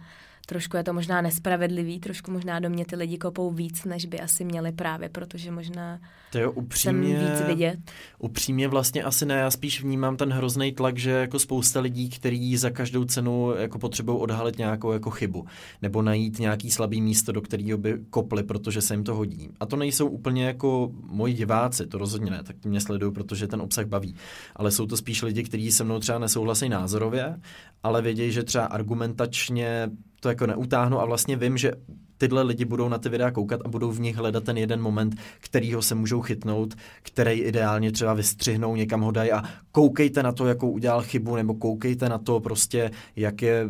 trošku 0.49 0.77
je 0.77 0.85
to 0.85 0.93
možná 0.93 1.21
nespravedlivý, 1.21 2.01
trošku 2.01 2.31
možná 2.31 2.61
do 2.61 2.71
mě 2.71 2.85
ty 2.85 2.97
lidi 2.97 3.19
kopou 3.19 3.51
víc, 3.51 3.85
než 3.85 4.07
by 4.07 4.21
asi 4.21 4.45
měli 4.45 4.73
právě, 4.73 5.09
protože 5.09 5.51
možná 5.51 6.01
to 6.33 6.39
jo, 6.39 6.53
upřímně, 6.53 7.19
jsem 7.19 7.31
víc 7.31 7.47
vidět. 7.47 7.79
Upřímně 8.19 8.69
vlastně 8.69 9.03
asi 9.03 9.27
ne, 9.27 9.35
já 9.35 9.51
spíš 9.51 9.83
vnímám 9.83 10.17
ten 10.17 10.33
hrozný 10.33 10.73
tlak, 10.73 10.99
že 10.99 11.11
jako 11.11 11.39
spousta 11.39 11.81
lidí, 11.81 12.09
kteří 12.09 12.57
za 12.57 12.71
každou 12.71 13.05
cenu 13.05 13.55
jako 13.59 13.79
potřebují 13.79 14.19
odhalit 14.19 14.59
nějakou 14.59 14.93
jako 14.93 15.11
chybu, 15.11 15.47
nebo 15.83 16.03
najít 16.03 16.39
nějaký 16.39 16.71
slabý 16.71 17.01
místo, 17.01 17.33
do 17.33 17.41
kterého 17.41 17.79
by 17.79 17.99
kopli, 18.11 18.43
protože 18.43 18.81
se 18.81 18.95
jim 18.95 19.05
to 19.05 19.15
hodí. 19.15 19.49
A 19.61 19.67
to 19.67 19.77
nejsou 19.77 20.09
úplně 20.09 20.45
jako 20.45 20.91
moji 21.03 21.35
diváci, 21.35 21.87
to 21.87 21.99
rozhodně 21.99 22.31
ne, 22.31 22.43
tak 22.43 22.65
mě 22.65 22.81
sledují, 22.81 23.13
protože 23.13 23.47
ten 23.47 23.61
obsah 23.61 23.87
baví. 23.87 24.15
Ale 24.57 24.71
jsou 24.71 24.87
to 24.87 24.97
spíš 24.97 25.23
lidi, 25.23 25.43
kteří 25.43 25.73
se 25.73 25.85
mnou 25.85 25.99
třeba 25.99 26.19
nesouhlasí 26.19 26.69
názorově, 26.69 27.41
ale 27.83 28.03
vědějí, 28.03 28.33
že 28.33 28.43
třeba 28.43 28.65
argumentačně 28.65 29.91
to 30.21 30.29
jako 30.29 30.47
neutáhnu 30.47 31.01
a 31.01 31.05
vlastně 31.05 31.37
vím, 31.37 31.59
že 31.59 31.73
tyhle 32.19 32.43
lidi 32.43 32.65
budou 32.65 32.89
na 32.89 32.99
ty 32.99 33.09
videa 33.09 33.31
koukat 33.31 33.61
a 33.65 33.69
budou 33.69 33.91
v 33.91 34.01
nich 34.01 34.17
hledat 34.17 34.45
ten 34.45 34.59
jeden 34.59 34.81
moment, 34.83 35.15
kterýho 35.41 35.83
se 35.83 35.95
můžou 35.95 36.21
chytnout, 36.21 36.75
který 37.03 37.33
ideálně 37.33 37.93
třeba 37.93 38.15
vystřihnou, 38.15 38.77
někam 38.77 39.01
ho 39.01 39.11
dají 39.11 39.33
a 39.33 39.43
koukejte 39.73 40.23
na 40.23 40.33
to, 40.33 40.47
jakou 40.47 40.71
udělal 40.71 41.03
chybu, 41.03 41.37
nebo 41.37 41.55
koukejte 41.55 42.09
na 42.09 42.19
to 42.19 42.41
prostě, 42.41 42.91
jak, 43.17 43.43
je, 43.43 43.69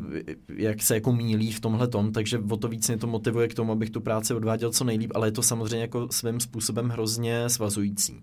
jak 0.49 0.83
se 0.83 0.95
jako 0.95 1.13
mílí 1.13 1.53
v 1.53 1.61
tomhle 1.61 1.89
tom, 1.89 2.13
takže 2.13 2.39
o 2.51 2.57
to 2.57 2.69
víc 2.69 2.89
mě 2.89 2.97
to 2.97 3.07
motivuje 3.07 3.49
k 3.49 3.55
tomu, 3.55 3.73
abych 3.73 3.91
tu 3.91 4.01
práci 4.01 4.35
odváděl 4.35 4.71
co 4.71 4.85
nejlíp, 4.85 5.13
ale 5.15 5.29
je 5.29 5.33
to 5.33 5.43
samozřejmě 5.43 5.81
jako 5.81 6.09
svým 6.11 6.41
způsobem 6.41 6.89
hrozně 6.89 7.49
svazující 7.49 8.23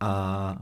a 0.00 0.56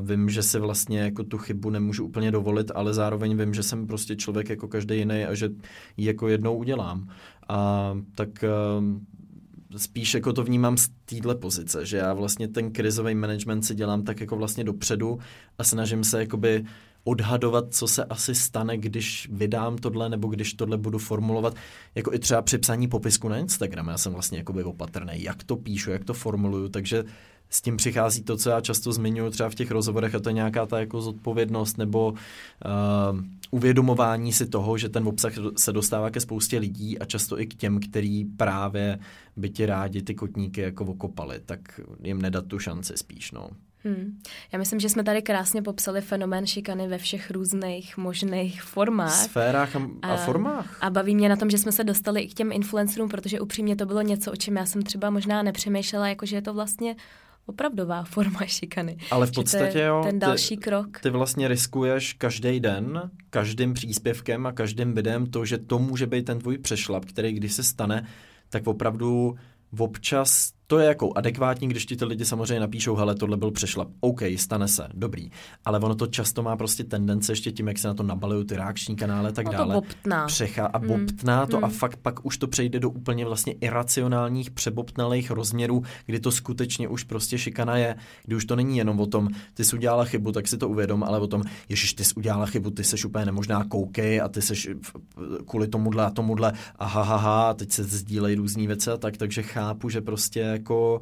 uh, 0.00 0.08
vím, 0.08 0.30
že 0.30 0.42
si 0.42 0.58
vlastně 0.58 1.00
jako 1.00 1.24
tu 1.24 1.38
chybu 1.38 1.70
nemůžu 1.70 2.04
úplně 2.04 2.30
dovolit, 2.30 2.70
ale 2.74 2.94
zároveň 2.94 3.38
vím, 3.38 3.54
že 3.54 3.62
jsem 3.62 3.86
prostě 3.86 4.16
člověk 4.16 4.48
jako 4.48 4.68
každý 4.68 4.98
jiný 4.98 5.24
a 5.24 5.34
že 5.34 5.48
ji 5.96 6.06
jako 6.06 6.28
jednou 6.28 6.56
udělám. 6.56 7.08
A 7.48 7.90
tak 8.14 8.44
uh, 8.78 8.84
spíš 9.76 10.14
jako 10.14 10.32
to 10.32 10.44
vnímám 10.44 10.76
z 10.76 10.88
téhle 11.04 11.34
pozice, 11.34 11.86
že 11.86 11.96
já 11.96 12.14
vlastně 12.14 12.48
ten 12.48 12.72
krizový 12.72 13.14
management 13.14 13.62
si 13.62 13.74
dělám 13.74 14.02
tak 14.02 14.20
jako 14.20 14.36
vlastně 14.36 14.64
dopředu 14.64 15.18
a 15.58 15.64
snažím 15.64 16.04
se 16.04 16.20
jakoby 16.20 16.64
odhadovat, 17.04 17.74
co 17.74 17.88
se 17.88 18.04
asi 18.04 18.34
stane, 18.34 18.78
když 18.78 19.28
vydám 19.32 19.78
tohle, 19.78 20.08
nebo 20.08 20.28
když 20.28 20.54
tohle 20.54 20.78
budu 20.78 20.98
formulovat, 20.98 21.54
jako 21.94 22.12
i 22.12 22.18
třeba 22.18 22.42
při 22.42 22.58
psaní 22.58 22.88
popisku 22.88 23.28
na 23.28 23.38
Instagram. 23.38 23.88
Já 23.88 23.98
jsem 23.98 24.12
vlastně 24.12 24.38
jakoby 24.38 24.64
opatrný, 24.64 25.22
jak 25.22 25.44
to 25.44 25.56
píšu, 25.56 25.90
jak 25.90 26.04
to 26.04 26.14
formuluju, 26.14 26.68
takže 26.68 27.04
s 27.50 27.60
tím 27.60 27.76
přichází 27.76 28.22
to, 28.22 28.36
co 28.36 28.50
já 28.50 28.60
často 28.60 28.92
zmiňuji 28.92 29.30
třeba 29.30 29.48
v 29.48 29.54
těch 29.54 29.70
rozhovorech, 29.70 30.14
a 30.14 30.20
to 30.20 30.28
je 30.28 30.32
nějaká 30.32 30.66
ta 30.66 30.80
jako 30.80 31.00
zodpovědnost 31.00 31.78
nebo 31.78 32.10
uh, 32.10 33.20
uvědomování 33.50 34.32
si 34.32 34.46
toho, 34.46 34.78
že 34.78 34.88
ten 34.88 35.08
obsah 35.08 35.32
se 35.56 35.72
dostává 35.72 36.10
ke 36.10 36.20
spoustě 36.20 36.58
lidí 36.58 36.98
a 36.98 37.04
často 37.04 37.40
i 37.40 37.46
k 37.46 37.54
těm, 37.54 37.80
který 37.80 38.24
právě 38.24 38.98
by 39.36 39.50
ti 39.50 39.66
rádi 39.66 40.02
ty 40.02 40.14
kotníky 40.14 40.60
jako 40.60 40.84
okopali, 40.84 41.40
tak 41.46 41.80
jim 42.02 42.22
nedat 42.22 42.46
tu 42.46 42.58
šanci 42.58 42.92
spíš, 42.96 43.32
no. 43.32 43.50
Hmm. 43.84 44.20
Já 44.52 44.58
myslím, 44.58 44.80
že 44.80 44.88
jsme 44.88 45.04
tady 45.04 45.22
krásně 45.22 45.62
popsali 45.62 46.00
fenomén 46.00 46.46
šikany 46.46 46.88
ve 46.88 46.98
všech 46.98 47.30
různých 47.30 47.96
možných 47.96 48.62
formách. 48.62 49.12
Sférách 49.12 49.76
a, 49.76 49.80
a, 50.02 50.16
formách. 50.16 50.78
A 50.80 50.90
baví 50.90 51.14
mě 51.14 51.28
na 51.28 51.36
tom, 51.36 51.50
že 51.50 51.58
jsme 51.58 51.72
se 51.72 51.84
dostali 51.84 52.20
i 52.20 52.28
k 52.28 52.34
těm 52.34 52.52
influencerům, 52.52 53.08
protože 53.08 53.40
upřímně 53.40 53.76
to 53.76 53.86
bylo 53.86 54.02
něco, 54.02 54.32
o 54.32 54.36
čem 54.36 54.56
já 54.56 54.66
jsem 54.66 54.82
třeba 54.82 55.10
možná 55.10 55.42
nepřemýšlela, 55.42 56.08
jako 56.08 56.26
že 56.26 56.36
je 56.36 56.42
to 56.42 56.54
vlastně 56.54 56.96
opravdová 57.46 58.04
forma 58.14 58.46
šikany. 58.46 58.96
Ale 59.10 59.26
v 59.26 59.32
podstatě 59.32 59.80
jo. 59.80 60.00
Ten 60.04 60.18
další 60.18 60.56
ty, 60.56 60.62
krok. 60.62 61.00
Ty 61.00 61.10
vlastně 61.10 61.48
riskuješ 61.48 62.12
každý 62.12 62.60
den, 62.60 63.10
každým 63.30 63.74
příspěvkem 63.74 64.46
a 64.46 64.52
každým 64.52 64.94
videem 64.94 65.26
to, 65.26 65.44
že 65.44 65.58
to 65.58 65.78
může 65.78 66.06
být 66.06 66.24
ten 66.24 66.38
tvůj 66.38 66.58
přešlap, 66.58 67.04
který 67.04 67.32
když 67.32 67.52
se 67.52 67.62
stane, 67.62 68.06
tak 68.48 68.66
opravdu 68.66 69.34
občas 69.78 70.52
to 70.66 70.78
je 70.78 70.86
jako 70.86 71.12
adekvátní, 71.14 71.68
když 71.68 71.86
ti 71.86 71.96
ty 71.96 72.04
lidi 72.04 72.24
samozřejmě 72.24 72.60
napíšou, 72.60 72.96
hele, 72.96 73.14
tohle 73.14 73.36
byl 73.36 73.50
přešlap. 73.50 73.88
OK, 74.00 74.20
stane 74.36 74.68
se, 74.68 74.88
dobrý. 74.94 75.30
Ale 75.64 75.78
ono 75.78 75.94
to 75.94 76.06
často 76.06 76.42
má 76.42 76.56
prostě 76.56 76.84
tendence 76.84 77.32
ještě 77.32 77.52
tím, 77.52 77.68
jak 77.68 77.78
se 77.78 77.88
na 77.88 77.94
to 77.94 78.02
nabalují 78.02 78.46
ty 78.46 78.56
reakční 78.56 78.96
kanály 78.96 79.32
tak 79.32 79.46
no 79.46 79.52
dále. 79.52 79.74
To 79.74 79.80
bobtná. 79.80 80.26
Přecha 80.26 80.66
a 80.66 80.78
hmm. 80.78 80.88
bobtná 80.88 81.46
to 81.46 81.56
hmm. 81.56 81.64
a 81.64 81.68
fakt 81.68 81.96
pak 81.96 82.26
už 82.26 82.38
to 82.38 82.46
přejde 82.46 82.80
do 82.80 82.90
úplně 82.90 83.24
vlastně 83.24 83.52
iracionálních, 83.52 84.50
přebobtnalých 84.50 85.30
rozměrů, 85.30 85.82
kdy 86.06 86.20
to 86.20 86.32
skutečně 86.32 86.88
už 86.88 87.04
prostě 87.04 87.38
šikana 87.38 87.76
je, 87.76 87.96
kdy 88.24 88.36
už 88.36 88.44
to 88.44 88.56
není 88.56 88.78
jenom 88.78 89.00
o 89.00 89.06
tom, 89.06 89.28
ty 89.54 89.64
jsi 89.64 89.76
udělala 89.76 90.04
chybu, 90.04 90.32
tak 90.32 90.48
si 90.48 90.58
to 90.58 90.68
uvědom, 90.68 91.04
ale 91.04 91.18
o 91.18 91.26
tom, 91.26 91.42
ježiš, 91.68 91.94
ty 91.94 92.04
jsi 92.04 92.14
udělala 92.14 92.46
chybu, 92.46 92.70
ty 92.70 92.84
jsi 92.84 93.06
úplně 93.06 93.24
nemožná 93.24 93.64
koukej 93.64 94.20
a 94.20 94.28
ty 94.28 94.42
jsi 94.42 94.76
kvůli 95.46 95.68
tomuhle 95.68 96.04
a 96.04 96.10
tomuhle 96.10 96.52
a 96.76 96.84
ha, 96.84 97.02
ha, 97.02 97.16
ha, 97.16 97.54
teď 97.54 97.72
se 97.72 97.84
sdílejí 97.84 98.36
různé 98.36 98.66
věci 98.66 98.90
a 98.90 98.96
tak, 98.96 99.16
takže 99.16 99.42
chápu, 99.42 99.88
že 99.88 100.00
prostě 100.00 100.58
jako 100.64 101.00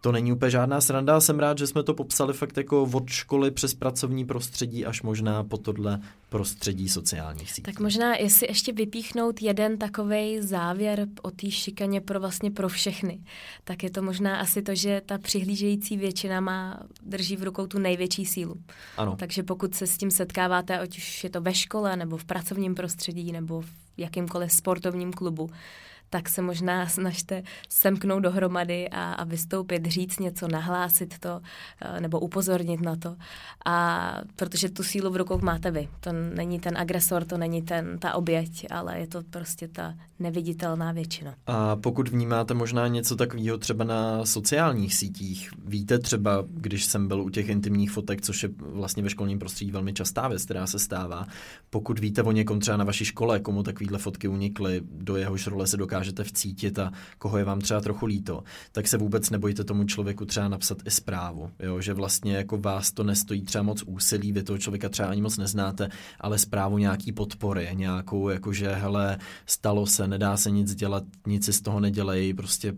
to 0.00 0.12
není 0.12 0.32
úplně 0.32 0.50
žádná 0.50 0.80
sranda. 0.80 1.20
Jsem 1.20 1.38
rád, 1.38 1.58
že 1.58 1.66
jsme 1.66 1.82
to 1.82 1.94
popsali 1.94 2.32
fakt 2.32 2.56
jako 2.56 2.82
od 2.92 3.10
školy 3.10 3.50
přes 3.50 3.74
pracovní 3.74 4.24
prostředí 4.24 4.86
až 4.86 5.02
možná 5.02 5.44
po 5.44 5.56
tohle 5.56 6.00
prostředí 6.28 6.88
sociálních 6.88 7.50
sítí. 7.50 7.62
Tak 7.62 7.80
možná, 7.80 8.14
jestli 8.16 8.46
ještě 8.46 8.72
vypíchnout 8.72 9.42
jeden 9.42 9.78
takový 9.78 10.40
závěr 10.40 11.06
o 11.22 11.30
té 11.30 11.50
šikaně 11.50 12.00
pro 12.00 12.20
vlastně 12.20 12.50
pro 12.50 12.68
všechny, 12.68 13.20
tak 13.64 13.82
je 13.82 13.90
to 13.90 14.02
možná 14.02 14.36
asi 14.36 14.62
to, 14.62 14.74
že 14.74 15.02
ta 15.06 15.18
přihlížející 15.18 15.96
většina 15.96 16.40
má, 16.40 16.82
drží 17.02 17.36
v 17.36 17.42
rukou 17.42 17.66
tu 17.66 17.78
největší 17.78 18.26
sílu. 18.26 18.54
Ano. 18.96 19.16
Takže 19.18 19.42
pokud 19.42 19.74
se 19.74 19.86
s 19.86 19.98
tím 19.98 20.10
setkáváte, 20.10 20.78
ať 20.78 20.98
už 20.98 21.24
je 21.24 21.30
to 21.30 21.40
ve 21.40 21.54
škole, 21.54 21.96
nebo 21.96 22.16
v 22.16 22.24
pracovním 22.24 22.74
prostředí, 22.74 23.32
nebo 23.32 23.60
v 23.60 23.68
jakýmkoliv 23.96 24.52
sportovním 24.52 25.12
klubu, 25.12 25.50
tak 26.10 26.28
se 26.28 26.42
možná 26.42 26.86
snažte 26.86 27.42
semknout 27.68 28.22
dohromady 28.22 28.88
a, 28.88 29.12
a 29.12 29.24
vystoupit, 29.24 29.86
říct 29.86 30.18
něco, 30.18 30.48
nahlásit 30.48 31.18
to 31.18 31.40
eh, 31.80 32.00
nebo 32.00 32.20
upozornit 32.20 32.80
na 32.80 32.96
to. 32.96 33.16
A 33.66 34.16
protože 34.36 34.68
tu 34.68 34.82
sílu 34.82 35.10
v 35.10 35.16
rukou 35.16 35.38
máte 35.38 35.70
vy. 35.70 35.88
To 36.00 36.12
není 36.12 36.60
ten 36.60 36.78
agresor, 36.78 37.24
to 37.24 37.38
není 37.38 37.62
ten, 37.62 37.98
ta 37.98 38.14
oběť, 38.14 38.66
ale 38.70 38.98
je 38.98 39.06
to 39.06 39.22
prostě 39.30 39.68
ta 39.68 39.94
neviditelná 40.18 40.92
většina. 40.92 41.34
A 41.46 41.76
pokud 41.76 42.08
vnímáte 42.08 42.54
možná 42.54 42.86
něco 42.88 43.16
takového 43.16 43.58
třeba 43.58 43.84
na 43.84 44.26
sociálních 44.26 44.94
sítích, 44.94 45.50
víte 45.64 45.98
třeba, 45.98 46.44
když 46.50 46.84
jsem 46.84 47.08
byl 47.08 47.20
u 47.22 47.30
těch 47.30 47.48
intimních 47.48 47.90
fotek, 47.90 48.20
což 48.22 48.42
je 48.42 48.48
vlastně 48.58 49.02
ve 49.02 49.10
školním 49.10 49.38
prostředí 49.38 49.70
velmi 49.70 49.92
častá 49.92 50.28
věc, 50.28 50.44
která 50.44 50.66
se 50.66 50.78
stává, 50.78 51.26
pokud 51.70 51.98
víte 51.98 52.22
o 52.22 52.32
někom 52.32 52.60
třeba 52.60 52.76
na 52.76 52.84
vaší 52.84 53.04
škole, 53.04 53.40
komu 53.40 53.62
takovéhle 53.62 53.98
fotky 53.98 54.28
unikly, 54.28 54.80
do 54.84 55.16
jehož 55.16 55.46
role 55.46 55.66
se 55.66 55.76
dokážete 56.00 56.24
vcítit 56.24 56.78
a 56.78 56.92
koho 57.18 57.38
je 57.38 57.44
vám 57.44 57.60
třeba 57.60 57.80
trochu 57.80 58.06
líto, 58.06 58.42
tak 58.72 58.88
se 58.88 58.96
vůbec 58.96 59.30
nebojte 59.30 59.64
tomu 59.64 59.84
člověku 59.84 60.24
třeba 60.24 60.48
napsat 60.48 60.78
i 60.86 60.90
zprávu, 60.90 61.50
jo? 61.58 61.80
že 61.80 61.94
vlastně 61.94 62.36
jako 62.36 62.58
vás 62.58 62.92
to 62.92 63.04
nestojí 63.04 63.42
třeba 63.42 63.62
moc 63.62 63.82
úsilí, 63.82 64.32
vy 64.32 64.42
toho 64.42 64.58
člověka 64.58 64.88
třeba 64.88 65.08
ani 65.08 65.22
moc 65.22 65.38
neznáte, 65.38 65.88
ale 66.20 66.38
zprávu 66.38 66.78
nějaký 66.78 67.12
podpory, 67.12 67.68
nějakou 67.72 68.28
jakože 68.28 68.74
hele, 68.74 69.18
stalo 69.46 69.86
se, 69.86 70.08
nedá 70.08 70.36
se 70.36 70.50
nic 70.50 70.74
dělat, 70.74 71.04
nic 71.26 71.44
si 71.44 71.52
z 71.52 71.60
toho 71.60 71.80
nedělej, 71.80 72.34
prostě 72.34 72.74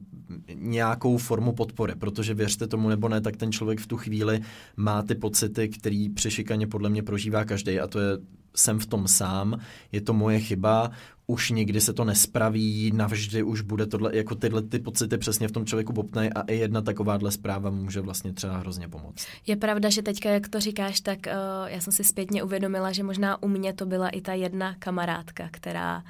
nějakou 0.54 1.16
formu 1.16 1.52
podpory, 1.52 1.94
protože 1.94 2.34
věřte 2.34 2.66
tomu 2.66 2.88
nebo 2.88 3.08
ne, 3.08 3.20
tak 3.20 3.36
ten 3.36 3.52
člověk 3.52 3.80
v 3.80 3.86
tu 3.86 3.96
chvíli 3.96 4.40
má 4.76 5.02
ty 5.02 5.14
pocity, 5.14 5.68
který 5.68 6.08
při 6.08 6.30
šikaně 6.30 6.66
podle 6.66 6.90
mě 6.90 7.02
prožívá 7.02 7.44
každý 7.44 7.80
a 7.80 7.86
to 7.86 8.00
je 8.00 8.18
jsem 8.56 8.78
v 8.78 8.86
tom 8.86 9.08
sám, 9.08 9.60
je 9.92 10.00
to 10.00 10.12
moje 10.12 10.40
chyba, 10.40 10.90
už 11.32 11.50
nikdy 11.50 11.80
se 11.80 11.92
to 11.92 12.04
nespraví, 12.04 12.90
navždy 12.94 13.42
už 13.42 13.60
bude 13.60 13.86
tohle, 13.86 14.16
jako 14.16 14.34
tyhle 14.34 14.62
ty 14.62 14.78
pocity 14.78 15.18
přesně 15.18 15.48
v 15.48 15.52
tom 15.52 15.66
člověku 15.66 15.92
bobtnej 15.92 16.30
a 16.34 16.40
i 16.40 16.56
jedna 16.56 16.80
takováhle 16.80 17.30
zpráva 17.30 17.70
může 17.70 18.00
vlastně 18.00 18.32
třeba 18.32 18.56
hrozně 18.56 18.88
pomoct. 18.88 19.26
Je 19.46 19.56
pravda, 19.56 19.88
že 19.90 20.02
teďka, 20.02 20.30
jak 20.30 20.48
to 20.48 20.60
říkáš, 20.60 21.00
tak 21.00 21.18
uh, 21.26 21.32
já 21.68 21.80
jsem 21.80 21.92
si 21.92 22.04
zpětně 22.04 22.42
uvědomila, 22.42 22.92
že 22.92 23.02
možná 23.02 23.42
u 23.42 23.48
mě 23.48 23.72
to 23.72 23.86
byla 23.86 24.08
i 24.08 24.20
ta 24.20 24.32
jedna 24.32 24.74
kamarádka, 24.78 25.48
která 25.50 26.02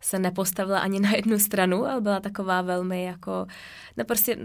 se 0.00 0.18
nepostavila 0.18 0.78
ani 0.78 1.00
na 1.00 1.10
jednu 1.16 1.38
stranu, 1.38 1.86
ale 1.86 2.00
byla 2.00 2.20
taková 2.20 2.62
velmi 2.62 3.04
jako, 3.04 3.46
no 3.96 4.04
prostě 4.04 4.38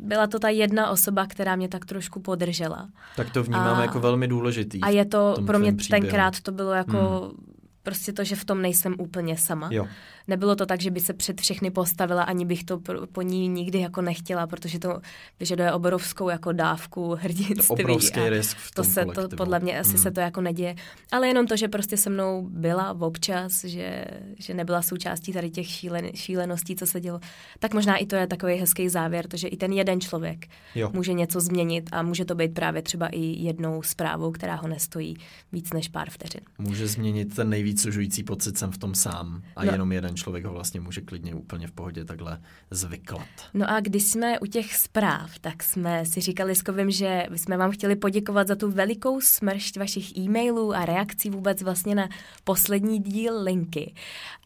byla 0.00 0.26
to 0.26 0.38
ta 0.38 0.48
jedna 0.48 0.90
osoba, 0.90 1.26
která 1.26 1.56
mě 1.56 1.68
tak 1.68 1.84
trošku 1.84 2.20
podržela. 2.20 2.88
Tak 3.16 3.30
to 3.30 3.42
vnímám 3.42 3.78
a, 3.78 3.82
jako 3.82 4.00
velmi 4.00 4.28
důležitý. 4.28 4.80
A 4.80 4.88
je 4.88 5.04
to, 5.04 5.34
pro 5.46 5.58
mě 5.58 5.72
tenkrát 5.90 6.40
to 6.40 6.52
bylo 6.52 6.72
jako 6.72 6.98
hmm. 6.98 7.55
Prostě 7.86 8.12
to, 8.12 8.24
že 8.24 8.36
v 8.36 8.44
tom 8.44 8.62
nejsem 8.62 8.94
úplně 8.98 9.36
sama. 9.36 9.68
Jo. 9.72 9.86
Nebylo 10.28 10.56
to 10.56 10.66
tak, 10.66 10.80
že 10.80 10.90
by 10.90 11.00
se 11.00 11.12
před 11.12 11.40
všechny 11.40 11.70
postavila, 11.70 12.22
ani 12.22 12.44
bych 12.44 12.64
to 12.64 12.80
po 13.12 13.22
ní 13.22 13.48
nikdy 13.48 13.80
jako 13.80 14.02
nechtěla, 14.02 14.46
protože 14.46 14.78
to 14.78 15.00
vyžaduje 15.40 15.72
obrovskou 15.72 16.28
jako 16.28 16.52
dávku 16.52 17.14
hrdinství. 17.20 17.76
To 17.76 17.82
obrovský 17.82 18.20
a 18.20 18.28
risk 18.28 18.56
v 18.56 18.74
tom 18.74 18.84
to 18.84 18.90
se 18.90 19.02
kolektivu. 19.02 19.28
to 19.28 19.36
podle 19.36 19.60
mě 19.60 19.80
asi 19.80 19.90
hmm. 19.90 19.98
se 19.98 20.10
to 20.10 20.20
jako 20.20 20.40
neděje. 20.40 20.74
Ale 21.12 21.28
jenom 21.28 21.46
to, 21.46 21.56
že 21.56 21.68
prostě 21.68 21.96
se 21.96 22.10
mnou 22.10 22.48
byla 22.50 23.00
občas, 23.00 23.64
že, 23.64 24.04
že 24.38 24.54
nebyla 24.54 24.82
součástí 24.82 25.32
tady 25.32 25.50
těch 25.50 25.66
šílen, 25.66 26.10
šíleností, 26.14 26.76
co 26.76 26.86
se 26.86 27.00
dělo, 27.00 27.20
tak 27.58 27.74
možná 27.74 27.96
i 27.96 28.06
to 28.06 28.16
je 28.16 28.26
takový 28.26 28.54
hezký 28.54 28.88
závěr, 28.88 29.26
že 29.34 29.48
i 29.48 29.56
ten 29.56 29.72
jeden 29.72 30.00
člověk 30.00 30.46
jo. 30.74 30.90
může 30.94 31.12
něco 31.12 31.40
změnit 31.40 31.88
a 31.92 32.02
může 32.02 32.24
to 32.24 32.34
být 32.34 32.54
právě 32.54 32.82
třeba 32.82 33.06
i 33.06 33.20
jednou 33.20 33.82
zprávou, 33.82 34.32
která 34.32 34.54
ho 34.54 34.68
nestojí 34.68 35.16
víc 35.52 35.72
než 35.72 35.88
pár 35.88 36.10
vteřin. 36.10 36.40
Může 36.58 36.86
změnit 36.86 37.36
ten 37.36 37.50
nejvíc 37.50 37.75
sužující 37.80 38.22
pocit, 38.22 38.58
jsem 38.58 38.70
v 38.70 38.78
tom 38.78 38.94
sám 38.94 39.42
a 39.56 39.64
no. 39.64 39.72
jenom 39.72 39.92
jeden 39.92 40.16
člověk 40.16 40.44
ho 40.44 40.52
vlastně 40.52 40.80
může 40.80 41.00
klidně 41.00 41.34
úplně 41.34 41.66
v 41.66 41.72
pohodě 41.72 42.04
takhle 42.04 42.40
zvyklat. 42.70 43.28
No 43.54 43.70
a 43.70 43.80
když 43.80 44.02
jsme 44.02 44.38
u 44.38 44.46
těch 44.46 44.74
zpráv, 44.74 45.38
tak 45.38 45.62
jsme 45.62 46.06
si 46.06 46.20
říkali 46.20 46.54
s 46.54 46.62
Kovim, 46.62 46.90
že 46.90 47.26
jsme 47.36 47.56
vám 47.56 47.70
chtěli 47.70 47.96
poděkovat 47.96 48.48
za 48.48 48.54
tu 48.56 48.70
velikou 48.70 49.20
smršť 49.20 49.78
vašich 49.78 50.16
e-mailů 50.16 50.74
a 50.74 50.84
reakcí 50.84 51.30
vůbec 51.30 51.62
vlastně 51.62 51.94
na 51.94 52.08
poslední 52.44 52.98
díl 52.98 53.42
linky. 53.42 53.94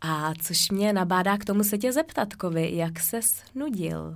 A 0.00 0.32
což 0.42 0.70
mě 0.70 0.92
nabádá 0.92 1.38
k 1.38 1.44
tomu 1.44 1.64
se 1.64 1.78
tě 1.78 1.92
zeptat, 1.92 2.34
Kovi, 2.34 2.76
jak 2.76 3.00
se 3.00 3.20
nudil? 3.54 4.14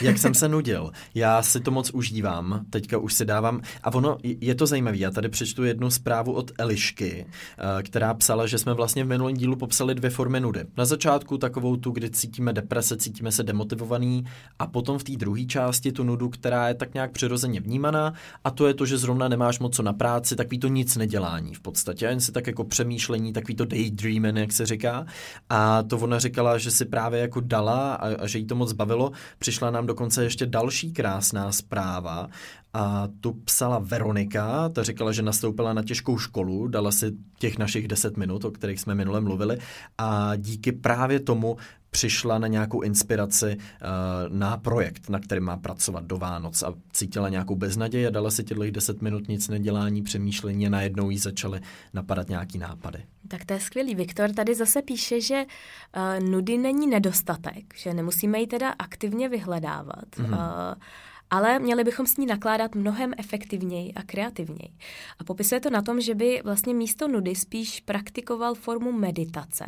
Jak 0.00 0.18
jsem 0.18 0.34
se 0.44 0.48
nudil? 0.48 0.92
Já 1.14 1.42
si 1.42 1.60
to 1.60 1.70
moc 1.70 1.90
užívám, 1.90 2.64
teďka 2.70 2.98
už 2.98 3.14
si 3.14 3.24
dávám, 3.24 3.60
a 3.82 3.94
ono, 3.94 4.18
je 4.22 4.54
to 4.54 4.66
zajímavé, 4.66 4.96
já 4.96 5.10
tady 5.10 5.28
přečtu 5.28 5.64
jednu 5.64 5.90
zprávu 5.90 6.32
od 6.32 6.50
Elišky, 6.58 7.26
eh, 7.28 7.82
která 7.82 8.14
psala, 8.14 8.46
že 8.46 8.53
jsme 8.58 8.74
vlastně 8.74 9.04
v 9.04 9.08
minulém 9.08 9.36
dílu 9.36 9.56
popsali 9.56 9.94
dvě 9.94 10.10
formy 10.10 10.40
nudy. 10.40 10.64
Na 10.76 10.84
začátku 10.84 11.38
takovou 11.38 11.76
tu, 11.76 11.90
kdy 11.90 12.10
cítíme 12.10 12.52
deprese, 12.52 12.96
cítíme 12.96 13.32
se 13.32 13.42
demotivovaný 13.42 14.24
a 14.58 14.66
potom 14.66 14.98
v 14.98 15.04
té 15.04 15.12
druhé 15.12 15.44
části 15.44 15.92
tu 15.92 16.04
nudu, 16.04 16.28
která 16.28 16.68
je 16.68 16.74
tak 16.74 16.94
nějak 16.94 17.12
přirozeně 17.12 17.60
vnímaná 17.60 18.12
a 18.44 18.50
to 18.50 18.66
je 18.66 18.74
to, 18.74 18.86
že 18.86 18.98
zrovna 18.98 19.28
nemáš 19.28 19.58
moc 19.58 19.74
co 19.74 19.82
na 19.82 19.92
práci, 19.92 20.36
takový 20.36 20.58
to 20.58 20.68
nic 20.68 20.96
nedělání 20.96 21.54
v 21.54 21.60
podstatě, 21.60 22.06
jen 22.06 22.20
si 22.20 22.32
tak 22.32 22.46
jako 22.46 22.64
přemýšlení, 22.64 23.32
takový 23.32 23.54
to 23.54 23.64
daydreaming, 23.64 24.36
jak 24.38 24.52
se 24.52 24.66
říká. 24.66 25.06
A 25.50 25.82
to 25.82 25.98
ona 25.98 26.18
říkala, 26.18 26.58
že 26.58 26.70
si 26.70 26.84
právě 26.84 27.20
jako 27.20 27.40
dala 27.40 27.94
a, 27.94 28.14
a 28.22 28.26
že 28.26 28.38
jí 28.38 28.46
to 28.46 28.54
moc 28.54 28.72
bavilo. 28.72 29.12
Přišla 29.38 29.70
nám 29.70 29.86
dokonce 29.86 30.24
ještě 30.24 30.46
další 30.46 30.92
krásná 30.92 31.52
zpráva 31.52 32.28
a 32.74 33.08
tu 33.20 33.32
psala 33.32 33.78
Veronika, 33.78 34.68
ta 34.68 34.82
říkala, 34.82 35.12
že 35.12 35.22
nastoupila 35.22 35.72
na 35.72 35.82
těžkou 35.82 36.18
školu, 36.18 36.68
dala 36.68 36.92
si 36.92 37.12
těch 37.38 37.58
našich 37.58 37.88
10 37.88 38.16
minut, 38.16 38.43
o 38.44 38.50
kterých 38.50 38.80
jsme 38.80 38.94
minule 38.94 39.20
mluvili 39.20 39.58
a 39.98 40.36
díky 40.36 40.72
právě 40.72 41.20
tomu 41.20 41.56
přišla 41.94 42.38
na 42.38 42.46
nějakou 42.46 42.80
inspiraci 42.80 43.56
uh, 43.56 44.36
na 44.38 44.56
projekt, 44.56 45.08
na 45.08 45.18
kterém 45.18 45.44
má 45.44 45.56
pracovat 45.56 46.04
do 46.04 46.18
Vánoc 46.18 46.62
a 46.62 46.74
cítila 46.92 47.28
nějakou 47.28 47.54
beznaděj 47.54 48.06
a 48.06 48.10
dala 48.10 48.30
si 48.30 48.44
těchto 48.44 48.70
10 48.70 49.02
minut 49.02 49.28
nic 49.28 49.48
nedělání, 49.48 50.02
přemýšlení 50.02 50.66
a 50.66 50.70
najednou 50.70 51.10
jí 51.10 51.18
začaly 51.18 51.60
napadat 51.92 52.28
nějaký 52.28 52.58
nápady. 52.58 53.04
Tak 53.28 53.44
to 53.44 53.52
je 53.52 53.60
skvělý. 53.60 53.94
Viktor 53.94 54.32
tady 54.32 54.54
zase 54.54 54.82
píše, 54.82 55.20
že 55.20 55.44
uh, 55.44 56.28
nudy 56.28 56.58
není 56.58 56.86
nedostatek, 56.86 57.74
že 57.76 57.94
nemusíme 57.94 58.40
ji 58.40 58.46
teda 58.46 58.70
aktivně 58.78 59.28
vyhledávat. 59.28 60.08
Mm-hmm. 60.16 60.32
Uh, 60.32 60.74
ale 61.34 61.58
měli 61.58 61.84
bychom 61.84 62.06
s 62.06 62.16
ní 62.16 62.26
nakládat 62.26 62.74
mnohem 62.74 63.14
efektivněji 63.18 63.92
a 63.92 64.02
kreativněji. 64.02 64.72
A 65.18 65.24
popisuje 65.24 65.60
to 65.60 65.70
na 65.70 65.82
tom, 65.82 66.00
že 66.00 66.14
by 66.14 66.40
vlastně 66.44 66.74
místo 66.74 67.08
nudy 67.08 67.34
spíš 67.34 67.80
praktikoval 67.80 68.54
formu 68.54 68.92
meditace, 68.92 69.64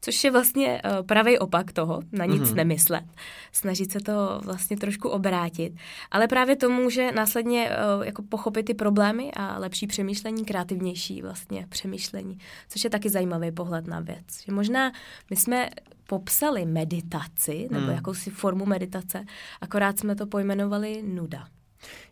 což 0.00 0.24
je 0.24 0.30
vlastně 0.30 0.82
uh, 0.84 1.06
pravý 1.06 1.38
opak 1.38 1.72
toho, 1.72 2.02
na 2.12 2.24
nic 2.24 2.42
mm-hmm. 2.42 2.54
nemyslet. 2.54 3.04
Snažit 3.52 3.92
se 3.92 4.00
to 4.00 4.40
vlastně 4.44 4.76
trošku 4.76 5.08
obrátit. 5.08 5.72
Ale 6.10 6.28
právě 6.28 6.56
to 6.56 6.70
může 6.70 7.12
následně 7.12 7.70
uh, 7.70 8.06
jako 8.06 8.22
pochopit 8.22 8.62
ty 8.62 8.74
problémy 8.74 9.32
a 9.32 9.58
lepší 9.58 9.86
přemýšlení, 9.86 10.44
kreativnější 10.44 11.22
vlastně 11.22 11.66
přemýšlení, 11.68 12.38
což 12.68 12.84
je 12.84 12.90
taky 12.90 13.10
zajímavý 13.10 13.52
pohled 13.52 13.86
na 13.86 14.00
věc. 14.00 14.24
Že 14.44 14.52
možná 14.52 14.92
my 15.30 15.36
jsme 15.36 15.70
popsali 16.06 16.66
meditaci, 16.66 17.68
nebo 17.70 17.86
hmm. 17.86 17.94
jakousi 17.94 18.30
formu 18.30 18.66
meditace, 18.66 19.24
akorát 19.60 19.98
jsme 19.98 20.14
to 20.16 20.26
pojmenovali 20.26 21.02
nuda. 21.02 21.48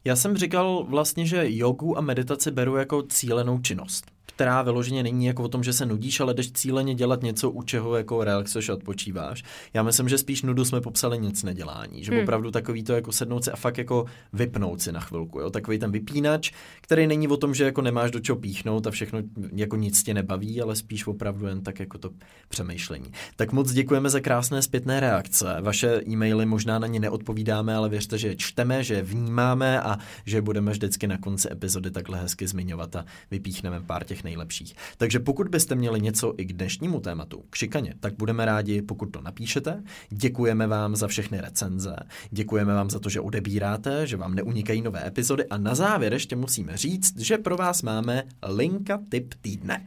Já 0.05 0.17
jsem 0.17 0.37
říkal 0.37 0.85
vlastně, 0.89 1.27
že 1.27 1.57
jogu 1.57 1.99
a 1.99 2.01
meditaci 2.01 2.51
beru 2.51 2.77
jako 2.77 3.03
cílenou 3.03 3.59
činnost 3.59 4.13
která 4.43 4.63
vyloženě 4.63 5.03
není 5.03 5.27
jako 5.27 5.43
o 5.43 5.49
tom, 5.49 5.65
že 5.65 5.73
se 5.73 5.87
nudíš, 5.87 6.21
ale 6.21 6.35
jdeš 6.35 6.53
cíleně 6.53 6.95
dělat 6.95 7.23
něco, 7.23 7.51
u 7.51 7.63
čeho 7.63 7.97
jako 7.97 8.25
relaxuješ 8.25 8.69
a 8.69 8.75
odpočíváš. 8.75 9.45
Já 9.75 9.83
myslím, 9.83 10.09
že 10.09 10.19
spíš 10.19 10.43
nudu 10.43 10.65
jsme 10.65 10.81
popsali 10.81 11.19
nic 11.19 11.43
nedělání, 11.43 12.05
že 12.05 12.13
hmm. 12.13 12.23
opravdu 12.23 12.51
takový 12.51 12.83
to 12.83 12.93
jako 12.93 13.13
sednout 13.13 13.45
si 13.45 13.51
a 13.51 13.57
fakt 13.57 13.79
jako 13.79 14.05
vypnout 14.33 14.83
si 14.83 14.93
na 14.93 15.01
chvilku, 15.01 15.41
jo? 15.41 15.51
takový 15.51 15.79
ten 15.79 15.93
vypínač, 15.93 16.53
který 16.81 17.07
není 17.07 17.29
o 17.29 17.37
tom, 17.37 17.55
že 17.55 17.65
jako 17.65 17.83
nemáš 17.83 18.11
do 18.11 18.21
čeho 18.21 18.37
píchnout 18.37 18.87
a 18.87 18.91
všechno 18.91 19.19
jako 19.55 19.77
nic 19.77 20.03
tě 20.03 20.15
nebaví, 20.15 20.61
ale 20.61 20.77
spíš 20.77 21.07
opravdu 21.07 21.47
jen 21.47 21.63
tak 21.63 21.81
jako 21.81 21.99
to 21.99 22.11
přemýšlení. 22.49 23.13
Tak 23.37 23.53
moc 23.53 23.73
děkujeme 23.73 24.11
za 24.11 24.21
krásné 24.21 24.63
zpětné 24.63 25.01
reakce. 25.01 25.57
Vaše 25.61 26.01
e-maily 26.09 26.47
možná 26.47 26.79
na 26.79 26.87
ně 26.87 27.01
neodpovídáme, 27.01 27.75
ale 27.75 27.89
věřte, 27.89 28.19
že 28.19 28.29
je 28.29 28.37
čteme, 28.37 28.85
že 28.85 28.95
je 28.95 29.03
vnímáme 29.03 29.81
a 29.83 29.99
že 30.27 30.43
budeme 30.43 30.73
vždycky 30.73 31.07
na 31.07 31.19
konci 31.19 31.49
epizody 31.53 31.91
takhle 31.91 32.21
hezky 32.21 32.47
zmiňovat 32.47 32.97
a 32.97 33.05
vypíchneme 33.31 33.81
pár 33.81 34.05
těch 34.05 34.25
nejlepších. 34.33 34.75
Takže 34.97 35.19
pokud 35.19 35.49
byste 35.49 35.75
měli 35.75 36.01
něco 36.01 36.35
i 36.37 36.45
k 36.45 36.53
dnešnímu 36.53 37.01
tématu, 37.01 37.45
k 37.51 37.55
šikaně, 37.55 37.95
tak 38.01 38.15
budeme 38.19 38.45
rádi, 38.45 38.83
pokud 38.83 39.07
to 39.07 39.21
napíšete. 39.21 39.83
Děkujeme 40.11 40.67
vám 40.67 40.97
za 40.97 41.09
všechny 41.09 41.41
recenze, 41.41 41.97
děkujeme 42.31 42.75
vám 42.75 42.91
za 42.91 42.99
to, 42.99 43.09
že 43.09 43.21
odebíráte, 43.21 44.07
že 44.07 44.17
vám 44.17 44.35
neunikají 44.35 44.83
nové 44.83 45.07
epizody 45.07 45.47
a 45.47 45.59
na 45.59 45.75
závěr 45.75 46.13
ještě 46.13 46.37
musíme 46.37 46.77
říct, 46.77 47.19
že 47.19 47.39
pro 47.39 47.57
vás 47.57 47.83
máme 47.83 48.23
linka 48.43 48.99
tip 49.09 49.35
týdne. 49.41 49.87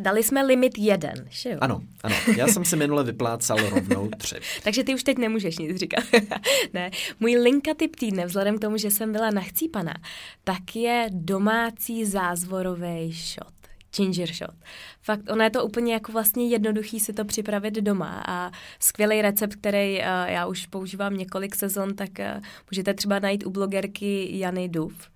Dali 0.00 0.22
jsme 0.22 0.42
limit 0.42 0.78
jeden, 0.78 1.26
že 1.28 1.50
jo? 1.50 1.58
Ano, 1.60 1.80
ano. 2.02 2.16
Já 2.36 2.48
jsem 2.48 2.64
si 2.64 2.76
minule 2.76 3.04
vyplácal 3.04 3.58
rovnou 3.70 4.08
tři. 4.18 4.36
Takže 4.62 4.84
ty 4.84 4.94
už 4.94 5.02
teď 5.02 5.18
nemůžeš 5.18 5.58
nic 5.58 5.76
říkat. 5.76 6.04
ne. 6.72 6.90
Můj 7.20 7.36
linka 7.36 7.74
typ 7.74 7.96
týdne, 7.96 8.26
vzhledem 8.26 8.58
k 8.58 8.60
tomu, 8.60 8.76
že 8.76 8.90
jsem 8.90 9.12
byla 9.12 9.30
nachcípaná, 9.30 9.94
tak 10.44 10.76
je 10.76 11.06
domácí 11.10 12.04
zázvorový 12.04 13.12
shot. 13.12 13.54
ginger 13.96 14.32
shot. 14.32 14.54
Fakt, 15.02 15.30
ono 15.30 15.44
je 15.44 15.50
to 15.50 15.64
úplně 15.64 15.92
jako 15.92 16.12
vlastně 16.12 16.48
jednoduchý 16.48 17.00
si 17.00 17.12
to 17.12 17.24
připravit 17.24 17.74
doma 17.74 18.22
a 18.26 18.50
skvělý 18.80 19.22
recept, 19.22 19.54
který 19.54 19.98
uh, 19.98 20.04
já 20.26 20.46
už 20.46 20.66
používám 20.66 21.16
několik 21.16 21.56
sezon, 21.56 21.94
tak 21.94 22.10
uh, 22.18 22.42
můžete 22.70 22.94
třeba 22.94 23.18
najít 23.18 23.46
u 23.46 23.50
blogerky 23.50 24.38
Jany 24.38 24.68
Duf 24.68 25.10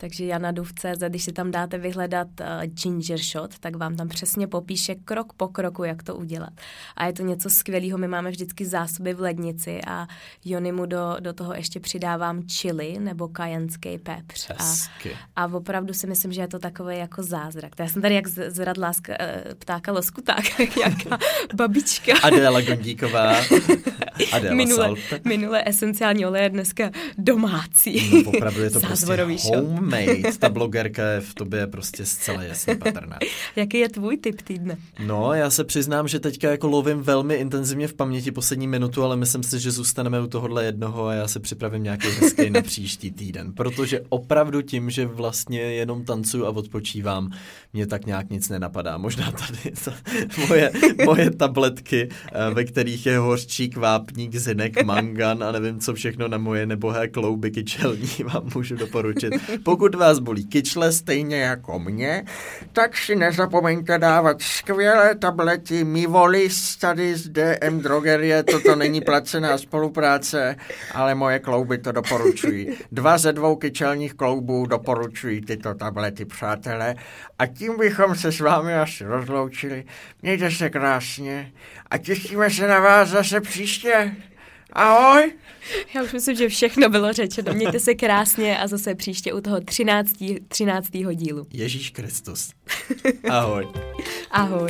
takže 0.00 0.24
Jana 0.24 0.52
Duv.cz, 0.52 1.02
když 1.08 1.24
si 1.24 1.32
tam 1.32 1.50
dáte 1.50 1.78
vyhledat 1.78 2.28
uh, 2.40 2.46
ginger 2.64 3.18
shot, 3.18 3.58
tak 3.58 3.76
vám 3.76 3.96
tam 3.96 4.08
přesně 4.08 4.46
popíše 4.46 4.94
krok 4.94 5.32
po 5.32 5.48
kroku, 5.48 5.84
jak 5.84 6.02
to 6.02 6.16
udělat. 6.16 6.52
A 6.96 7.06
je 7.06 7.12
to 7.12 7.22
něco 7.22 7.50
skvělého, 7.50 7.98
my 7.98 8.08
máme 8.08 8.30
vždycky 8.30 8.66
zásoby 8.66 9.14
v 9.14 9.20
lednici 9.20 9.80
a 9.86 10.06
Jony 10.44 10.72
mu 10.72 10.86
do, 10.86 11.16
do 11.20 11.32
toho 11.32 11.54
ještě 11.54 11.80
přidávám 11.80 12.42
chili 12.42 12.98
nebo 12.98 13.28
kajenský 13.28 13.98
pepř. 13.98 14.50
A, 14.50 14.74
a 15.36 15.46
opravdu 15.46 15.94
si 15.94 16.06
myslím, 16.06 16.32
že 16.32 16.40
je 16.40 16.48
to 16.48 16.58
takové 16.58 16.96
jako 16.96 17.22
zázrak. 17.22 17.76
To 17.76 17.82
já 17.82 17.88
jsem 17.88 18.02
tady 18.02 18.14
jak 18.14 18.28
zradla 18.28 18.92
z, 18.92 19.00
uh, 19.08 19.14
ptáka 19.58 19.92
loskuták, 19.92 20.58
jaká 20.80 21.18
babička. 21.54 22.12
Adéla 22.22 22.60
Gondíková. 22.60 23.36
Adéla 24.32 24.54
minule, 24.54 24.94
minule 25.24 25.62
esenciální 25.66 26.26
olej 26.26 26.50
dneska 26.50 26.90
domácí. 27.18 28.22
No, 28.24 28.30
opravdu 28.30 28.62
je 28.62 28.70
to 28.70 28.80
prostě 28.86 29.22
home 29.22 29.66
homemade, 29.66 30.36
ta 30.38 30.48
blogerka 30.48 31.08
je 31.08 31.20
v 31.20 31.34
tobě 31.34 31.66
prostě 31.66 32.06
zcela 32.06 32.42
jasně 32.42 32.76
patrná. 32.76 33.18
Jaký 33.56 33.78
je 33.78 33.88
tvůj 33.88 34.16
typ 34.16 34.42
týdne? 34.42 34.76
No, 35.06 35.34
já 35.34 35.50
se 35.50 35.64
přiznám, 35.64 36.08
že 36.08 36.20
teďka 36.20 36.50
jako 36.50 36.68
lovím 36.68 37.02
velmi 37.02 37.34
intenzivně 37.34 37.88
v 37.88 37.94
paměti 37.94 38.30
poslední 38.30 38.66
minutu, 38.66 39.04
ale 39.04 39.16
myslím 39.16 39.42
si, 39.42 39.60
že 39.60 39.70
zůstaneme 39.70 40.20
u 40.20 40.26
tohohle 40.26 40.64
jednoho 40.64 41.06
a 41.06 41.14
já 41.14 41.28
se 41.28 41.40
připravím 41.40 41.82
nějaký 41.82 42.08
hezký 42.08 42.50
na 42.50 42.62
příští 42.62 43.10
týden, 43.10 43.52
protože 43.52 44.00
opravdu 44.08 44.62
tím, 44.62 44.90
že 44.90 45.06
vlastně 45.06 45.60
jenom 45.60 46.04
tancuju 46.04 46.46
a 46.46 46.50
odpočívám, 46.50 47.30
mě 47.72 47.86
tak 47.86 48.06
nějak 48.06 48.30
nic 48.30 48.48
nenapadá. 48.48 48.98
Možná 48.98 49.32
tady 49.32 49.76
to, 49.84 49.92
moje, 50.48 50.72
moje 51.04 51.30
tabletky, 51.30 52.08
eh, 52.32 52.54
ve 52.54 52.64
kterých 52.64 53.06
je 53.06 53.18
hořčík, 53.18 53.76
vápník, 54.08 54.36
zinek, 54.36 54.82
mangan 54.84 55.44
a 55.44 55.52
nevím 55.52 55.80
co 55.80 55.94
všechno 55.94 56.28
na 56.28 56.38
moje 56.38 56.66
nebohé 56.66 57.08
klouby 57.08 57.50
kyčelní 57.50 58.08
vám 58.24 58.50
můžu 58.54 58.76
doporučit. 58.76 59.32
Pokud 59.62 59.94
vás 59.94 60.18
bolí 60.18 60.46
kyčle 60.46 60.92
stejně 60.92 61.40
jako 61.40 61.78
mě, 61.78 62.24
tak 62.72 62.96
si 62.96 63.16
nezapomeňte 63.16 63.98
dávat 63.98 64.42
skvělé 64.42 65.14
tablety 65.14 65.84
Mivolis 65.84 66.76
tady 66.76 67.16
z 67.16 67.28
DM 67.28 67.80
Drogerie. 67.80 68.42
Toto 68.42 68.76
není 68.76 69.00
placená 69.00 69.58
spolupráce, 69.58 70.56
ale 70.94 71.14
moje 71.14 71.38
klouby 71.38 71.78
to 71.78 71.92
doporučují. 71.92 72.68
Dva 72.92 73.18
ze 73.18 73.32
dvou 73.32 73.56
kyčelních 73.56 74.14
kloubů 74.14 74.66
doporučují 74.66 75.40
tyto 75.40 75.74
tablety, 75.74 76.24
přátelé. 76.24 76.94
A 77.38 77.46
tím 77.46 77.78
bychom 77.78 78.14
se 78.14 78.32
s 78.32 78.40
vámi 78.40 78.74
asi 78.74 79.04
rozloučili. 79.04 79.84
Mějte 80.22 80.50
se 80.50 80.70
krásně 80.70 81.52
a 81.90 81.98
těšíme 81.98 82.50
se 82.50 82.68
na 82.68 82.80
vás 82.80 83.08
zase 83.08 83.40
příště. 83.40 83.97
Ahoj! 84.72 85.32
Já 85.94 86.02
už 86.02 86.12
myslím, 86.12 86.36
že 86.36 86.48
všechno 86.48 86.88
bylo 86.88 87.12
řečeno. 87.12 87.54
Mějte 87.54 87.80
se 87.80 87.94
krásně 87.94 88.58
a 88.58 88.66
zase 88.66 88.94
příště 88.94 89.32
u 89.32 89.40
toho 89.40 89.60
13. 89.60 90.10
13. 90.48 90.88
dílu. 91.14 91.46
Ježíš 91.52 91.90
Kristus. 91.90 92.50
Ahoj. 93.30 93.68
Ahoj. 94.30 94.68